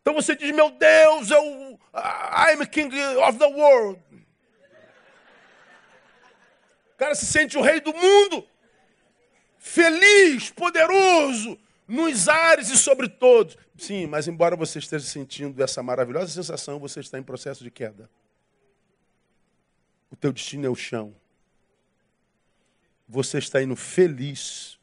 Então 0.00 0.14
você 0.14 0.36
diz, 0.36 0.50
meu 0.54 0.70
Deus, 0.70 1.30
eu, 1.30 1.78
I'm 1.94 2.66
king 2.66 2.94
of 3.26 3.38
the 3.38 3.46
world. 3.46 4.00
O 6.94 6.96
cara 6.96 7.14
se 7.14 7.26
sente 7.26 7.58
o 7.58 7.62
rei 7.62 7.80
do 7.80 7.92
mundo, 7.92 8.46
feliz, 9.58 10.50
poderoso, 10.50 11.58
nos 11.88 12.28
ares 12.28 12.68
e 12.68 12.76
sobre 12.76 13.08
todos. 13.08 13.56
Sim, 13.76 14.06
mas 14.06 14.28
embora 14.28 14.54
você 14.54 14.78
esteja 14.78 15.04
sentindo 15.04 15.62
essa 15.62 15.82
maravilhosa 15.82 16.28
sensação, 16.28 16.78
você 16.78 17.00
está 17.00 17.18
em 17.18 17.22
processo 17.22 17.64
de 17.64 17.70
queda. 17.70 18.08
O 20.10 20.16
teu 20.16 20.32
destino 20.32 20.66
é 20.66 20.70
o 20.70 20.76
chão. 20.76 21.14
Você 23.08 23.38
está 23.38 23.62
indo 23.62 23.76
feliz 23.76 24.78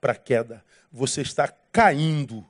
para 0.00 0.12
a 0.12 0.16
queda. 0.16 0.64
Você 0.90 1.22
está 1.22 1.48
caindo 1.70 2.46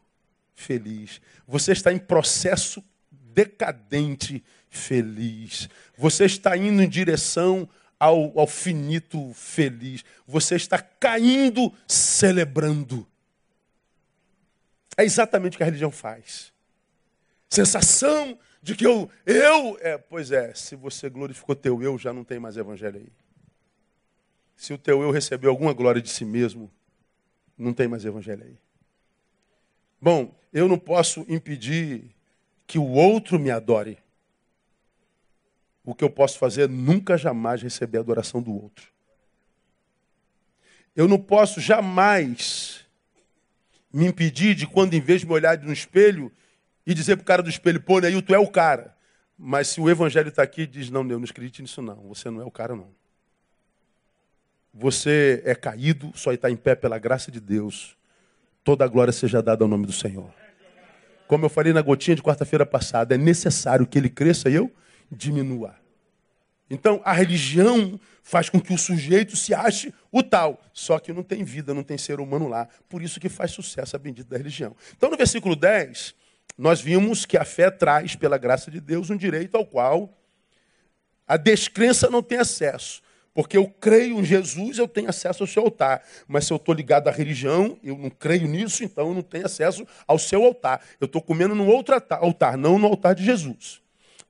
feliz. 0.54 1.20
Você 1.46 1.72
está 1.72 1.92
em 1.92 1.98
processo 1.98 2.82
decadente 3.10 4.42
feliz. 4.68 5.68
Você 5.96 6.24
está 6.24 6.56
indo 6.56 6.82
em 6.82 6.88
direção 6.88 7.68
ao, 7.98 8.38
ao 8.38 8.46
finito 8.46 9.32
feliz. 9.34 10.04
Você 10.26 10.56
está 10.56 10.78
caindo 10.78 11.72
celebrando. 11.86 13.06
É 14.96 15.04
exatamente 15.04 15.54
o 15.54 15.56
que 15.56 15.62
a 15.62 15.66
religião 15.66 15.90
faz. 15.90 16.52
Sensação 17.48 18.38
de 18.62 18.74
que 18.74 18.86
eu, 18.86 19.10
eu, 19.26 19.76
é, 19.80 19.98
pois 19.98 20.30
é, 20.30 20.54
se 20.54 20.76
você 20.76 21.10
glorificou 21.10 21.54
teu 21.54 21.82
eu, 21.82 21.98
já 21.98 22.12
não 22.12 22.24
tem 22.24 22.38
mais 22.38 22.56
evangelho 22.56 22.98
aí. 22.98 23.12
Se 24.62 24.72
o 24.72 24.78
teu 24.78 25.02
eu 25.02 25.10
recebeu 25.10 25.50
alguma 25.50 25.72
glória 25.72 26.00
de 26.00 26.08
si 26.08 26.24
mesmo, 26.24 26.70
não 27.58 27.74
tem 27.74 27.88
mais 27.88 28.04
evangelho 28.04 28.44
aí. 28.44 28.56
Bom, 30.00 30.32
eu 30.52 30.68
não 30.68 30.78
posso 30.78 31.26
impedir 31.28 32.14
que 32.64 32.78
o 32.78 32.86
outro 32.86 33.40
me 33.40 33.50
adore. 33.50 33.98
O 35.84 35.96
que 35.96 36.04
eu 36.04 36.08
posso 36.08 36.38
fazer 36.38 36.62
é 36.62 36.68
nunca 36.68 37.18
jamais 37.18 37.60
receber 37.60 37.98
a 37.98 38.02
adoração 38.02 38.40
do 38.40 38.54
outro. 38.54 38.86
Eu 40.94 41.08
não 41.08 41.18
posso 41.18 41.60
jamais 41.60 42.86
me 43.92 44.06
impedir 44.06 44.54
de 44.54 44.64
quando, 44.64 44.94
em 44.94 45.00
vez 45.00 45.22
de 45.22 45.26
me 45.26 45.32
olhar 45.32 45.58
no 45.58 45.72
espelho 45.72 46.30
e 46.86 46.94
dizer 46.94 47.16
para 47.16 47.22
o 47.22 47.26
cara 47.26 47.42
do 47.42 47.50
espelho, 47.50 47.82
pô, 47.82 47.98
Neil, 47.98 48.22
tu 48.22 48.32
é 48.32 48.38
o 48.38 48.46
cara. 48.46 48.96
Mas 49.36 49.66
se 49.66 49.80
o 49.80 49.90
evangelho 49.90 50.28
está 50.28 50.44
aqui, 50.44 50.68
diz, 50.68 50.88
não, 50.88 51.02
Neil, 51.02 51.18
não 51.18 51.26
acredite 51.28 51.62
nisso 51.62 51.82
não. 51.82 51.96
Você 52.06 52.30
não 52.30 52.40
é 52.40 52.44
o 52.44 52.50
cara, 52.50 52.76
não. 52.76 53.01
Você 54.74 55.42
é 55.44 55.54
caído, 55.54 56.12
só 56.14 56.32
está 56.32 56.50
em 56.50 56.56
pé 56.56 56.74
pela 56.74 56.98
graça 56.98 57.30
de 57.30 57.40
Deus. 57.40 57.96
Toda 58.64 58.84
a 58.84 58.88
glória 58.88 59.12
seja 59.12 59.42
dada 59.42 59.64
ao 59.64 59.68
nome 59.68 59.86
do 59.86 59.92
Senhor. 59.92 60.32
Como 61.26 61.44
eu 61.44 61.50
falei 61.50 61.72
na 61.72 61.82
gotinha 61.82 62.14
de 62.14 62.22
quarta-feira 62.22 62.64
passada, 62.64 63.14
é 63.14 63.18
necessário 63.18 63.86
que 63.86 63.98
ele 63.98 64.08
cresça 64.08 64.48
e 64.48 64.54
eu 64.54 64.72
diminua. 65.10 65.74
Então, 66.70 67.02
a 67.04 67.12
religião 67.12 68.00
faz 68.22 68.48
com 68.48 68.58
que 68.58 68.72
o 68.72 68.78
sujeito 68.78 69.36
se 69.36 69.52
ache 69.52 69.92
o 70.10 70.22
tal. 70.22 70.62
Só 70.72 70.98
que 70.98 71.12
não 71.12 71.22
tem 71.22 71.44
vida, 71.44 71.74
não 71.74 71.82
tem 71.82 71.98
ser 71.98 72.18
humano 72.18 72.48
lá. 72.48 72.66
Por 72.88 73.02
isso 73.02 73.20
que 73.20 73.28
faz 73.28 73.50
sucesso 73.50 73.94
a 73.94 73.98
bendita 73.98 74.30
da 74.30 74.38
religião. 74.38 74.74
Então, 74.96 75.10
no 75.10 75.16
versículo 75.18 75.54
10, 75.54 76.14
nós 76.56 76.80
vimos 76.80 77.26
que 77.26 77.36
a 77.36 77.44
fé 77.44 77.70
traz, 77.70 78.16
pela 78.16 78.38
graça 78.38 78.70
de 78.70 78.80
Deus, 78.80 79.10
um 79.10 79.16
direito 79.16 79.54
ao 79.54 79.66
qual 79.66 80.18
a 81.26 81.36
descrença 81.36 82.08
não 82.08 82.22
tem 82.22 82.38
acesso. 82.38 83.02
Porque 83.35 83.57
eu 83.57 83.66
creio 83.66 84.20
em 84.20 84.24
Jesus, 84.24 84.78
eu 84.78 84.87
tenho 84.87 85.09
acesso 85.09 85.43
ao 85.43 85.47
seu 85.47 85.62
altar. 85.62 86.03
Mas 86.28 86.47
se 86.47 86.53
eu 86.53 86.57
estou 86.57 86.74
ligado 86.74 87.09
à 87.09 87.11
religião, 87.11 87.78
eu 87.83 87.97
não 87.97 88.11
creio 88.11 88.47
nisso, 88.47 88.85
então 88.85 89.09
eu 89.09 89.14
não 89.14 89.22
tenho 89.22 89.47
acesso 89.47 89.87
ao 90.07 90.18
seu 90.18 90.45
altar. 90.45 90.83
Eu 91.01 91.07
estou 91.07 91.22
comendo 91.22 91.55
no 91.55 91.66
outro 91.66 91.95
altar, 92.11 92.59
não 92.59 92.78
no 92.78 92.87
altar 92.87 93.14
de 93.14 93.24
Jesus. 93.24 93.80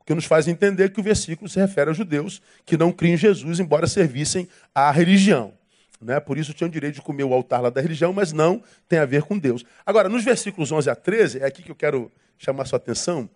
que 0.05 0.15
nos 0.15 0.25
faz 0.25 0.49
entender 0.49 0.93
que 0.93 0.99
o 0.99 1.03
versículo 1.03 1.49
se 1.49 1.61
refere 1.61 1.89
aos 1.89 1.97
judeus 1.97 2.43
que 2.65 2.77
não 2.77 2.91
criam 2.91 3.15
em 3.15 3.17
Jesus, 3.17 3.61
embora 3.61 3.87
servissem 3.87 4.49
à 4.75 4.91
religião. 4.91 5.55
Né? 6.01 6.19
Por 6.19 6.37
isso 6.37 6.53
tinham 6.53 6.69
direito 6.69 6.97
de 6.97 7.03
comer 7.03 7.23
o 7.23 7.33
altar 7.33 7.63
lá 7.63 7.71
da 7.71 7.81
religião, 7.81 8.13
mas 8.13 8.33
não 8.33 8.63
tem 8.89 8.99
a 8.99 9.05
ver 9.05 9.23
com 9.23 9.39
Deus. 9.39 9.65
Agora, 9.87 10.09
nos 10.09 10.25
versículos 10.25 10.73
11 10.73 10.91
a 10.91 10.97
13, 10.97 11.39
é 11.39 11.45
aqui 11.45 11.63
que 11.63 11.71
eu 11.71 11.77
quero 11.77 12.11
chamar 12.37 12.67
sua 12.67 12.79
atenção. 12.79 13.31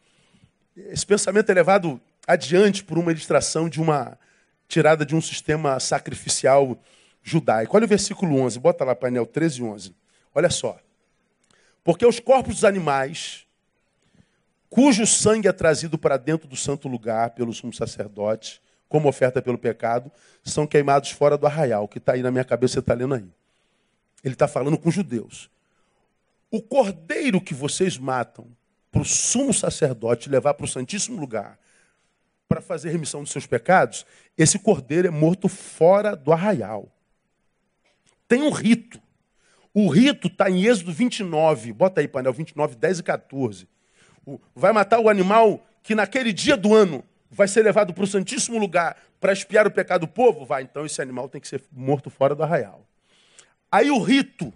Esse 0.77 1.07
pensamento 1.07 1.49
é 1.51 1.55
levado 1.55 2.01
adiante 2.27 2.83
por 2.83 2.99
uma 2.99 3.13
ilustração 3.13 3.69
de 3.69 3.81
uma 3.81 4.19
tirada 4.69 5.05
de 5.05 5.15
um 5.15 5.21
sistema 5.21 5.79
sacrificial 5.81 6.79
judaico. 7.23 7.77
Olha 7.77 7.85
o 7.85 7.89
versículo 7.89 8.41
11, 8.41 8.59
bota 8.59 8.85
lá 8.85 8.95
painel 8.95 9.27
13 9.27 9.61
e 9.61 9.63
11. 9.65 9.95
Olha 10.35 10.51
só. 10.51 10.79
Porque 11.83 12.05
os 12.05 12.21
corpos 12.21 12.55
dos 12.55 12.65
animais 12.65 13.47
cujo 14.69 15.07
sangue 15.07 15.49
é 15.49 15.53
trazido 15.53 15.97
para 15.97 16.17
dentro 16.17 16.47
do 16.49 16.57
santo 16.57 16.89
lugar 16.89 17.31
pelo 17.31 17.53
sumo 17.53 17.73
sacerdote, 17.73 18.61
como 18.89 19.09
oferta 19.09 19.41
pelo 19.41 19.59
pecado, 19.59 20.13
são 20.45 20.67
queimados 20.67 21.11
fora 21.11 21.37
do 21.37 21.47
arraial, 21.47 21.89
que 21.89 21.99
está 21.99 22.13
aí 22.13 22.23
na 22.23 22.31
minha 22.31 22.45
cabeça, 22.45 22.75
você 22.75 22.81
está 22.81 22.95
lendo 22.95 23.15
aí. 23.15 23.29
Ele 24.23 24.35
está 24.35 24.47
falando 24.47 24.79
com 24.79 24.89
os 24.89 24.95
judeus. 24.95 25.51
O 26.51 26.63
cordeiro 26.63 27.41
que 27.41 27.55
vocês 27.55 27.99
matam 27.99 28.47
para 28.91 29.03
o 29.03 29.05
sumo 29.05 29.53
sacerdote 29.53 30.29
levar 30.29 30.55
para 30.55 30.65
o 30.65 30.69
santíssimo 30.69 31.19
lugar 31.19 31.59
para 32.49 32.61
fazer 32.61 32.91
remissão 32.91 33.23
dos 33.23 33.33
seus 33.33 33.47
pecados, 33.47 34.07
esse 34.37 34.59
cordeiro 34.59 35.09
é 35.09 35.11
morto 35.11 35.49
fora 35.49 36.15
do 36.15 36.33
arraial. 36.33 36.89
Tem 38.29 38.43
um 38.43 38.51
rito. 38.51 39.01
O 39.75 39.89
rito 39.89 40.29
está 40.29 40.51
em 40.51 40.65
Êxodo 40.65 40.93
29, 40.93 41.73
bota 41.73 42.01
aí, 42.01 42.09
painel 42.09 42.33
29, 42.33 42.77
10 42.77 43.01
e 43.01 43.03
14 43.03 43.69
vai 44.55 44.73
matar 44.73 44.99
o 44.99 45.09
animal 45.09 45.65
que 45.83 45.95
naquele 45.95 46.33
dia 46.33 46.57
do 46.57 46.75
ano 46.75 47.05
vai 47.31 47.47
ser 47.47 47.63
levado 47.63 47.95
para 47.95 48.05
o 48.05 48.07
Santíssimo 48.07 48.59
Lugar 48.59 48.97
para 49.21 49.33
expiar 49.33 49.67
o 49.67 49.71
pecado 49.71 50.01
do 50.03 50.09
povo? 50.09 50.45
Vai, 50.45 50.63
então 50.63 50.85
esse 50.85 51.01
animal 51.01 51.29
tem 51.29 51.41
que 51.41 51.49
ser 51.49 51.63
morto 51.73 52.11
fora 52.11 52.35
do 52.35 52.43
arraial. 52.43 52.85
Aí 53.71 53.91
o 53.91 54.03
rito 54.03 54.53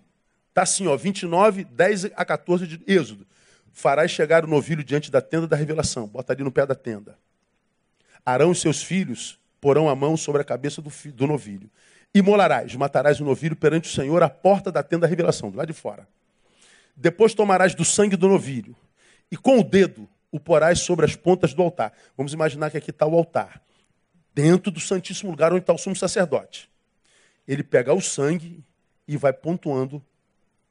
está 0.48 0.62
assim, 0.62 0.86
ó, 0.86 0.96
29, 0.96 1.64
10 1.64 2.06
a 2.16 2.24
14 2.24 2.66
de 2.66 2.82
Êxodo. 2.86 3.26
Farás 3.72 4.10
chegar 4.10 4.44
o 4.44 4.48
novilho 4.48 4.82
diante 4.82 5.10
da 5.10 5.20
tenda 5.20 5.46
da 5.46 5.56
revelação. 5.56 6.06
Bota 6.08 6.32
ali 6.32 6.42
no 6.42 6.50
pé 6.50 6.66
da 6.66 6.74
tenda. 6.74 7.16
Arão 8.24 8.52
e 8.52 8.54
seus 8.54 8.82
filhos 8.82 9.38
porão 9.60 9.88
a 9.88 9.94
mão 9.94 10.16
sobre 10.16 10.40
a 10.40 10.44
cabeça 10.44 10.80
do, 10.80 10.90
do 11.12 11.26
novilho. 11.26 11.70
Imolarás, 12.14 12.74
matarás 12.74 13.20
o 13.20 13.24
novilho 13.24 13.54
perante 13.54 13.88
o 13.88 13.92
Senhor 13.92 14.22
à 14.22 14.28
porta 14.28 14.72
da 14.72 14.82
tenda 14.82 15.02
da 15.02 15.06
revelação, 15.06 15.50
do 15.50 15.58
lado 15.58 15.68
de 15.68 15.72
fora. 15.72 16.08
Depois 16.96 17.34
tomarás 17.34 17.74
do 17.74 17.84
sangue 17.84 18.16
do 18.16 18.28
novilho 18.28 18.74
e 19.30 19.36
com 19.36 19.58
o 19.58 19.64
dedo 19.64 20.08
o 20.32 20.38
porás 20.40 20.80
sobre 20.80 21.06
as 21.06 21.14
pontas 21.14 21.54
do 21.54 21.62
altar. 21.62 21.92
Vamos 22.16 22.32
imaginar 22.32 22.70
que 22.70 22.76
aqui 22.76 22.90
está 22.90 23.06
o 23.06 23.14
altar, 23.14 23.62
dentro 24.34 24.70
do 24.70 24.80
Santíssimo 24.80 25.30
Lugar 25.30 25.52
onde 25.52 25.62
está 25.62 25.72
o 25.72 25.78
sumo 25.78 25.96
sacerdote. 25.96 26.70
Ele 27.46 27.62
pega 27.62 27.92
o 27.92 28.00
sangue 28.00 28.64
e 29.06 29.16
vai 29.16 29.32
pontuando 29.32 30.04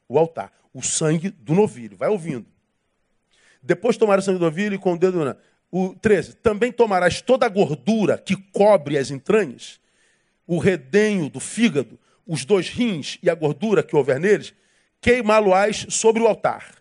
o 0.08 0.18
altar. 0.18 0.52
O 0.74 0.82
sangue 0.82 1.30
do 1.30 1.54
novilho, 1.54 1.98
vai 1.98 2.10
ouvindo. 2.10 2.46
Depois 3.62 3.98
tomará 3.98 4.20
o 4.20 4.24
sangue 4.24 4.40
do 4.40 4.46
novilho 4.46 4.76
e 4.76 4.78
com 4.78 4.94
o 4.94 4.98
dedo. 4.98 5.36
O 5.72 5.94
13. 5.96 6.36
Também 6.36 6.72
tomarás 6.72 7.22
toda 7.22 7.46
a 7.46 7.50
gordura 7.50 8.18
que 8.18 8.36
cobre 8.36 8.98
as 8.98 9.12
entranhas, 9.12 9.80
o 10.48 10.58
redenho 10.58 11.30
do 11.30 11.40
fígado, 11.40 12.00
os 12.26 12.44
dois 12.46 12.70
rins 12.70 13.20
e 13.22 13.30
a 13.30 13.36
gordura 13.36 13.84
que 13.84 13.96
houver 13.96 14.20
neles, 14.20 14.54
queimá-lo-ás 15.00 15.86
sobre 15.90 16.22
o 16.22 16.28
altar 16.28 16.80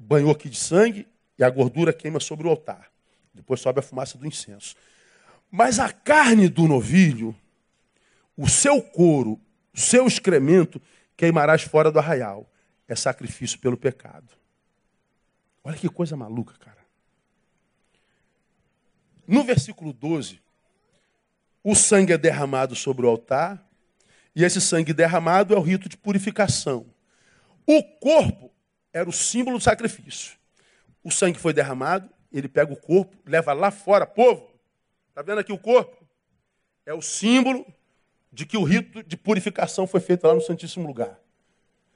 banhou 0.00 0.30
aqui 0.30 0.48
de 0.48 0.56
sangue 0.56 1.06
e 1.38 1.44
a 1.44 1.50
gordura 1.50 1.92
queima 1.92 2.18
sobre 2.18 2.46
o 2.46 2.50
altar. 2.50 2.90
Depois 3.34 3.60
sobe 3.60 3.80
a 3.80 3.82
fumaça 3.82 4.16
do 4.16 4.26
incenso. 4.26 4.74
Mas 5.50 5.78
a 5.78 5.92
carne 5.92 6.48
do 6.48 6.66
novilho, 6.66 7.36
o 8.36 8.48
seu 8.48 8.80
couro, 8.80 9.38
o 9.74 9.78
seu 9.78 10.06
excremento, 10.06 10.80
queimarás 11.16 11.62
fora 11.62 11.90
do 11.92 11.98
arraial. 11.98 12.50
É 12.88 12.94
sacrifício 12.94 13.58
pelo 13.58 13.76
pecado. 13.76 14.28
Olha 15.62 15.76
que 15.76 15.88
coisa 15.88 16.16
maluca, 16.16 16.54
cara. 16.58 16.79
No 19.30 19.44
versículo 19.44 19.92
12, 19.92 20.40
o 21.62 21.72
sangue 21.76 22.12
é 22.12 22.18
derramado 22.18 22.74
sobre 22.74 23.06
o 23.06 23.08
altar, 23.08 23.64
e 24.34 24.42
esse 24.42 24.60
sangue 24.60 24.92
derramado 24.92 25.54
é 25.54 25.56
o 25.56 25.60
rito 25.60 25.88
de 25.88 25.96
purificação. 25.96 26.84
O 27.64 27.80
corpo 27.80 28.50
era 28.92 29.08
o 29.08 29.12
símbolo 29.12 29.56
do 29.56 29.62
sacrifício. 29.62 30.36
O 31.04 31.12
sangue 31.12 31.38
foi 31.38 31.52
derramado, 31.52 32.10
ele 32.32 32.48
pega 32.48 32.72
o 32.72 32.76
corpo, 32.76 33.16
leva 33.24 33.52
lá 33.52 33.70
fora, 33.70 34.04
povo. 34.04 34.50
Está 35.10 35.22
vendo 35.22 35.38
aqui 35.38 35.52
o 35.52 35.58
corpo? 35.58 36.04
É 36.84 36.92
o 36.92 37.00
símbolo 37.00 37.64
de 38.32 38.44
que 38.44 38.56
o 38.56 38.64
rito 38.64 39.00
de 39.00 39.16
purificação 39.16 39.86
foi 39.86 40.00
feito 40.00 40.26
lá 40.26 40.34
no 40.34 40.40
Santíssimo 40.40 40.88
Lugar. 40.88 41.16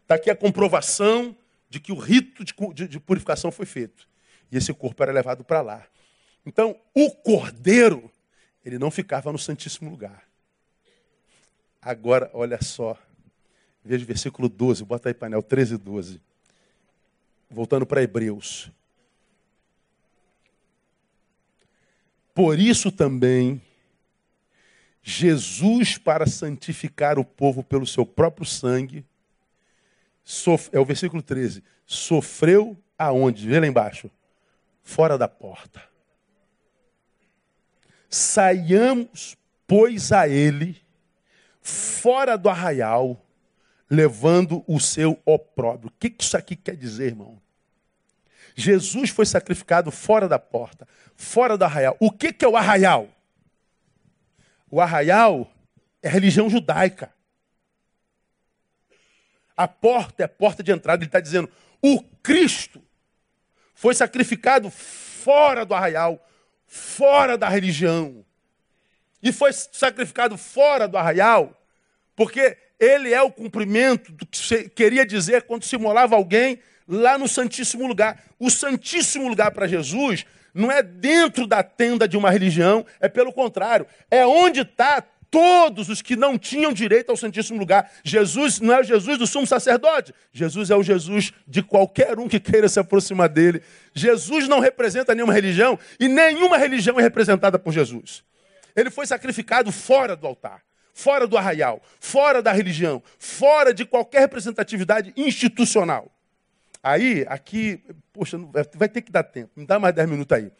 Está 0.03 0.15
aqui 0.15 0.31
a 0.31 0.37
comprovação 0.37 1.37
de 1.69 1.81
que 1.81 1.91
o 1.91 1.97
rito 1.97 2.45
de, 2.45 2.55
de, 2.75 2.87
de 2.87 3.01
purificação 3.01 3.51
foi 3.51 3.67
feito. 3.67 4.09
E 4.53 4.57
esse 4.57 4.73
corpo 4.73 5.03
era 5.03 5.11
levado 5.11 5.43
para 5.43 5.61
lá. 5.61 5.85
Então, 6.47 6.79
o 6.95 7.11
cordeiro, 7.11 8.11
ele 8.65 8.79
não 8.79 8.91
ficava 8.91 9.33
no 9.33 9.39
Santíssimo 9.39 9.91
Lugar. 9.91 10.25
Agora, 11.81 12.31
olha 12.33 12.63
só. 12.63 12.99
Veja 13.85 14.05
o 14.05 14.07
versículo 14.07 14.49
12, 14.49 14.85
bota 14.85 15.09
aí 15.11 15.15
painel 15.15 15.43
13 15.43 15.75
e 15.75 15.79
12. 15.79 16.21
Voltando 17.51 17.85
para 17.85 18.03
Hebreus. 18.03 18.71
Por 22.35 22.59
isso 22.59 22.91
também, 22.91 23.63
Jesus, 25.03 25.99
para 25.99 26.27
santificar 26.27 27.19
o 27.19 27.25
povo 27.25 27.63
pelo 27.63 27.87
seu 27.87 28.05
próprio 28.05 28.47
sangue, 28.47 29.05
é 30.73 30.81
o 30.81 30.85
versículo 30.85 31.23
13, 31.23 31.63
sofreu 31.87 32.77
aonde? 32.99 33.47
Vê 33.47 33.61
lá 33.61 33.67
embaixo. 33.67 34.11
Fora 34.83 35.19
da 35.19 35.29
porta. 35.29 35.94
Saiamos, 38.15 39.37
pois, 39.67 40.13
a 40.13 40.29
ele, 40.29 40.81
fora 41.61 42.39
do 42.39 42.49
arraial, 42.49 43.21
levando 43.91 44.63
o 44.69 44.79
seu 44.79 45.21
opróbrio. 45.27 45.89
O 45.89 45.99
que 45.99 46.15
isso 46.23 46.37
aqui 46.37 46.55
quer 46.55 46.77
dizer, 46.77 47.07
irmão? 47.07 47.43
Jesus 48.55 49.11
foi 49.11 49.27
sacrificado 49.27 49.91
fora 49.91 50.29
da 50.29 50.39
porta, 50.39 50.87
fora 51.17 51.59
do 51.59 51.65
arraial. 51.65 51.97
O 51.99 52.13
que, 52.13 52.33
é 52.45 52.47
o 52.47 52.57
arraial? 52.57 53.09
O 54.71 54.81
arraial 54.81 55.51
é 56.01 56.07
a 56.07 56.13
religião 56.13 56.49
judaica. 56.49 57.13
A 59.57 59.67
porta 59.67 60.23
é 60.23 60.27
a 60.27 60.29
porta 60.29 60.63
de 60.63 60.71
entrada. 60.71 61.03
Ele 61.03 61.09
está 61.09 61.19
dizendo: 61.19 61.51
o 61.83 62.01
Cristo 62.23 62.81
foi 63.75 63.93
sacrificado 63.93 64.71
fora 64.71 65.67
do 65.67 65.75
arraial, 65.75 66.25
fora 66.67 67.37
da 67.37 67.49
religião. 67.49 68.25
E 69.23 69.33
foi 69.33 69.53
sacrificado 69.53 70.37
fora 70.37 70.87
do 70.87 70.99
arraial, 70.99 71.59
porque 72.15 72.57
ele 72.79 73.13
é 73.13 73.23
o 73.23 73.31
cumprimento 73.31 74.13
do 74.13 74.27
que 74.27 74.37
se 74.37 74.69
queria 74.69 75.07
dizer 75.07 75.43
quando 75.43 75.65
se 75.65 75.77
molava 75.79 76.15
alguém 76.15 76.59
lá 76.87 77.17
no 77.17 77.27
Santíssimo 77.27 77.87
Lugar. 77.87 78.23
O 78.39 78.51
Santíssimo 78.51 79.29
Lugar 79.29 79.51
para 79.51 79.67
Jesus 79.67 80.27
não 80.53 80.71
é 80.71 80.83
dentro 80.83 81.47
da 81.47 81.63
tenda 81.63 82.07
de 82.07 82.17
uma 82.17 82.31
religião, 82.31 82.87
é 83.01 83.09
pelo 83.09 83.33
contrário, 83.33 83.87
é 84.11 84.25
onde 84.25 84.61
está 84.61 85.05
todos 85.35 85.89
os 85.89 86.01
que 86.01 86.15
não 86.15 86.39
tinham 86.39 86.73
direito 86.73 87.11
ao 87.11 87.17
Santíssimo 87.17 87.59
Lugar. 87.59 87.91
Jesus 88.05 88.61
não 88.61 88.73
é 88.73 88.81
o 88.81 88.85
Jesus 88.85 89.19
do 89.19 89.27
sumo 89.27 89.45
sacerdote, 89.45 90.15
Jesus 90.33 90.71
é 90.71 90.77
o 90.77 90.83
Jesus 90.83 91.33
de 91.45 91.61
qualquer 91.61 92.21
um 92.21 92.29
que 92.29 92.39
queira 92.39 92.69
se 92.69 92.79
aproximar 92.79 93.29
dele. 93.29 93.61
Jesus 93.93 94.47
não 94.47 94.61
representa 94.61 95.13
nenhuma 95.13 95.33
religião 95.33 95.77
e 95.99 96.07
nenhuma 96.07 96.57
religião 96.57 97.01
é 97.01 97.03
representada 97.03 97.59
por 97.59 97.73
Jesus. 97.73 98.23
Ele 98.77 98.91
foi 98.91 99.09
sacrificado 99.09 99.73
fora 99.73 100.15
do 100.15 100.25
altar 100.25 100.63
fora 100.97 101.27
do 101.27 101.37
arraial, 101.37 101.83
fora 101.99 102.41
da 102.41 102.53
religião, 102.53 103.03
fora 103.19 103.75
de 103.75 103.85
qualquer 103.85 104.21
representatividade 104.21 105.13
institucional. 105.17 106.09
Aí, 106.81 107.27
aqui, 107.29 107.83
poxa, 108.13 108.39
vai 108.77 108.89
ter 108.89 109.03
que 109.03 109.11
dar 109.11 109.25
tempo, 109.25 109.51
me 109.57 109.67
dá 109.67 109.77
mais 109.81 109.93
10 109.93 110.09
minutos 110.09 110.39
aí. 110.39 110.53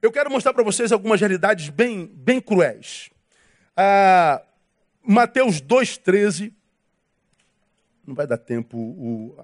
Eu 0.00 0.12
quero 0.12 0.30
mostrar 0.30 0.54
para 0.54 0.62
vocês 0.62 0.92
algumas 0.92 1.18
realidades 1.18 1.70
bem, 1.70 2.06
bem 2.06 2.40
cruéis. 2.40 3.10
Ah, 3.76 4.42
Mateus 5.02 5.60
2,13. 5.60 6.52
Não 8.06 8.14
vai 8.14 8.26
dar 8.26 8.38
tempo, 8.38 8.76
o, 8.76 9.36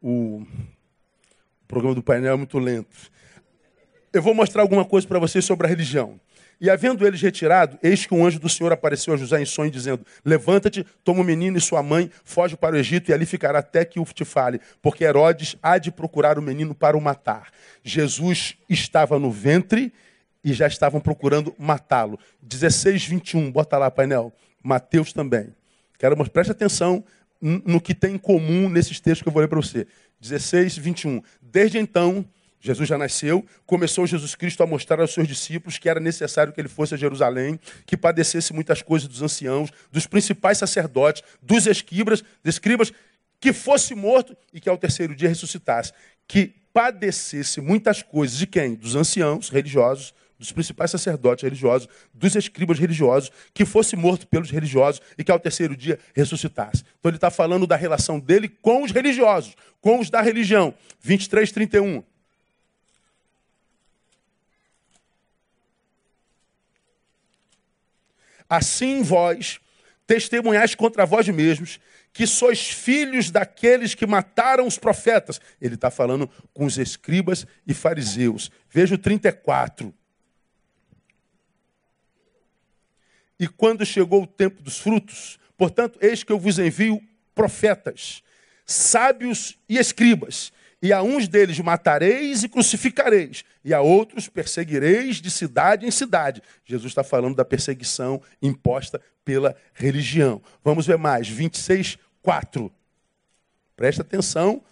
o, 0.00 0.10
o 0.40 0.46
programa 1.66 1.94
do 1.94 2.02
painel 2.02 2.34
é 2.34 2.36
muito 2.36 2.58
lento. 2.58 3.10
Eu 4.12 4.22
vou 4.22 4.32
mostrar 4.32 4.62
alguma 4.62 4.84
coisa 4.84 5.06
para 5.06 5.18
vocês 5.18 5.44
sobre 5.44 5.66
a 5.66 5.70
religião. 5.70 6.18
E 6.60 6.68
havendo 6.68 7.06
eles 7.06 7.20
retirado, 7.20 7.78
eis 7.82 8.04
que 8.04 8.14
um 8.14 8.26
anjo 8.26 8.40
do 8.40 8.48
Senhor 8.48 8.72
apareceu 8.72 9.14
a 9.14 9.16
José 9.16 9.40
em 9.40 9.44
sonho, 9.44 9.70
dizendo: 9.70 10.04
Levanta-te, 10.24 10.84
toma 11.04 11.20
o 11.20 11.24
menino 11.24 11.56
e 11.56 11.60
sua 11.60 11.82
mãe, 11.82 12.10
foge 12.24 12.56
para 12.56 12.74
o 12.74 12.78
Egito, 12.78 13.10
e 13.10 13.14
ali 13.14 13.26
ficará 13.26 13.60
até 13.60 13.84
que 13.84 14.00
o 14.00 14.04
te 14.04 14.24
fale, 14.24 14.60
porque 14.82 15.04
Herodes 15.04 15.56
há 15.62 15.78
de 15.78 15.92
procurar 15.92 16.38
o 16.38 16.42
menino 16.42 16.74
para 16.74 16.96
o 16.96 17.00
matar. 17.00 17.52
Jesus 17.84 18.56
estava 18.68 19.18
no 19.18 19.30
ventre 19.30 19.92
e 20.48 20.54
já 20.54 20.66
estavam 20.66 21.00
procurando 21.00 21.54
matá-lo. 21.58 22.18
16, 22.42 23.04
21, 23.04 23.52
bota 23.52 23.76
lá, 23.76 23.90
painel. 23.90 24.32
Mateus 24.62 25.12
também. 25.12 25.54
Quero, 25.98 26.16
mas 26.16 26.28
preste 26.28 26.50
atenção 26.50 27.04
no 27.40 27.80
que 27.80 27.94
tem 27.94 28.14
em 28.14 28.18
comum 28.18 28.68
nesses 28.68 28.98
textos 28.98 29.22
que 29.22 29.28
eu 29.28 29.32
vou 29.32 29.42
ler 29.42 29.48
para 29.48 29.60
você. 29.60 29.86
16, 30.20 30.78
21. 30.78 31.22
Desde 31.40 31.78
então, 31.78 32.24
Jesus 32.60 32.88
já 32.88 32.96
nasceu, 32.96 33.44
começou 33.66 34.06
Jesus 34.06 34.34
Cristo 34.34 34.62
a 34.62 34.66
mostrar 34.66 35.00
aos 35.00 35.12
seus 35.12 35.28
discípulos 35.28 35.78
que 35.78 35.88
era 35.88 36.00
necessário 36.00 36.52
que 36.52 36.60
ele 36.60 36.68
fosse 36.68 36.94
a 36.94 36.96
Jerusalém, 36.96 37.60
que 37.86 37.96
padecesse 37.96 38.52
muitas 38.52 38.80
coisas 38.82 39.06
dos 39.06 39.22
anciãos, 39.22 39.70
dos 39.92 40.06
principais 40.06 40.58
sacerdotes, 40.58 41.22
dos 41.42 41.66
escribas, 41.66 42.24
escribas, 42.44 42.92
que 43.38 43.52
fosse 43.52 43.94
morto 43.94 44.36
e 44.52 44.60
que 44.60 44.68
ao 44.68 44.78
terceiro 44.78 45.14
dia 45.14 45.28
ressuscitasse. 45.28 45.92
Que 46.26 46.54
padecesse 46.72 47.60
muitas 47.60 48.02
coisas 48.02 48.36
de 48.36 48.46
quem? 48.46 48.74
Dos 48.74 48.94
anciãos 48.94 49.48
religiosos, 49.48 50.14
dos 50.38 50.52
principais 50.52 50.90
sacerdotes 50.90 51.42
religiosos, 51.42 51.88
dos 52.14 52.36
escribas 52.36 52.78
religiosos, 52.78 53.30
que 53.52 53.64
fosse 53.64 53.96
morto 53.96 54.26
pelos 54.26 54.50
religiosos 54.50 55.02
e 55.18 55.24
que 55.24 55.32
ao 55.32 55.40
terceiro 55.40 55.76
dia 55.76 55.98
ressuscitasse. 56.14 56.84
Então 56.98 57.10
ele 57.10 57.16
está 57.16 57.30
falando 57.30 57.66
da 57.66 57.76
relação 57.76 58.20
dele 58.20 58.48
com 58.48 58.84
os 58.84 58.92
religiosos, 58.92 59.56
com 59.80 59.98
os 59.98 60.10
da 60.10 60.22
religião. 60.22 60.72
23, 61.00 61.50
31. 61.50 62.02
Assim 68.48 69.02
vós 69.02 69.60
testemunhais 70.06 70.74
contra 70.74 71.04
vós 71.04 71.28
mesmos 71.28 71.78
que 72.12 72.26
sois 72.26 72.70
filhos 72.70 73.30
daqueles 73.30 73.94
que 73.94 74.06
mataram 74.06 74.66
os 74.66 74.78
profetas. 74.78 75.40
Ele 75.60 75.74
está 75.74 75.90
falando 75.90 76.28
com 76.54 76.64
os 76.64 76.78
escribas 76.78 77.46
e 77.66 77.74
fariseus. 77.74 78.50
Veja 78.70 78.94
o 78.94 78.98
34. 78.98 79.94
E 83.38 83.46
quando 83.46 83.86
chegou 83.86 84.22
o 84.22 84.26
tempo 84.26 84.62
dos 84.62 84.78
frutos, 84.78 85.38
portanto, 85.56 85.98
eis 86.02 86.24
que 86.24 86.32
eu 86.32 86.38
vos 86.38 86.58
envio 86.58 87.00
profetas, 87.34 88.22
sábios 88.66 89.56
e 89.68 89.78
escribas, 89.78 90.52
e 90.80 90.92
a 90.92 91.02
uns 91.02 91.26
deles 91.26 91.58
matareis 91.58 92.42
e 92.42 92.48
crucificareis, 92.48 93.44
e 93.64 93.74
a 93.74 93.80
outros 93.80 94.28
perseguireis 94.28 95.20
de 95.20 95.30
cidade 95.30 95.86
em 95.86 95.90
cidade. 95.90 96.42
Jesus 96.64 96.90
está 96.90 97.02
falando 97.02 97.34
da 97.34 97.44
perseguição 97.44 98.22
imposta 98.40 99.00
pela 99.24 99.56
religião. 99.74 100.40
Vamos 100.64 100.86
ver 100.86 100.96
mais, 100.96 101.28
26, 101.28 101.98
4. 102.22 102.72
Presta 103.76 104.02
atenção 104.02 104.62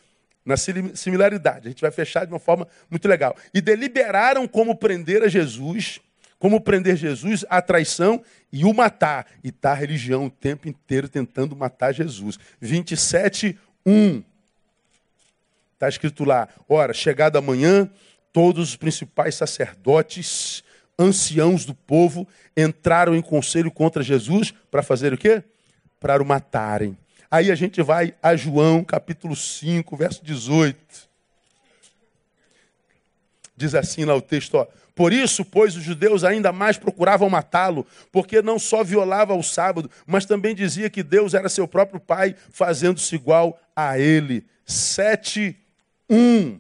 na 0.45 0.57
similaridade. 0.57 1.67
A 1.67 1.71
gente 1.71 1.81
vai 1.81 1.91
fechar 1.91 2.25
de 2.25 2.33
uma 2.33 2.39
forma 2.39 2.69
muito 2.89 3.07
legal. 3.09 3.37
E 3.53 3.61
deliberaram 3.61 4.47
como 4.47 4.77
prender 4.77 5.23
a 5.23 5.29
Jesus, 5.29 6.01
como 6.39 6.61
prender 6.61 6.97
Jesus 6.97 7.45
à 7.49 7.63
traição 7.63 8.23
e 8.53 8.65
o 8.65 8.75
matar. 8.75 9.27
E 9.43 9.49
está 9.49 9.73
a 9.73 9.75
religião 9.75 10.27
o 10.27 10.31
tempo 10.31 10.69
inteiro 10.69 11.09
tentando 11.09 11.57
matar 11.57 11.93
Jesus. 11.93 12.39
27, 12.61 13.59
1. 13.85 14.23
Está 15.75 15.89
escrito 15.89 16.25
lá: 16.25 16.49
ora, 16.69 16.93
chegada 16.93 17.39
amanhã, 17.39 17.91
todos 18.33 18.71
os 18.71 18.77
principais 18.77 19.35
sacerdotes, 19.35 20.63
anciãos 20.99 21.65
do 21.65 21.75
povo, 21.75 22.27
entraram 22.57 23.15
em 23.15 23.23
conselho 23.23 23.71
contra 23.71 24.03
Jesus 24.03 24.53
para 24.71 24.83
fazer 24.83 25.13
o 25.13 25.19
quê? 25.19 25.43
Para 26.01 26.23
o 26.23 26.27
matarem. 26.27 26.97
Aí 27.31 27.51
a 27.51 27.55
gente 27.55 27.83
vai 27.83 28.15
a 28.23 28.37
João, 28.37 28.85
capítulo 28.85 29.35
5, 29.35 29.97
verso 29.97 30.25
18. 30.25 30.77
Diz 33.57 33.75
assim 33.75 34.05
lá 34.05 34.15
o 34.15 34.21
texto, 34.21 34.55
ó. 34.55 34.67
Por 34.97 35.13
isso, 35.13 35.45
pois, 35.45 35.77
os 35.77 35.83
judeus 35.83 36.25
ainda 36.25 36.51
mais 36.53 36.79
procuravam 36.79 37.29
matá-lo, 37.29 37.87
porque 38.11 38.41
não 38.41 38.59
só 38.59 38.83
violava 38.83 39.35
o 39.35 39.43
sábado, 39.43 39.91
mas 40.07 40.25
também 40.25 40.55
dizia 40.55 40.89
que 40.89 41.03
Deus 41.03 41.35
era 41.35 41.51
seu 41.51 41.69
próprio 41.69 42.01
Pai, 42.01 42.35
fazendo-se 42.51 43.15
igual 43.15 43.61
a 43.77 43.99
ele. 43.99 44.47
7, 44.65 45.55
um. 46.09 46.59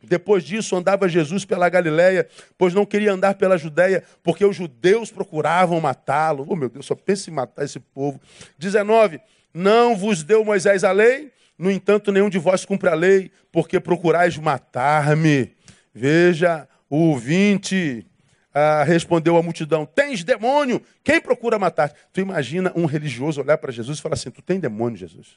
Depois 0.00 0.44
disso, 0.44 0.76
andava 0.76 1.08
Jesus 1.08 1.44
pela 1.44 1.68
Galiléia, 1.68 2.28
pois 2.56 2.72
não 2.72 2.86
queria 2.86 3.12
andar 3.12 3.34
pela 3.34 3.58
Judéia, 3.58 4.04
porque 4.22 4.44
os 4.44 4.54
judeus 4.54 5.10
procuravam 5.10 5.80
matá-lo. 5.80 6.46
Oh, 6.48 6.54
meu 6.54 6.68
Deus, 6.68 6.86
só 6.86 6.94
pense 6.94 7.28
em 7.28 7.34
matar 7.34 7.64
esse 7.64 7.80
povo. 7.80 8.20
19. 8.56 9.20
Não 9.52 9.96
vos 9.96 10.22
deu 10.22 10.44
Moisés 10.44 10.84
a 10.84 10.92
lei, 10.92 11.32
no 11.58 11.72
entanto, 11.72 12.12
nenhum 12.12 12.30
de 12.30 12.38
vós 12.38 12.64
cumpre 12.64 12.88
a 12.88 12.94
lei, 12.94 13.32
porque 13.50 13.80
procurais 13.80 14.36
matar-me. 14.38 15.56
Veja, 15.92 16.68
o 16.88 17.16
20 17.16 18.06
ah, 18.54 18.82
respondeu 18.84 19.36
a 19.36 19.42
multidão: 19.42 19.86
Tens 19.86 20.24
demônio? 20.24 20.82
Quem 21.04 21.20
procura 21.20 21.58
matar? 21.58 21.92
Tu 22.12 22.20
imagina 22.20 22.72
um 22.74 22.86
religioso 22.86 23.40
olhar 23.40 23.58
para 23.58 23.72
Jesus 23.72 23.98
e 23.98 24.02
falar 24.02 24.14
assim: 24.14 24.30
Tu 24.30 24.42
tem 24.42 24.58
demônio, 24.58 24.96
Jesus? 24.96 25.36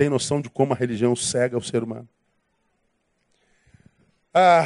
tem 0.00 0.08
noção 0.08 0.40
de 0.40 0.48
como 0.48 0.72
a 0.72 0.76
religião 0.76 1.14
cega 1.14 1.58
o 1.58 1.62
ser 1.62 1.82
humano. 1.82 2.08
Ah, 4.32 4.64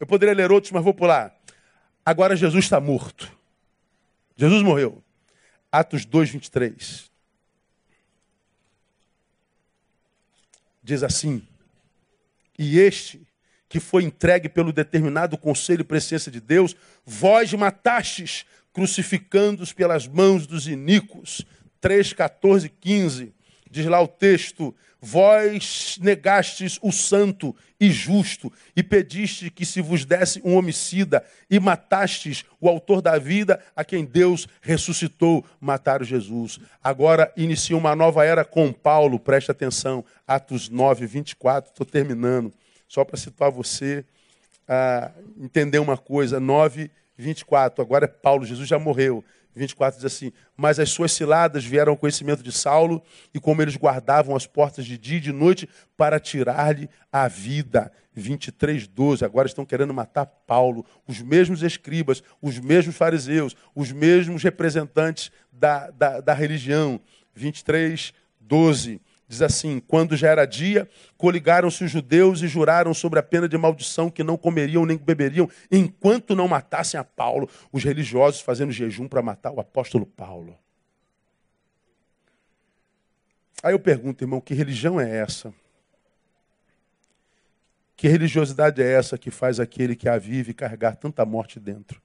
eu 0.00 0.06
poderia 0.06 0.34
ler 0.34 0.50
outros, 0.50 0.72
mas 0.72 0.82
vou 0.82 0.94
pular. 0.94 1.38
Agora 2.02 2.34
Jesus 2.34 2.64
está 2.64 2.80
morto. 2.80 3.30
Jesus 4.34 4.62
morreu. 4.62 5.04
Atos 5.70 6.06
2, 6.06 6.30
23. 6.30 7.10
Diz 10.82 11.02
assim: 11.02 11.46
E 12.58 12.78
este 12.78 13.28
que 13.70 13.78
foi 13.78 14.02
entregue 14.02 14.48
pelo 14.48 14.72
determinado 14.72 15.38
conselho 15.38 15.82
e 15.82 15.84
presença 15.84 16.28
de 16.28 16.40
Deus, 16.40 16.74
vós 17.06 17.52
matastes, 17.54 18.44
crucificando-os 18.72 19.72
pelas 19.72 20.08
mãos 20.08 20.44
dos 20.44 20.66
iníquos. 20.66 21.46
3, 21.80 22.12
14, 22.12 22.68
15. 22.68 23.32
Diz 23.70 23.86
lá 23.86 24.02
o 24.02 24.08
texto: 24.08 24.74
Vós 25.00 25.98
negastes 26.02 26.80
o 26.82 26.90
santo 26.90 27.54
e 27.78 27.92
justo, 27.92 28.52
e 28.74 28.82
pediste 28.82 29.48
que 29.50 29.64
se 29.64 29.80
vos 29.80 30.04
desse 30.04 30.42
um 30.44 30.56
homicida, 30.56 31.24
e 31.48 31.60
matastes 31.60 32.44
o 32.60 32.68
autor 32.68 33.00
da 33.00 33.18
vida, 33.18 33.62
a 33.76 33.84
quem 33.84 34.04
Deus 34.04 34.48
ressuscitou, 34.60 35.44
mataram 35.60 36.04
Jesus. 36.04 36.58
Agora 36.82 37.32
inicia 37.36 37.76
uma 37.76 37.94
nova 37.94 38.24
era 38.24 38.44
com 38.44 38.72
Paulo, 38.72 39.18
preste 39.18 39.52
atenção, 39.52 40.04
Atos 40.26 40.68
9, 40.68 41.06
24, 41.06 41.70
estou 41.70 41.86
terminando, 41.86 42.52
só 42.90 43.04
para 43.04 43.16
situar 43.16 43.52
você, 43.52 44.04
a 44.66 45.12
entender 45.38 45.78
uma 45.78 45.96
coisa, 45.96 46.40
9, 46.40 46.90
24, 47.16 47.80
agora 47.80 48.06
é 48.06 48.08
Paulo, 48.08 48.44
Jesus 48.44 48.68
já 48.68 48.80
morreu. 48.80 49.24
24 49.54 50.00
diz 50.00 50.12
assim: 50.12 50.32
Mas 50.56 50.80
as 50.80 50.90
suas 50.90 51.12
ciladas 51.12 51.64
vieram 51.64 51.92
ao 51.92 51.96
conhecimento 51.96 52.42
de 52.42 52.50
Saulo, 52.50 53.00
e 53.32 53.38
como 53.38 53.62
eles 53.62 53.76
guardavam 53.76 54.34
as 54.34 54.44
portas 54.44 54.84
de 54.84 54.98
dia 54.98 55.18
e 55.18 55.20
de 55.20 55.30
noite 55.30 55.68
para 55.96 56.18
tirar-lhe 56.18 56.90
a 57.12 57.28
vida. 57.28 57.92
23, 58.12 58.88
12. 58.88 59.24
Agora 59.24 59.46
estão 59.46 59.64
querendo 59.64 59.94
matar 59.94 60.26
Paulo. 60.26 60.84
Os 61.06 61.22
mesmos 61.22 61.62
escribas, 61.62 62.24
os 62.42 62.58
mesmos 62.58 62.96
fariseus, 62.96 63.56
os 63.72 63.92
mesmos 63.92 64.42
representantes 64.42 65.30
da, 65.52 65.92
da, 65.92 66.20
da 66.20 66.34
religião. 66.34 67.00
23, 67.34 68.12
12. 68.40 69.00
Diz 69.30 69.42
assim: 69.42 69.78
Quando 69.78 70.16
já 70.16 70.28
era 70.28 70.44
dia, 70.44 70.90
coligaram-se 71.16 71.84
os 71.84 71.90
judeus 71.92 72.42
e 72.42 72.48
juraram 72.48 72.92
sobre 72.92 73.20
a 73.20 73.22
pena 73.22 73.48
de 73.48 73.56
maldição 73.56 74.10
que 74.10 74.24
não 74.24 74.36
comeriam 74.36 74.84
nem 74.84 74.98
beberiam, 74.98 75.48
enquanto 75.70 76.34
não 76.34 76.48
matassem 76.48 76.98
a 76.98 77.04
Paulo. 77.04 77.48
Os 77.70 77.84
religiosos 77.84 78.40
fazendo 78.40 78.72
jejum 78.72 79.06
para 79.06 79.22
matar 79.22 79.52
o 79.52 79.60
apóstolo 79.60 80.04
Paulo. 80.04 80.58
Aí 83.62 83.72
eu 83.72 83.78
pergunto, 83.78 84.24
irmão, 84.24 84.40
que 84.40 84.52
religião 84.52 85.00
é 85.00 85.18
essa? 85.18 85.54
Que 87.96 88.08
religiosidade 88.08 88.82
é 88.82 88.92
essa 88.92 89.16
que 89.16 89.30
faz 89.30 89.60
aquele 89.60 89.94
que 89.94 90.08
a 90.08 90.18
vive 90.18 90.52
carregar 90.52 90.96
tanta 90.96 91.24
morte 91.24 91.60
dentro? 91.60 92.02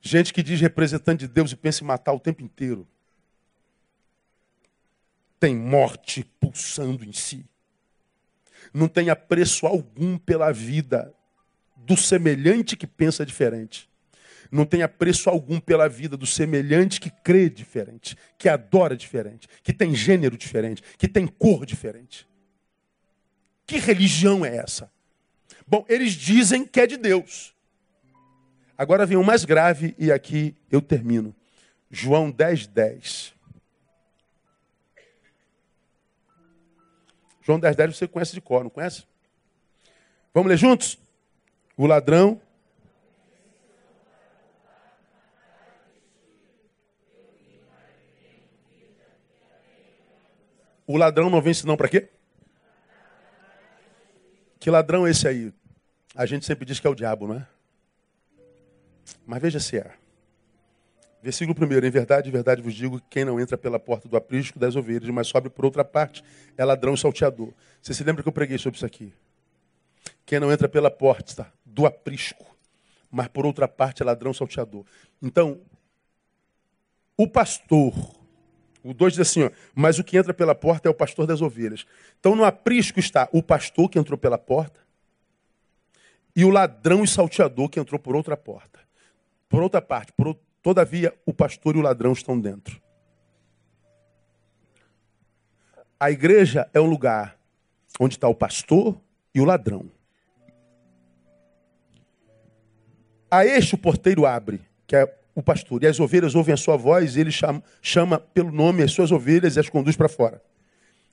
Gente 0.00 0.32
que 0.32 0.44
diz 0.44 0.60
representante 0.60 1.26
de 1.26 1.32
Deus 1.32 1.50
e 1.50 1.56
pensa 1.56 1.82
em 1.82 1.86
matar 1.88 2.12
o 2.12 2.20
tempo 2.20 2.40
inteiro 2.40 2.86
tem 5.38 5.56
morte 5.56 6.24
pulsando 6.40 7.04
em 7.04 7.12
si. 7.12 7.44
Não 8.72 8.88
tem 8.88 9.10
apreço 9.10 9.66
algum 9.66 10.18
pela 10.18 10.52
vida 10.52 11.14
do 11.76 11.96
semelhante 11.96 12.76
que 12.76 12.86
pensa 12.86 13.24
diferente. 13.24 13.88
Não 14.50 14.64
tem 14.64 14.82
apreço 14.82 15.28
algum 15.28 15.60
pela 15.60 15.88
vida 15.88 16.16
do 16.16 16.26
semelhante 16.26 17.00
que 17.00 17.10
crê 17.10 17.50
diferente, 17.50 18.16
que 18.38 18.48
adora 18.48 18.96
diferente, 18.96 19.46
que 19.62 19.72
tem 19.72 19.94
gênero 19.94 20.36
diferente, 20.36 20.82
que 20.96 21.06
tem 21.06 21.26
cor 21.26 21.66
diferente. 21.66 22.26
Que 23.66 23.78
religião 23.78 24.44
é 24.44 24.56
essa? 24.56 24.90
Bom, 25.66 25.84
eles 25.88 26.12
dizem 26.12 26.64
que 26.64 26.80
é 26.80 26.86
de 26.86 26.96
Deus. 26.96 27.54
Agora 28.76 29.04
vem 29.04 29.18
o 29.18 29.24
mais 29.24 29.44
grave 29.44 29.94
e 29.98 30.10
aqui 30.10 30.54
eu 30.70 30.80
termino. 30.80 31.34
João 31.90 32.30
10, 32.30 32.68
10. 32.68 33.34
João 37.48 37.58
10, 37.58 37.76
10 37.76 37.96
você 37.96 38.06
conhece 38.06 38.34
de 38.34 38.42
cor, 38.42 38.62
não 38.62 38.68
conhece? 38.68 39.04
Vamos 40.34 40.50
ler 40.50 40.58
juntos? 40.58 40.98
O 41.78 41.86
ladrão. 41.86 42.38
O 50.86 50.98
ladrão 50.98 51.30
não 51.30 51.40
vem 51.40 51.54
senão 51.54 51.74
para 51.74 51.88
quê? 51.88 52.10
Que 54.60 54.68
ladrão 54.68 55.06
é 55.06 55.10
esse 55.10 55.26
aí? 55.26 55.50
A 56.14 56.26
gente 56.26 56.44
sempre 56.44 56.66
diz 56.66 56.78
que 56.78 56.86
é 56.86 56.90
o 56.90 56.94
diabo, 56.94 57.28
não 57.28 57.36
é? 57.36 57.46
Mas 59.24 59.40
veja 59.40 59.58
se 59.58 59.78
é. 59.78 59.94
Versículo 61.28 61.54
1. 61.60 61.86
Em 61.86 61.90
verdade, 61.90 62.30
em 62.30 62.32
verdade 62.32 62.62
vos 62.62 62.72
digo 62.72 62.98
que 63.00 63.06
quem 63.10 63.22
não 63.22 63.38
entra 63.38 63.58
pela 63.58 63.78
porta 63.78 64.08
do 64.08 64.16
aprisco 64.16 64.58
das 64.58 64.76
ovelhas, 64.76 65.10
mas 65.10 65.26
sobe 65.26 65.50
por 65.50 65.66
outra 65.66 65.84
parte, 65.84 66.24
é 66.56 66.64
ladrão 66.64 66.94
e 66.94 66.98
salteador. 66.98 67.52
Você 67.82 67.92
se 67.92 68.02
lembra 68.02 68.22
que 68.22 68.28
eu 68.30 68.32
preguei 68.32 68.56
sobre 68.56 68.78
isso 68.78 68.86
aqui? 68.86 69.12
Quem 70.24 70.40
não 70.40 70.50
entra 70.50 70.70
pela 70.70 70.90
porta 70.90 71.52
do 71.66 71.84
aprisco, 71.84 72.46
mas 73.10 73.28
por 73.28 73.44
outra 73.44 73.68
parte 73.68 74.02
é 74.02 74.06
ladrão 74.06 74.30
e 74.30 74.34
salteador. 74.34 74.86
Então, 75.20 75.60
o 77.14 77.28
pastor, 77.28 77.92
o 78.82 78.94
2 78.94 79.12
diz 79.12 79.20
assim, 79.20 79.42
ó, 79.42 79.50
mas 79.74 79.98
o 79.98 80.04
que 80.04 80.16
entra 80.16 80.32
pela 80.32 80.54
porta 80.54 80.88
é 80.88 80.90
o 80.90 80.94
pastor 80.94 81.26
das 81.26 81.42
ovelhas. 81.42 81.84
Então, 82.18 82.34
no 82.34 82.42
aprisco 82.42 82.98
está 82.98 83.28
o 83.34 83.42
pastor 83.42 83.90
que 83.90 83.98
entrou 83.98 84.16
pela 84.16 84.38
porta 84.38 84.80
e 86.34 86.42
o 86.42 86.48
ladrão 86.48 87.04
e 87.04 87.06
salteador 87.06 87.68
que 87.68 87.78
entrou 87.78 88.00
por 88.00 88.16
outra 88.16 88.34
porta. 88.34 88.80
Por 89.46 89.62
outra 89.62 89.82
parte, 89.82 90.10
por 90.14 90.28
outro 90.28 90.47
Todavia, 90.68 91.14
o 91.24 91.32
pastor 91.32 91.76
e 91.76 91.78
o 91.78 91.80
ladrão 91.80 92.12
estão 92.12 92.38
dentro. 92.38 92.78
A 95.98 96.10
igreja 96.10 96.68
é 96.74 96.78
um 96.78 96.84
lugar 96.84 97.38
onde 97.98 98.16
está 98.16 98.28
o 98.28 98.34
pastor 98.34 99.00
e 99.34 99.40
o 99.40 99.46
ladrão. 99.46 99.90
A 103.30 103.46
este 103.46 103.76
o 103.76 103.78
porteiro 103.78 104.26
abre, 104.26 104.60
que 104.86 104.94
é 104.94 105.18
o 105.34 105.42
pastor, 105.42 105.82
e 105.82 105.86
as 105.86 105.98
ovelhas 105.98 106.34
ouvem 106.34 106.52
a 106.52 106.58
sua 106.58 106.76
voz, 106.76 107.16
e 107.16 107.20
ele 107.20 107.32
chama, 107.32 107.64
chama 107.80 108.18
pelo 108.18 108.52
nome 108.52 108.82
as 108.82 108.92
suas 108.92 109.10
ovelhas 109.10 109.56
e 109.56 109.60
as 109.60 109.70
conduz 109.70 109.96
para 109.96 110.06
fora. 110.06 110.42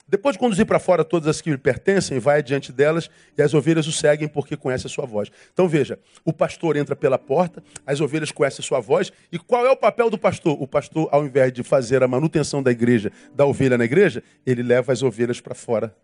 Depois 0.08 0.34
de 0.34 0.40
conduzir 0.40 0.68
para 0.68 0.78
fora 0.78 1.04
todas 1.04 1.28
as 1.28 1.42
que 1.42 1.50
lhe 1.50 1.58
pertencem, 1.58 2.20
vai 2.20 2.38
adiante 2.38 2.72
delas 2.72 3.10
e 3.36 3.42
as 3.42 3.56
ovelhas 3.56 3.88
o 3.88 3.92
seguem 3.92 4.28
porque 4.28 4.56
conhecem 4.56 4.88
a 4.88 4.94
sua 4.94 5.06
voz. 5.06 5.32
Então 5.52 5.68
veja, 5.68 5.98
o 6.24 6.32
pastor 6.32 6.78
entra 6.78 6.96
pela 6.96 7.18
porta, 7.18 7.64
as 7.88 8.00
ovelhas 8.00 8.32
conhecem 8.32 8.64
a 8.64 8.68
sua 8.68 8.80
voz. 8.80 9.12
E 9.32 9.40
qual 9.40 9.66
é 9.66 9.72
o 9.72 9.76
papel 9.76 10.12
do 10.12 10.18
pastor? 10.18 10.62
O 10.62 10.68
pastor, 10.68 11.10
ao 11.12 11.26
invés 11.26 11.52
de 11.52 11.64
fazer 11.64 12.04
a 12.04 12.08
manutenção 12.08 12.62
da 12.62 12.72
igreja, 12.72 13.12
da 13.34 13.46
ovelha 13.46 13.80
na 13.80 13.86
igreja, 13.86 14.22
ele 14.46 14.62
leva 14.62 14.94
as 14.94 15.02
ovelhas 15.02 15.42
para 15.42 15.56
fora 15.56 15.96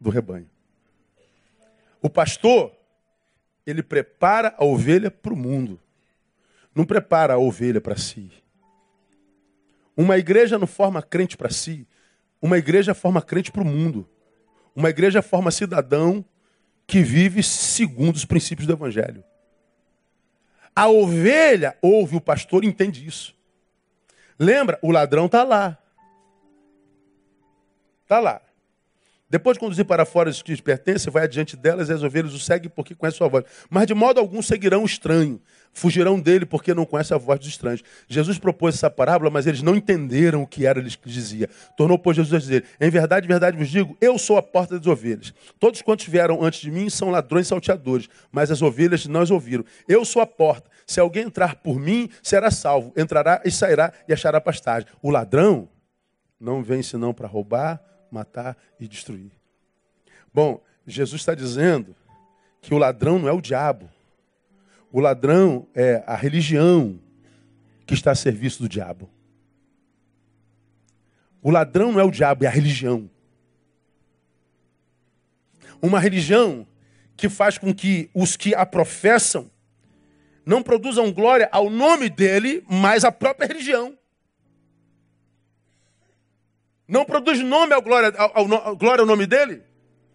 do 0.00 0.08
rebanho. 0.08 0.48
O 2.00 2.08
pastor, 2.08 2.72
ele 3.66 3.82
prepara 3.82 4.54
a 4.56 4.64
ovelha 4.64 5.10
para 5.10 5.34
o 5.34 5.36
mundo, 5.36 5.78
não 6.74 6.86
prepara 6.86 7.34
a 7.34 7.38
ovelha 7.38 7.82
para 7.82 7.96
si. 7.98 8.32
Uma 9.94 10.16
igreja 10.16 10.58
não 10.58 10.66
forma 10.66 11.02
crente 11.02 11.36
para 11.36 11.50
si, 11.50 11.86
uma 12.40 12.58
igreja 12.58 12.94
forma 12.94 13.20
crente 13.20 13.52
para 13.52 13.62
o 13.62 13.66
mundo. 13.66 14.08
Uma 14.74 14.90
igreja 14.90 15.20
forma 15.20 15.50
cidadão 15.50 16.24
que 16.86 17.02
vive 17.02 17.42
segundo 17.42 18.16
os 18.16 18.24
princípios 18.24 18.66
do 18.66 18.72
Evangelho. 18.72 19.22
A 20.74 20.88
ovelha 20.88 21.76
ouve 21.82 22.16
o 22.16 22.20
pastor 22.20 22.64
e 22.64 22.66
entende 22.66 23.06
isso. 23.06 23.36
Lembra? 24.38 24.78
O 24.82 24.90
ladrão 24.90 25.26
está 25.26 25.44
lá. 25.44 25.78
Está 28.02 28.18
lá. 28.18 28.40
Depois 29.30 29.54
de 29.54 29.60
conduzir 29.60 29.84
para 29.84 30.04
fora 30.04 30.28
os 30.28 30.42
que 30.42 30.50
lhes 30.50 30.60
pertencem, 30.60 31.12
vai 31.12 31.22
adiante 31.22 31.56
delas 31.56 31.88
e 31.88 31.92
as 31.92 32.02
ovelhas 32.02 32.34
o 32.34 32.38
seguem 32.40 32.68
porque 32.68 32.96
conhecem 32.96 33.18
sua 33.18 33.28
voz. 33.28 33.44
Mas 33.70 33.86
de 33.86 33.94
modo 33.94 34.18
algum 34.18 34.42
seguirão 34.42 34.82
o 34.82 34.86
estranho. 34.86 35.40
Fugirão 35.72 36.18
dele 36.18 36.44
porque 36.44 36.74
não 36.74 36.84
conhecem 36.84 37.14
a 37.14 37.18
voz 37.18 37.38
dos 37.38 37.48
estranhos. 37.48 37.80
Jesus 38.08 38.38
propôs 38.38 38.74
essa 38.74 38.90
parábola, 38.90 39.30
mas 39.30 39.46
eles 39.46 39.62
não 39.62 39.76
entenderam 39.76 40.42
o 40.42 40.46
que 40.46 40.66
era 40.66 40.80
ele 40.80 40.90
que 40.90 41.08
dizia. 41.08 41.48
Tornou, 41.76 41.96
pois, 41.96 42.16
Jesus 42.16 42.34
a 42.34 42.38
dizer: 42.38 42.64
Em 42.80 42.90
verdade, 42.90 43.28
verdade 43.28 43.56
vos 43.56 43.68
digo, 43.68 43.96
eu 44.00 44.18
sou 44.18 44.36
a 44.36 44.42
porta 44.42 44.76
das 44.76 44.86
ovelhas. 44.88 45.32
Todos 45.60 45.80
quantos 45.80 46.06
vieram 46.06 46.42
antes 46.42 46.60
de 46.60 46.70
mim 46.72 46.90
são 46.90 47.10
ladrões 47.10 47.46
salteadores, 47.46 48.08
mas 48.32 48.50
as 48.50 48.60
ovelhas 48.62 49.06
não 49.06 49.20
as 49.20 49.30
ouviram. 49.30 49.64
Eu 49.86 50.04
sou 50.04 50.20
a 50.20 50.26
porta. 50.26 50.68
Se 50.84 50.98
alguém 50.98 51.22
entrar 51.22 51.54
por 51.56 51.78
mim, 51.78 52.10
será 52.20 52.50
salvo. 52.50 52.92
Entrará 52.96 53.40
e 53.44 53.50
sairá 53.50 53.92
e 54.08 54.12
achará 54.12 54.40
pastagem. 54.40 54.88
O 55.00 55.08
ladrão 55.08 55.68
não 56.40 56.64
vem 56.64 56.82
senão 56.82 57.14
para 57.14 57.28
roubar, 57.28 57.80
matar 58.10 58.56
e 58.78 58.86
destruir. 58.86 59.30
Bom, 60.32 60.62
Jesus 60.86 61.20
está 61.20 61.34
dizendo 61.34 61.94
que 62.60 62.74
o 62.74 62.78
ladrão 62.78 63.18
não 63.18 63.28
é 63.28 63.32
o 63.32 63.40
diabo. 63.40 63.88
O 64.92 65.00
ladrão 65.00 65.66
é 65.74 66.02
a 66.06 66.14
religião 66.16 67.00
que 67.86 67.94
está 67.94 68.10
a 68.10 68.14
serviço 68.14 68.62
do 68.62 68.68
diabo. 68.68 69.08
O 71.42 71.50
ladrão 71.50 71.92
não 71.92 72.00
é 72.00 72.04
o 72.04 72.10
diabo, 72.10 72.44
é 72.44 72.46
a 72.46 72.50
religião. 72.50 73.08
Uma 75.80 75.98
religião 75.98 76.66
que 77.16 77.28
faz 77.28 77.56
com 77.56 77.74
que 77.74 78.10
os 78.14 78.36
que 78.36 78.54
a 78.54 78.66
professam 78.66 79.50
não 80.44 80.62
produzam 80.62 81.12
glória 81.12 81.48
ao 81.52 81.70
nome 81.70 82.08
dele, 82.08 82.64
mas 82.68 83.04
à 83.04 83.12
própria 83.12 83.46
religião. 83.46 83.96
Não 86.90 87.04
produz 87.04 87.40
nome 87.40 87.72
ao 87.72 87.80
glória, 87.80 88.12
ao, 88.18 88.36
ao, 88.36 88.54
ao, 88.66 88.76
glória 88.76 89.02
ao 89.02 89.06
nome 89.06 89.24
dele, 89.24 89.62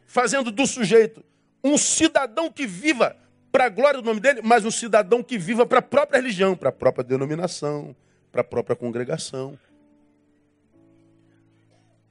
fazendo 0.06 0.52
do 0.52 0.68
sujeito 0.68 1.24
um 1.64 1.78
cidadão 1.78 2.52
que 2.52 2.68
viva 2.68 3.16
para 3.50 3.66
a 3.66 3.70
glória 3.70 4.02
do 4.02 4.06
nome 4.06 4.20
dele, 4.20 4.42
mas 4.44 4.66
um 4.66 4.70
cidadão 4.70 5.24
que 5.24 5.38
viva 5.38 5.66
para 5.66 5.80
a 5.80 5.82
própria 5.82 6.18
religião, 6.18 6.54
para 6.54 6.68
a 6.68 6.74
própria 6.74 7.02
denominação, 7.02 7.96
para 8.30 8.42
a 8.42 8.44
própria 8.44 8.76
congregação. 8.76 9.58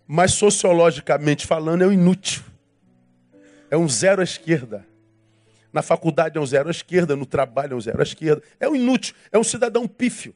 Mas 0.07 0.33
sociologicamente 0.33 1.47
falando, 1.47 1.83
é 1.83 1.87
um 1.87 1.93
inútil. 1.93 2.43
É 3.71 3.77
um 3.77 3.87
zero 3.87 4.23
à 4.23 4.25
esquerda. 4.25 4.87
Na 5.71 5.83
faculdade 5.83 6.39
é 6.39 6.41
um 6.41 6.47
zero 6.47 6.69
à 6.69 6.71
esquerda, 6.71 7.15
no 7.15 7.27
trabalho 7.27 7.75
é 7.75 7.77
um 7.77 7.81
zero 7.83 8.01
à 8.01 8.03
esquerda. 8.03 8.43
É 8.59 8.67
um 8.67 8.75
inútil, 8.75 9.15
é 9.31 9.39
um 9.39 9.45
cidadão 9.45 9.87
pífio. 9.87 10.35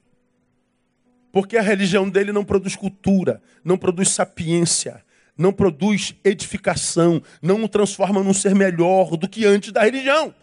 Porque 1.33 1.57
a 1.57 1.63
religião 1.63 2.09
dele 2.09 2.33
não 2.33 2.45
produz 2.45 2.75
cultura, 2.75 3.43
não 3.65 3.77
produz 3.77 4.09
sapiência, 4.11 5.05
não 5.37 5.53
produz 5.53 6.15
edificação, 6.25 7.23
não 7.41 7.63
o 7.63 7.69
transforma 7.69 8.23
num 8.23 8.35
ser 8.35 8.55
melhor 8.55 9.17
do 9.17 9.29
que 9.29 9.45
antes 9.45 9.71
da 9.71 9.83
religião. 9.83 10.35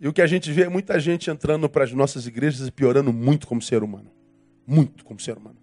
E 0.00 0.08
o 0.08 0.12
que 0.12 0.22
a 0.22 0.26
gente 0.26 0.50
vê 0.52 0.62
é 0.62 0.68
muita 0.68 0.98
gente 0.98 1.30
entrando 1.30 1.68
para 1.68 1.84
as 1.84 1.92
nossas 1.92 2.26
igrejas 2.26 2.66
e 2.66 2.70
piorando 2.70 3.12
muito 3.12 3.46
como 3.46 3.60
ser 3.60 3.82
humano. 3.82 4.10
Muito 4.66 5.04
como 5.04 5.20
ser 5.20 5.36
humano. 5.36 5.56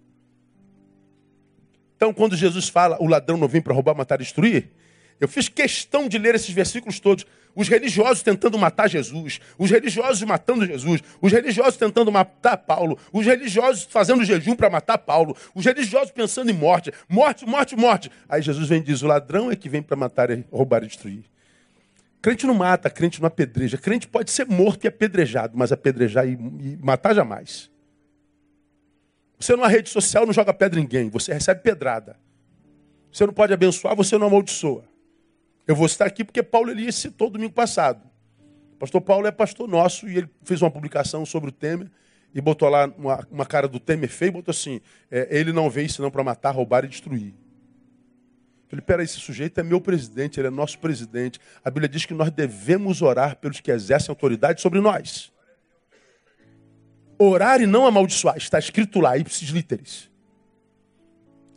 Então, 1.96 2.12
quando 2.12 2.36
Jesus 2.36 2.68
fala, 2.68 2.98
o 3.00 3.06
ladrão 3.06 3.38
não 3.38 3.48
vem 3.48 3.62
para 3.62 3.72
roubar, 3.72 3.94
matar 3.94 4.20
e 4.20 4.24
destruir, 4.24 4.70
eu 5.18 5.26
fiz 5.26 5.48
questão 5.48 6.08
de 6.08 6.18
ler 6.18 6.34
esses 6.34 6.50
versículos 6.50 7.00
todos. 7.00 7.24
Os 7.56 7.68
religiosos 7.68 8.22
tentando 8.22 8.58
matar 8.58 8.86
Jesus, 8.86 9.40
os 9.56 9.70
religiosos 9.70 10.22
matando 10.24 10.66
Jesus, 10.66 11.00
os 11.22 11.32
religiosos 11.32 11.78
tentando 11.78 12.12
matar 12.12 12.58
Paulo, 12.58 12.98
os 13.10 13.24
religiosos 13.24 13.84
fazendo 13.88 14.22
jejum 14.22 14.54
para 14.54 14.68
matar 14.68 14.98
Paulo, 14.98 15.34
os 15.54 15.64
religiosos 15.64 16.10
pensando 16.10 16.50
em 16.50 16.54
morte, 16.54 16.92
morte, 17.08 17.46
morte, 17.46 17.74
morte. 17.74 18.10
Aí 18.28 18.42
Jesus 18.42 18.68
vem 18.68 18.80
e 18.80 18.84
diz: 18.84 19.00
o 19.00 19.06
ladrão 19.06 19.50
é 19.50 19.56
que 19.56 19.70
vem 19.70 19.80
para 19.80 19.96
matar, 19.96 20.28
roubar 20.52 20.84
e 20.84 20.86
destruir. 20.86 21.24
Crente 22.20 22.46
não 22.46 22.54
mata, 22.54 22.90
crente 22.90 23.22
não 23.22 23.26
apedreja. 23.26 23.78
Crente 23.78 24.06
pode 24.06 24.30
ser 24.30 24.44
morto 24.46 24.84
e 24.84 24.88
apedrejado, 24.88 25.56
mas 25.56 25.72
apedrejar 25.72 26.28
e, 26.28 26.32
e 26.32 26.78
matar 26.82 27.14
jamais. 27.14 27.70
Você 29.40 29.56
numa 29.56 29.68
rede 29.68 29.88
social 29.88 30.26
não 30.26 30.32
joga 30.32 30.52
pedra 30.52 30.78
em 30.78 30.82
ninguém, 30.82 31.08
você 31.08 31.32
recebe 31.32 31.62
pedrada. 31.62 32.18
Você 33.10 33.24
não 33.24 33.32
pode 33.32 33.54
abençoar, 33.54 33.96
você 33.96 34.18
não 34.18 34.26
amaldiçoa. 34.26 34.84
Eu 35.66 35.74
vou 35.74 35.86
estar 35.86 36.06
aqui 36.06 36.24
porque 36.24 36.42
Paulo 36.42 36.70
Elias 36.70 36.94
citou 36.94 37.28
domingo 37.28 37.52
passado. 37.52 38.02
O 38.74 38.78
pastor 38.78 39.00
Paulo 39.00 39.26
é 39.26 39.32
pastor 39.32 39.66
nosso 39.66 40.08
e 40.08 40.18
ele 40.18 40.28
fez 40.44 40.62
uma 40.62 40.70
publicação 40.70 41.26
sobre 41.26 41.48
o 41.48 41.52
Temer 41.52 41.90
e 42.32 42.40
botou 42.40 42.68
lá 42.68 42.86
uma, 42.96 43.26
uma 43.30 43.46
cara 43.46 43.66
do 43.66 43.80
Temer 43.80 44.08
feio 44.08 44.28
e 44.28 44.32
botou 44.32 44.52
assim: 44.52 44.80
é, 45.10 45.26
ele 45.30 45.52
não 45.52 45.68
veio 45.68 45.90
senão 45.90 46.10
para 46.10 46.22
matar, 46.22 46.52
roubar 46.52 46.84
e 46.84 46.88
destruir. 46.88 47.34
Eu 48.66 48.70
falei, 48.70 48.84
peraí, 48.84 49.04
esse 49.04 49.18
sujeito 49.18 49.58
é 49.58 49.62
meu 49.62 49.80
presidente, 49.80 50.38
ele 50.38 50.48
é 50.48 50.50
nosso 50.50 50.78
presidente. 50.78 51.40
A 51.64 51.70
Bíblia 51.70 51.88
diz 51.88 52.04
que 52.04 52.12
nós 52.12 52.30
devemos 52.30 53.00
orar 53.00 53.36
pelos 53.36 53.60
que 53.60 53.70
exercem 53.70 54.10
autoridade 54.10 54.60
sobre 54.60 54.80
nós. 54.80 55.32
Orar 57.18 57.60
e 57.60 57.66
não 57.66 57.86
amaldiçoar, 57.86 58.36
está 58.36 58.58
escrito 58.58 59.00
lá, 59.00 59.16
ipsis 59.16 59.48
literis. 59.50 60.10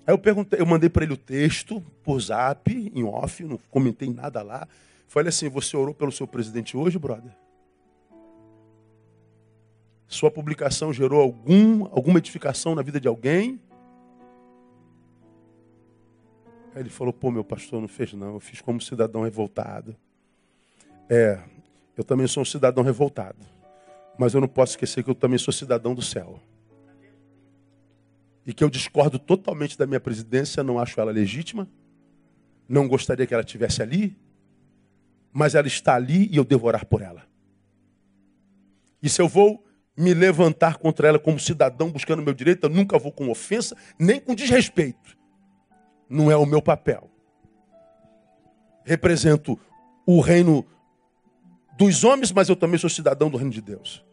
Aí 0.10 0.14
eu 0.14 0.18
perguntei, 0.18 0.60
eu 0.60 0.66
mandei 0.66 0.90
para 0.90 1.04
ele 1.04 1.14
o 1.14 1.18
texto 1.18 1.84
por 2.04 2.20
zap, 2.20 2.72
em 2.74 3.04
off, 3.04 3.44
não 3.44 3.60
comentei 3.70 4.12
nada 4.12 4.42
lá. 4.42 4.68
Falei 5.08 5.30
assim: 5.30 5.48
Você 5.50 5.78
orou 5.78 5.94
pelo 5.94 6.12
seu 6.12 6.26
presidente 6.26 6.76
hoje, 6.76 6.98
brother? 6.98 7.32
Sua 10.08 10.32
publicação 10.32 10.92
gerou 10.92 11.22
algum, 11.22 11.86
alguma 11.92 12.18
edificação 12.18 12.74
na 12.74 12.82
vida 12.82 13.00
de 13.00 13.08
alguém? 13.08 13.62
Aí 16.74 16.82
ele 16.82 16.90
falou: 16.90 17.14
Pô, 17.14 17.30
meu 17.30 17.44
pastor, 17.44 17.80
não 17.80 17.88
fez 17.88 18.12
não. 18.14 18.34
Eu 18.34 18.40
fiz 18.40 18.62
como 18.62 18.82
cidadão 18.82 19.22
revoltado. 19.22 19.96
É, 21.08 21.40
eu 21.96 22.04
também 22.04 22.26
sou 22.26 22.42
um 22.42 22.46
cidadão 22.46 22.84
revoltado. 22.84 23.38
Mas 24.18 24.34
eu 24.34 24.42
não 24.42 24.48
posso 24.48 24.72
esquecer 24.72 25.04
que 25.04 25.10
eu 25.12 25.14
também 25.14 25.38
sou 25.38 25.54
cidadão 25.54 25.94
do 25.94 26.02
céu. 26.02 26.40
E 28.50 28.54
que 28.54 28.64
eu 28.64 28.70
discordo 28.70 29.20
totalmente 29.20 29.78
da 29.78 29.86
minha 29.86 30.00
presidência, 30.00 30.64
não 30.64 30.80
acho 30.80 31.00
ela 31.00 31.12
legítima. 31.12 31.70
Não 32.68 32.88
gostaria 32.88 33.28
que 33.28 33.32
ela 33.32 33.44
estivesse 33.44 33.80
ali. 33.80 34.18
Mas 35.32 35.54
ela 35.54 35.68
está 35.68 35.94
ali 35.94 36.28
e 36.32 36.38
eu 36.38 36.44
devorar 36.44 36.84
por 36.84 37.04
ela. 37.04 37.28
E 39.04 39.08
se 39.08 39.22
eu 39.22 39.28
vou 39.28 39.64
me 39.96 40.16
levantar 40.16 40.78
contra 40.78 41.10
ela 41.10 41.20
como 41.20 41.40
cidadão 41.40 41.92
buscando 41.92 42.24
meu 42.24 42.34
direito, 42.34 42.64
eu 42.64 42.72
nunca 42.72 42.98
vou 42.98 43.12
com 43.12 43.30
ofensa, 43.30 43.78
nem 44.00 44.20
com 44.20 44.34
desrespeito. 44.34 45.16
Não 46.10 46.32
é 46.32 46.36
o 46.36 46.48
meu 46.48 46.60
papel. 46.60 47.08
Represento 48.84 49.60
o 50.08 50.22
reino 50.22 50.66
dos 51.78 52.04
homens, 52.04 52.32
mas 52.32 52.50
eu 52.50 52.56
também 52.56 52.80
sou 52.80 52.90
cidadão 52.90 53.30
do 53.30 53.38
reino 53.38 53.52
de 53.52 53.62
Deus. 53.62 54.04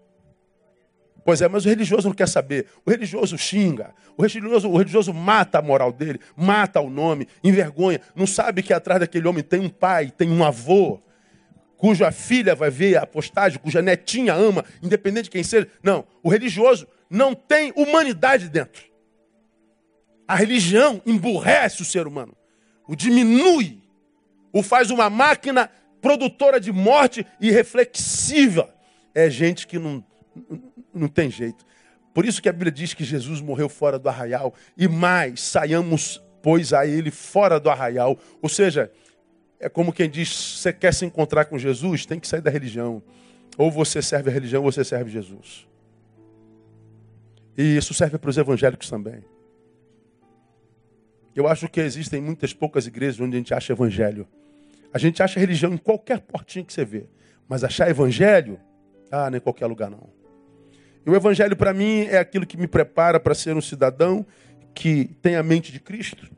Pois 1.26 1.42
é, 1.42 1.48
mas 1.48 1.66
o 1.66 1.68
religioso 1.68 2.06
não 2.06 2.14
quer 2.14 2.28
saber. 2.28 2.66
O 2.84 2.90
religioso 2.90 3.36
xinga. 3.36 3.92
O 4.16 4.22
religioso, 4.22 4.70
o 4.70 4.76
religioso 4.76 5.12
mata 5.12 5.58
a 5.58 5.62
moral 5.62 5.90
dele, 5.90 6.20
mata 6.36 6.80
o 6.80 6.88
nome, 6.88 7.26
envergonha. 7.42 8.00
Não 8.14 8.28
sabe 8.28 8.62
que 8.62 8.72
atrás 8.72 9.00
daquele 9.00 9.26
homem 9.26 9.42
tem 9.42 9.58
um 9.58 9.68
pai, 9.68 10.08
tem 10.08 10.30
um 10.30 10.44
avô, 10.44 11.02
cuja 11.76 12.12
filha 12.12 12.54
vai 12.54 12.70
ver 12.70 12.96
a 12.96 13.04
postagem, 13.04 13.58
cuja 13.58 13.82
netinha 13.82 14.34
ama, 14.34 14.64
independente 14.80 15.24
de 15.24 15.30
quem 15.30 15.42
seja. 15.42 15.68
Não, 15.82 16.06
o 16.22 16.28
religioso 16.28 16.86
não 17.10 17.34
tem 17.34 17.72
humanidade 17.74 18.48
dentro. 18.48 18.84
A 20.28 20.36
religião 20.36 21.02
emburrece 21.04 21.82
o 21.82 21.84
ser 21.84 22.06
humano, 22.06 22.36
o 22.86 22.94
diminui, 22.94 23.82
o 24.52 24.62
faz 24.62 24.92
uma 24.92 25.10
máquina 25.10 25.68
produtora 26.00 26.60
de 26.60 26.70
morte 26.70 27.26
e 27.40 27.50
reflexiva. 27.50 28.72
É 29.12 29.28
gente 29.28 29.66
que 29.66 29.76
não, 29.76 30.04
não 30.98 31.08
tem 31.08 31.30
jeito. 31.30 31.64
Por 32.14 32.24
isso 32.24 32.40
que 32.40 32.48
a 32.48 32.52
Bíblia 32.52 32.72
diz 32.72 32.94
que 32.94 33.04
Jesus 33.04 33.40
morreu 33.40 33.68
fora 33.68 33.98
do 33.98 34.08
arraial 34.08 34.54
e 34.76 34.88
mais, 34.88 35.40
saiamos, 35.40 36.22
pois, 36.42 36.72
a 36.72 36.86
ele 36.86 37.10
fora 37.10 37.60
do 37.60 37.68
arraial. 37.68 38.18
Ou 38.40 38.48
seja, 38.48 38.90
é 39.60 39.68
como 39.68 39.92
quem 39.92 40.08
diz: 40.08 40.58
você 40.58 40.72
quer 40.72 40.94
se 40.94 41.04
encontrar 41.04 41.44
com 41.44 41.58
Jesus, 41.58 42.06
tem 42.06 42.18
que 42.18 42.26
sair 42.26 42.40
da 42.40 42.50
religião. 42.50 43.02
Ou 43.58 43.70
você 43.70 44.00
serve 44.00 44.30
a 44.30 44.32
religião, 44.32 44.62
ou 44.62 44.70
você 44.70 44.84
serve 44.84 45.10
Jesus. 45.10 45.66
E 47.56 47.76
isso 47.76 47.94
serve 47.94 48.18
para 48.18 48.30
os 48.30 48.36
evangélicos 48.36 48.88
também. 48.90 49.24
Eu 51.34 51.46
acho 51.46 51.68
que 51.68 51.80
existem 51.80 52.20
muitas 52.20 52.54
poucas 52.54 52.86
igrejas 52.86 53.20
onde 53.20 53.36
a 53.36 53.38
gente 53.38 53.52
acha 53.52 53.72
evangelho. 53.72 54.26
A 54.92 54.98
gente 54.98 55.22
acha 55.22 55.38
religião 55.38 55.72
em 55.74 55.76
qualquer 55.76 56.20
portinha 56.20 56.64
que 56.64 56.72
você 56.72 56.84
vê. 56.84 57.06
Mas 57.46 57.62
achar 57.62 57.90
evangelho, 57.90 58.58
ah, 59.10 59.30
nem 59.30 59.36
em 59.36 59.40
qualquer 59.40 59.66
lugar 59.66 59.90
não. 59.90 60.08
E 61.06 61.10
o 61.10 61.14
evangelho 61.14 61.56
para 61.56 61.72
mim 61.72 62.00
é 62.10 62.18
aquilo 62.18 62.44
que 62.44 62.56
me 62.56 62.66
prepara 62.66 63.20
para 63.20 63.34
ser 63.34 63.56
um 63.56 63.60
cidadão 63.60 64.26
que 64.74 65.06
tem 65.22 65.36
a 65.36 65.42
mente 65.42 65.70
de 65.70 65.78
Cristo, 65.78 66.28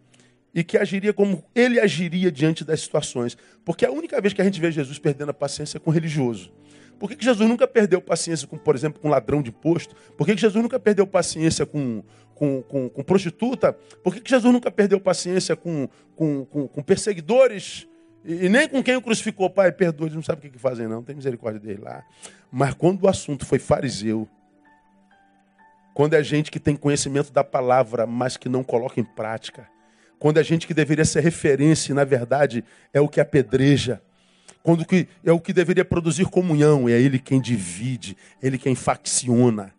e 0.54 0.62
que 0.62 0.76
agiria 0.76 1.12
como 1.12 1.42
ele 1.54 1.80
agiria 1.80 2.30
diante 2.30 2.64
das 2.64 2.80
situações. 2.80 3.36
Porque 3.64 3.86
a 3.86 3.90
única 3.90 4.20
vez 4.20 4.34
que 4.34 4.40
a 4.40 4.44
gente 4.44 4.60
vê 4.60 4.70
Jesus 4.70 4.98
perdendo 4.98 5.30
a 5.30 5.34
paciência 5.34 5.78
é 5.78 5.80
com 5.80 5.90
o 5.90 5.92
religioso. 5.92 6.52
Por 6.98 7.08
que, 7.08 7.16
que 7.16 7.24
Jesus 7.24 7.48
nunca 7.48 7.66
perdeu 7.66 8.00
paciência, 8.00 8.46
com, 8.46 8.58
por 8.58 8.74
exemplo, 8.74 9.00
com 9.00 9.08
ladrão 9.08 9.40
de 9.40 9.52
posto? 9.52 9.94
Por 10.16 10.26
que, 10.26 10.34
que 10.34 10.40
Jesus 10.40 10.60
nunca 10.60 10.78
perdeu 10.80 11.06
paciência 11.06 11.64
com, 11.64 12.02
com, 12.34 12.62
com, 12.62 12.88
com 12.88 13.02
prostituta? 13.02 13.72
Por 14.02 14.12
que, 14.12 14.20
que 14.20 14.30
Jesus 14.30 14.52
nunca 14.52 14.70
perdeu 14.70 15.00
paciência 15.00 15.54
com, 15.54 15.88
com, 16.16 16.44
com, 16.44 16.82
perseguidores? 16.82 17.86
E, 18.24 18.46
e, 18.46 18.48
nem 18.48 18.68
com 18.68 18.82
quem 18.82 18.96
o 18.96 19.02
crucificou, 19.02 19.48
pai, 19.48 19.70
perdoa, 19.70 20.06
eles 20.06 20.16
não 20.16 20.22
sabem 20.22 20.50
o 20.50 20.52
que 20.52 20.58
fazem, 20.58 20.88
não, 20.88 21.02
tem 21.02 21.14
misericórdia 21.14 21.60
dele 21.60 21.80
lá. 21.82 22.04
Mas 22.50 22.74
quando 22.74 23.04
o 23.04 23.08
assunto 23.08 23.46
foi 23.46 23.60
fariseu, 23.60 24.28
quando 25.98 26.14
é 26.14 26.22
gente 26.22 26.48
que 26.48 26.60
tem 26.60 26.76
conhecimento 26.76 27.32
da 27.32 27.42
palavra, 27.42 28.06
mas 28.06 28.36
que 28.36 28.48
não 28.48 28.62
coloca 28.62 29.00
em 29.00 29.04
prática, 29.04 29.68
quando 30.16 30.38
a 30.38 30.44
gente 30.44 30.64
que 30.64 30.72
deveria 30.72 31.04
ser 31.04 31.24
referência, 31.24 31.92
na 31.92 32.04
verdade, 32.04 32.64
é 32.94 33.00
o 33.00 33.08
que 33.08 33.20
apedreja. 33.20 34.00
Quando 34.62 34.84
que 34.84 35.08
é 35.24 35.32
o 35.32 35.40
que 35.40 35.52
deveria 35.52 35.84
produzir 35.84 36.26
comunhão, 36.26 36.88
é 36.88 36.92
ele 36.92 37.18
quem 37.18 37.40
divide, 37.40 38.16
ele 38.40 38.56
quem 38.58 38.76
facciona. 38.76 39.74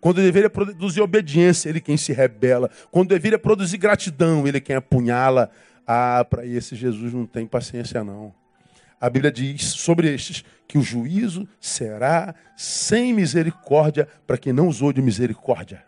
Quando 0.00 0.22
deveria 0.22 0.48
produzir 0.48 1.00
obediência, 1.00 1.68
ele 1.68 1.80
quem 1.80 1.96
se 1.96 2.12
rebela. 2.12 2.70
Quando 2.92 3.08
deveria 3.08 3.36
produzir 3.36 3.78
gratidão, 3.78 4.46
ele 4.46 4.60
quem 4.60 4.76
apunhala. 4.76 5.50
Ah, 5.84 6.24
para 6.24 6.46
esse 6.46 6.76
Jesus 6.76 7.12
não 7.12 7.26
tem 7.26 7.48
paciência 7.48 8.04
não. 8.04 8.32
A 9.00 9.10
Bíblia 9.10 9.30
diz 9.30 9.64
sobre 9.64 10.12
estes 10.12 10.44
que 10.66 10.78
o 10.78 10.82
juízo 10.82 11.46
será 11.60 12.34
sem 12.56 13.12
misericórdia 13.12 14.08
para 14.26 14.38
quem 14.38 14.52
não 14.52 14.68
usou 14.68 14.92
de 14.92 15.02
misericórdia. 15.02 15.84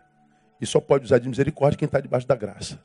E 0.61 0.65
só 0.65 0.79
pode 0.79 1.05
usar 1.05 1.19
de 1.19 1.27
misericórdia 1.27 1.77
quem 1.77 1.85
está 1.85 1.99
debaixo 1.99 2.27
da 2.27 2.35
graça. 2.35 2.79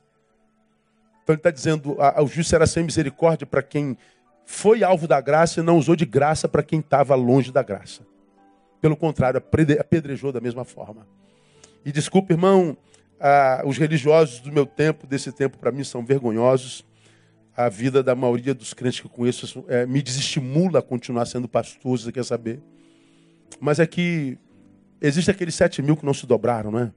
Então 1.23 1.33
ele 1.33 1.39
está 1.39 1.51
dizendo, 1.51 1.97
o 1.99 2.27
juiz 2.27 2.47
será 2.47 2.67
sem 2.67 2.83
misericórdia 2.83 3.47
para 3.47 3.61
quem 3.61 3.97
foi 4.45 4.83
alvo 4.83 5.07
da 5.07 5.21
graça 5.21 5.59
e 5.59 5.63
não 5.63 5.77
usou 5.77 5.95
de 5.95 6.05
graça 6.05 6.49
para 6.49 6.63
quem 6.63 6.79
estava 6.79 7.15
longe 7.15 7.51
da 7.51 7.63
graça. 7.63 8.01
Pelo 8.81 8.97
contrário, 8.97 9.41
apedrejou 9.79 10.31
da 10.31 10.41
mesma 10.41 10.65
forma. 10.65 11.07
E 11.85 11.91
desculpe, 11.91 12.33
irmão, 12.33 12.75
os 13.65 13.77
religiosos 13.77 14.39
do 14.39 14.51
meu 14.51 14.65
tempo, 14.65 15.07
desse 15.07 15.31
tempo, 15.31 15.57
para 15.57 15.71
mim, 15.71 15.83
são 15.83 16.03
vergonhosos. 16.03 16.83
A 17.55 17.69
vida 17.69 18.01
da 18.01 18.15
maioria 18.15 18.53
dos 18.53 18.73
crentes 18.73 18.99
que 18.99 19.05
eu 19.05 19.11
conheço 19.11 19.63
é, 19.67 19.85
me 19.85 20.01
desestimula 20.01 20.79
a 20.79 20.81
continuar 20.81 21.25
sendo 21.25 21.47
pastor, 21.47 21.99
você 21.99 22.11
quer 22.11 22.25
saber? 22.25 22.59
Mas 23.59 23.79
é 23.79 23.85
que 23.85 24.37
existe 24.99 25.29
aqueles 25.29 25.53
sete 25.53 25.81
mil 25.81 25.95
que 25.95 26.05
não 26.05 26.13
se 26.13 26.25
dobraram, 26.25 26.71
não 26.71 26.79
é? 26.79 26.91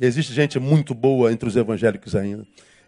Existe 0.00 0.32
gente 0.32 0.58
muito 0.58 0.94
boa 0.94 1.32
entre 1.32 1.48
os 1.48 1.56
evangélicos 1.56 2.14
ainda. 2.14 2.46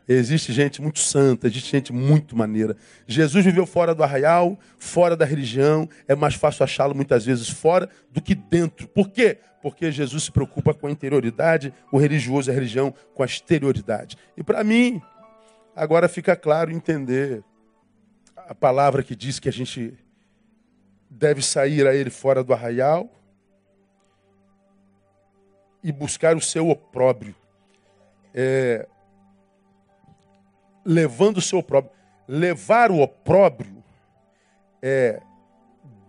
Existe 0.08 0.52
gente 0.52 0.82
muito 0.82 0.98
santa, 0.98 1.46
existe 1.46 1.70
gente 1.70 1.92
muito 1.92 2.36
maneira. 2.36 2.76
Jesus 3.06 3.44
viveu 3.44 3.64
fora 3.64 3.94
do 3.94 4.02
arraial, 4.02 4.58
fora 4.76 5.16
da 5.16 5.24
religião. 5.24 5.88
É 6.08 6.16
mais 6.16 6.34
fácil 6.34 6.64
achá-lo 6.64 6.94
muitas 6.94 7.24
vezes 7.24 7.48
fora 7.48 7.88
do 8.10 8.20
que 8.20 8.34
dentro. 8.34 8.88
Por 8.88 9.08
quê? 9.08 9.38
Porque 9.62 9.92
Jesus 9.92 10.24
se 10.24 10.32
preocupa 10.32 10.74
com 10.74 10.88
a 10.88 10.90
interioridade, 10.90 11.72
o 11.92 11.98
religioso, 11.98 12.50
a 12.50 12.54
religião, 12.54 12.92
com 13.14 13.22
a 13.22 13.26
exterioridade. 13.26 14.16
E 14.36 14.42
para 14.42 14.64
mim, 14.64 15.00
agora 15.80 16.10
fica 16.10 16.36
claro 16.36 16.70
entender 16.70 17.42
a 18.36 18.54
palavra 18.54 19.02
que 19.02 19.16
diz 19.16 19.40
que 19.40 19.48
a 19.48 19.52
gente 19.52 19.98
deve 21.08 21.40
sair 21.40 21.86
a 21.86 21.94
ele 21.94 22.10
fora 22.10 22.44
do 22.44 22.52
arraial 22.52 23.10
e 25.82 25.90
buscar 25.90 26.36
o 26.36 26.40
seu 26.40 26.68
opróbrio. 26.68 27.34
É, 28.34 28.86
levando 30.84 31.38
o 31.38 31.40
seu 31.40 31.60
opróbrio. 31.60 31.94
Levar 32.28 32.90
o 32.90 33.00
opróbrio 33.00 33.82
é 34.82 35.22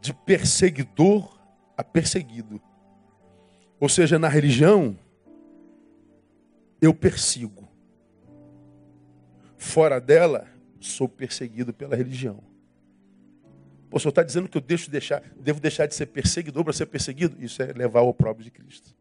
de 0.02 0.14
perseguidor 0.14 1.40
a 1.78 1.84
perseguido. 1.84 2.62
Ou 3.80 3.88
seja, 3.88 4.20
na 4.20 4.28
religião, 4.28 5.00
eu 6.82 6.94
persigo. 6.94 7.61
Fora 9.62 10.02
dela, 10.02 10.48
sou 10.80 11.08
perseguido 11.08 11.72
pela 11.72 11.96
religião. 11.96 12.42
O 13.92 14.00
senhor 14.00 14.10
está 14.10 14.24
dizendo 14.24 14.50
que 14.50 14.58
eu 14.58 14.62
deixo 14.62 14.90
deixar, 14.90 15.22
devo 15.40 15.60
deixar 15.60 15.86
de 15.86 15.94
ser 15.94 16.08
perseguidor 16.08 16.64
para 16.64 16.74
ser 16.74 16.86
perseguido? 16.88 17.36
Isso 17.40 17.62
é 17.62 17.72
levar 17.74 18.02
o 18.02 18.08
opróbrio 18.08 18.44
de 18.44 18.50
Cristo. 18.50 18.96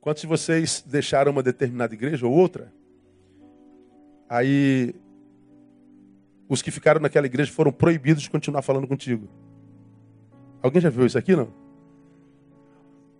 Quantos 0.00 0.20
de 0.20 0.26
vocês 0.26 0.84
deixaram 0.86 1.32
uma 1.32 1.42
determinada 1.42 1.94
igreja 1.94 2.26
ou 2.26 2.32
outra 2.32 2.72
Aí 4.28 4.94
os 6.48 6.62
que 6.62 6.70
ficaram 6.70 7.00
naquela 7.00 7.26
igreja 7.26 7.52
foram 7.52 7.72
proibidos 7.72 8.22
de 8.22 8.30
continuar 8.30 8.62
falando 8.62 8.86
contigo. 8.86 9.28
Alguém 10.62 10.80
já 10.80 10.90
viu 10.90 11.06
isso 11.06 11.18
aqui, 11.18 11.34
não? 11.34 11.52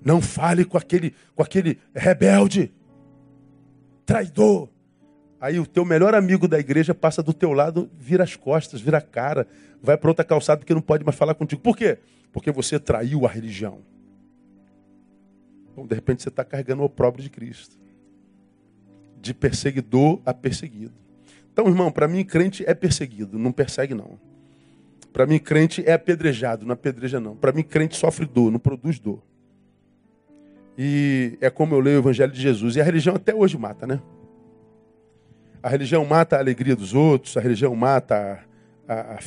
Não 0.04 0.20
fale 0.20 0.64
com 0.64 0.76
aquele, 0.76 1.14
com 1.34 1.42
aquele 1.42 1.78
rebelde, 1.94 2.72
traidor. 4.06 4.68
Aí 5.38 5.60
o 5.60 5.66
teu 5.66 5.84
melhor 5.84 6.14
amigo 6.14 6.48
da 6.48 6.58
igreja 6.58 6.94
passa 6.94 7.22
do 7.22 7.34
teu 7.34 7.52
lado, 7.52 7.90
vira 7.98 8.24
as 8.24 8.34
costas, 8.36 8.80
vira 8.80 8.98
a 8.98 9.02
cara, 9.02 9.46
vai 9.82 9.96
para 9.96 10.08
outra 10.08 10.24
calçada 10.24 10.64
que 10.64 10.72
não 10.72 10.80
pode 10.80 11.04
mais 11.04 11.16
falar 11.16 11.34
contigo. 11.34 11.60
Por 11.60 11.76
quê? 11.76 11.98
Porque 12.32 12.50
você 12.50 12.78
traiu 12.78 13.26
a 13.26 13.28
religião. 13.28 13.80
Então, 15.72 15.86
de 15.86 15.94
repente, 15.94 16.22
você 16.22 16.30
está 16.30 16.42
carregando 16.42 16.80
o 16.80 16.86
opróbrio 16.86 17.22
de 17.22 17.28
Cristo 17.28 17.76
de 19.26 19.34
perseguidor 19.34 20.20
a 20.24 20.32
perseguido. 20.32 20.94
Então, 21.52 21.66
irmão, 21.66 21.90
para 21.90 22.06
mim, 22.06 22.24
crente 22.24 22.64
é 22.66 22.74
perseguido, 22.74 23.38
não 23.38 23.50
persegue, 23.50 23.92
não. 23.94 24.18
Para 25.12 25.26
mim, 25.26 25.38
crente 25.38 25.82
é 25.84 25.94
apedrejado, 25.94 26.64
não 26.64 26.74
apedreja, 26.74 27.18
não. 27.18 27.34
Para 27.34 27.50
mim, 27.50 27.62
crente 27.62 27.96
sofre 27.96 28.26
dor, 28.26 28.52
não 28.52 28.58
produz 28.58 28.98
dor. 28.98 29.22
E 30.78 31.38
é 31.40 31.48
como 31.48 31.74
eu 31.74 31.80
leio 31.80 31.96
o 31.96 32.00
Evangelho 32.00 32.32
de 32.32 32.40
Jesus. 32.40 32.76
E 32.76 32.80
a 32.80 32.84
religião 32.84 33.16
até 33.16 33.34
hoje 33.34 33.56
mata, 33.56 33.86
né? 33.86 34.00
A 35.62 35.68
religião 35.68 36.04
mata 36.04 36.36
a 36.36 36.38
alegria 36.38 36.76
dos 36.76 36.94
outros, 36.94 37.36
a 37.36 37.40
religião 37.40 37.74
mata 37.74 38.40
a, 38.86 38.94
a, 38.94 39.18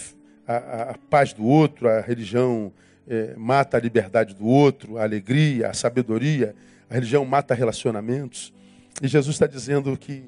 a, 0.48 0.82
a 0.92 0.98
paz 1.10 1.34
do 1.34 1.44
outro, 1.44 1.90
a 1.90 2.02
religião 2.02 2.72
é, 3.08 3.34
mata 3.36 3.76
a 3.76 3.80
liberdade 3.80 4.36
do 4.36 4.46
outro, 4.46 4.98
a 4.98 5.04
alegria, 5.04 5.70
a 5.70 5.74
sabedoria. 5.74 6.56
A 6.90 6.94
religião 6.94 7.24
mata 7.26 7.54
relacionamentos. 7.54 8.54
E 9.02 9.08
Jesus 9.08 9.36
está 9.36 9.46
dizendo 9.46 9.96
que 9.98 10.24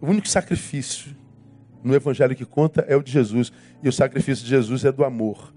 o 0.00 0.06
único 0.06 0.28
sacrifício 0.28 1.14
no 1.82 1.94
Evangelho 1.94 2.34
que 2.34 2.44
conta 2.44 2.84
é 2.88 2.96
o 2.96 3.02
de 3.02 3.12
Jesus. 3.12 3.52
E 3.82 3.88
o 3.88 3.92
sacrifício 3.92 4.44
de 4.44 4.50
Jesus 4.50 4.84
é 4.84 4.92
do 4.92 5.04
amor. 5.04 5.52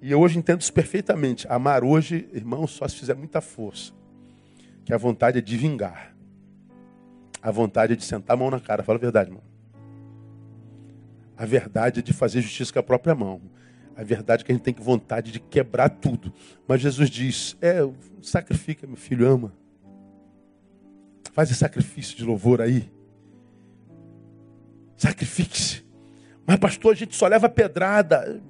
E 0.00 0.10
eu 0.10 0.20
hoje 0.20 0.38
entendo 0.38 0.60
isso 0.60 0.72
perfeitamente. 0.72 1.46
Amar 1.48 1.82
hoje, 1.82 2.28
irmão, 2.32 2.66
só 2.66 2.86
se 2.86 2.96
fizer 2.96 3.14
muita 3.14 3.40
força. 3.40 3.92
Que 4.84 4.92
a 4.92 4.98
vontade 4.98 5.38
é 5.38 5.40
de 5.40 5.56
vingar. 5.56 6.14
A 7.42 7.50
vontade 7.50 7.92
é 7.92 7.96
de 7.96 8.04
sentar 8.04 8.34
a 8.34 8.38
mão 8.38 8.50
na 8.50 8.60
cara. 8.60 8.82
Fala 8.82 8.98
a 8.98 9.00
verdade, 9.00 9.30
irmão. 9.30 9.42
A 11.36 11.44
verdade 11.44 12.00
é 12.00 12.02
de 12.02 12.12
fazer 12.12 12.40
justiça 12.40 12.72
com 12.72 12.78
a 12.78 12.82
própria 12.82 13.14
mão. 13.14 13.40
A 13.96 14.02
verdade 14.02 14.42
é 14.42 14.46
que 14.46 14.52
a 14.52 14.54
gente 14.54 14.64
tem 14.64 14.74
vontade 14.74 15.32
de 15.32 15.40
quebrar 15.40 15.88
tudo. 15.88 16.32
Mas 16.66 16.80
Jesus 16.80 17.10
diz: 17.10 17.56
é, 17.60 17.78
sacrifica, 18.22 18.86
meu 18.86 18.96
filho, 18.96 19.26
ama. 19.26 19.52
Faz 21.32 21.50
esse 21.50 21.58
sacrifício 21.58 22.16
de 22.16 22.24
louvor 22.24 22.60
aí. 22.60 22.90
Sacrifique-se. 24.96 25.84
Mas, 26.46 26.56
pastor, 26.58 26.92
a 26.92 26.96
gente 26.96 27.14
só 27.14 27.26
leva 27.26 27.48
pedrada. 27.48 28.40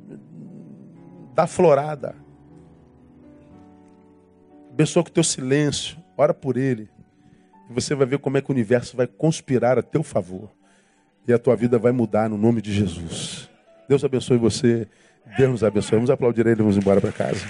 Dá 1.38 1.46
florada. 1.46 2.16
Abençoa 4.72 5.04
com 5.04 5.08
o 5.08 5.12
teu 5.12 5.22
silêncio. 5.22 5.96
Ora 6.16 6.34
por 6.34 6.56
ele. 6.56 6.90
E 7.70 7.72
você 7.72 7.94
vai 7.94 8.08
ver 8.08 8.18
como 8.18 8.36
é 8.36 8.40
que 8.40 8.50
o 8.50 8.52
universo 8.52 8.96
vai 8.96 9.06
conspirar 9.06 9.78
a 9.78 9.82
teu 9.82 10.02
favor. 10.02 10.50
E 11.28 11.32
a 11.32 11.38
tua 11.38 11.54
vida 11.54 11.78
vai 11.78 11.92
mudar 11.92 12.28
no 12.28 12.36
nome 12.36 12.60
de 12.60 12.72
Jesus. 12.72 13.48
Deus 13.88 14.02
abençoe 14.02 14.36
você. 14.36 14.88
Deus 15.36 15.48
nos 15.48 15.62
abençoe. 15.62 15.94
Vamos 15.94 16.10
aplaudir 16.10 16.40
ele 16.40 16.60
e 16.60 16.64
vamos 16.64 16.76
embora 16.76 17.00
para 17.00 17.12
casa. 17.12 17.46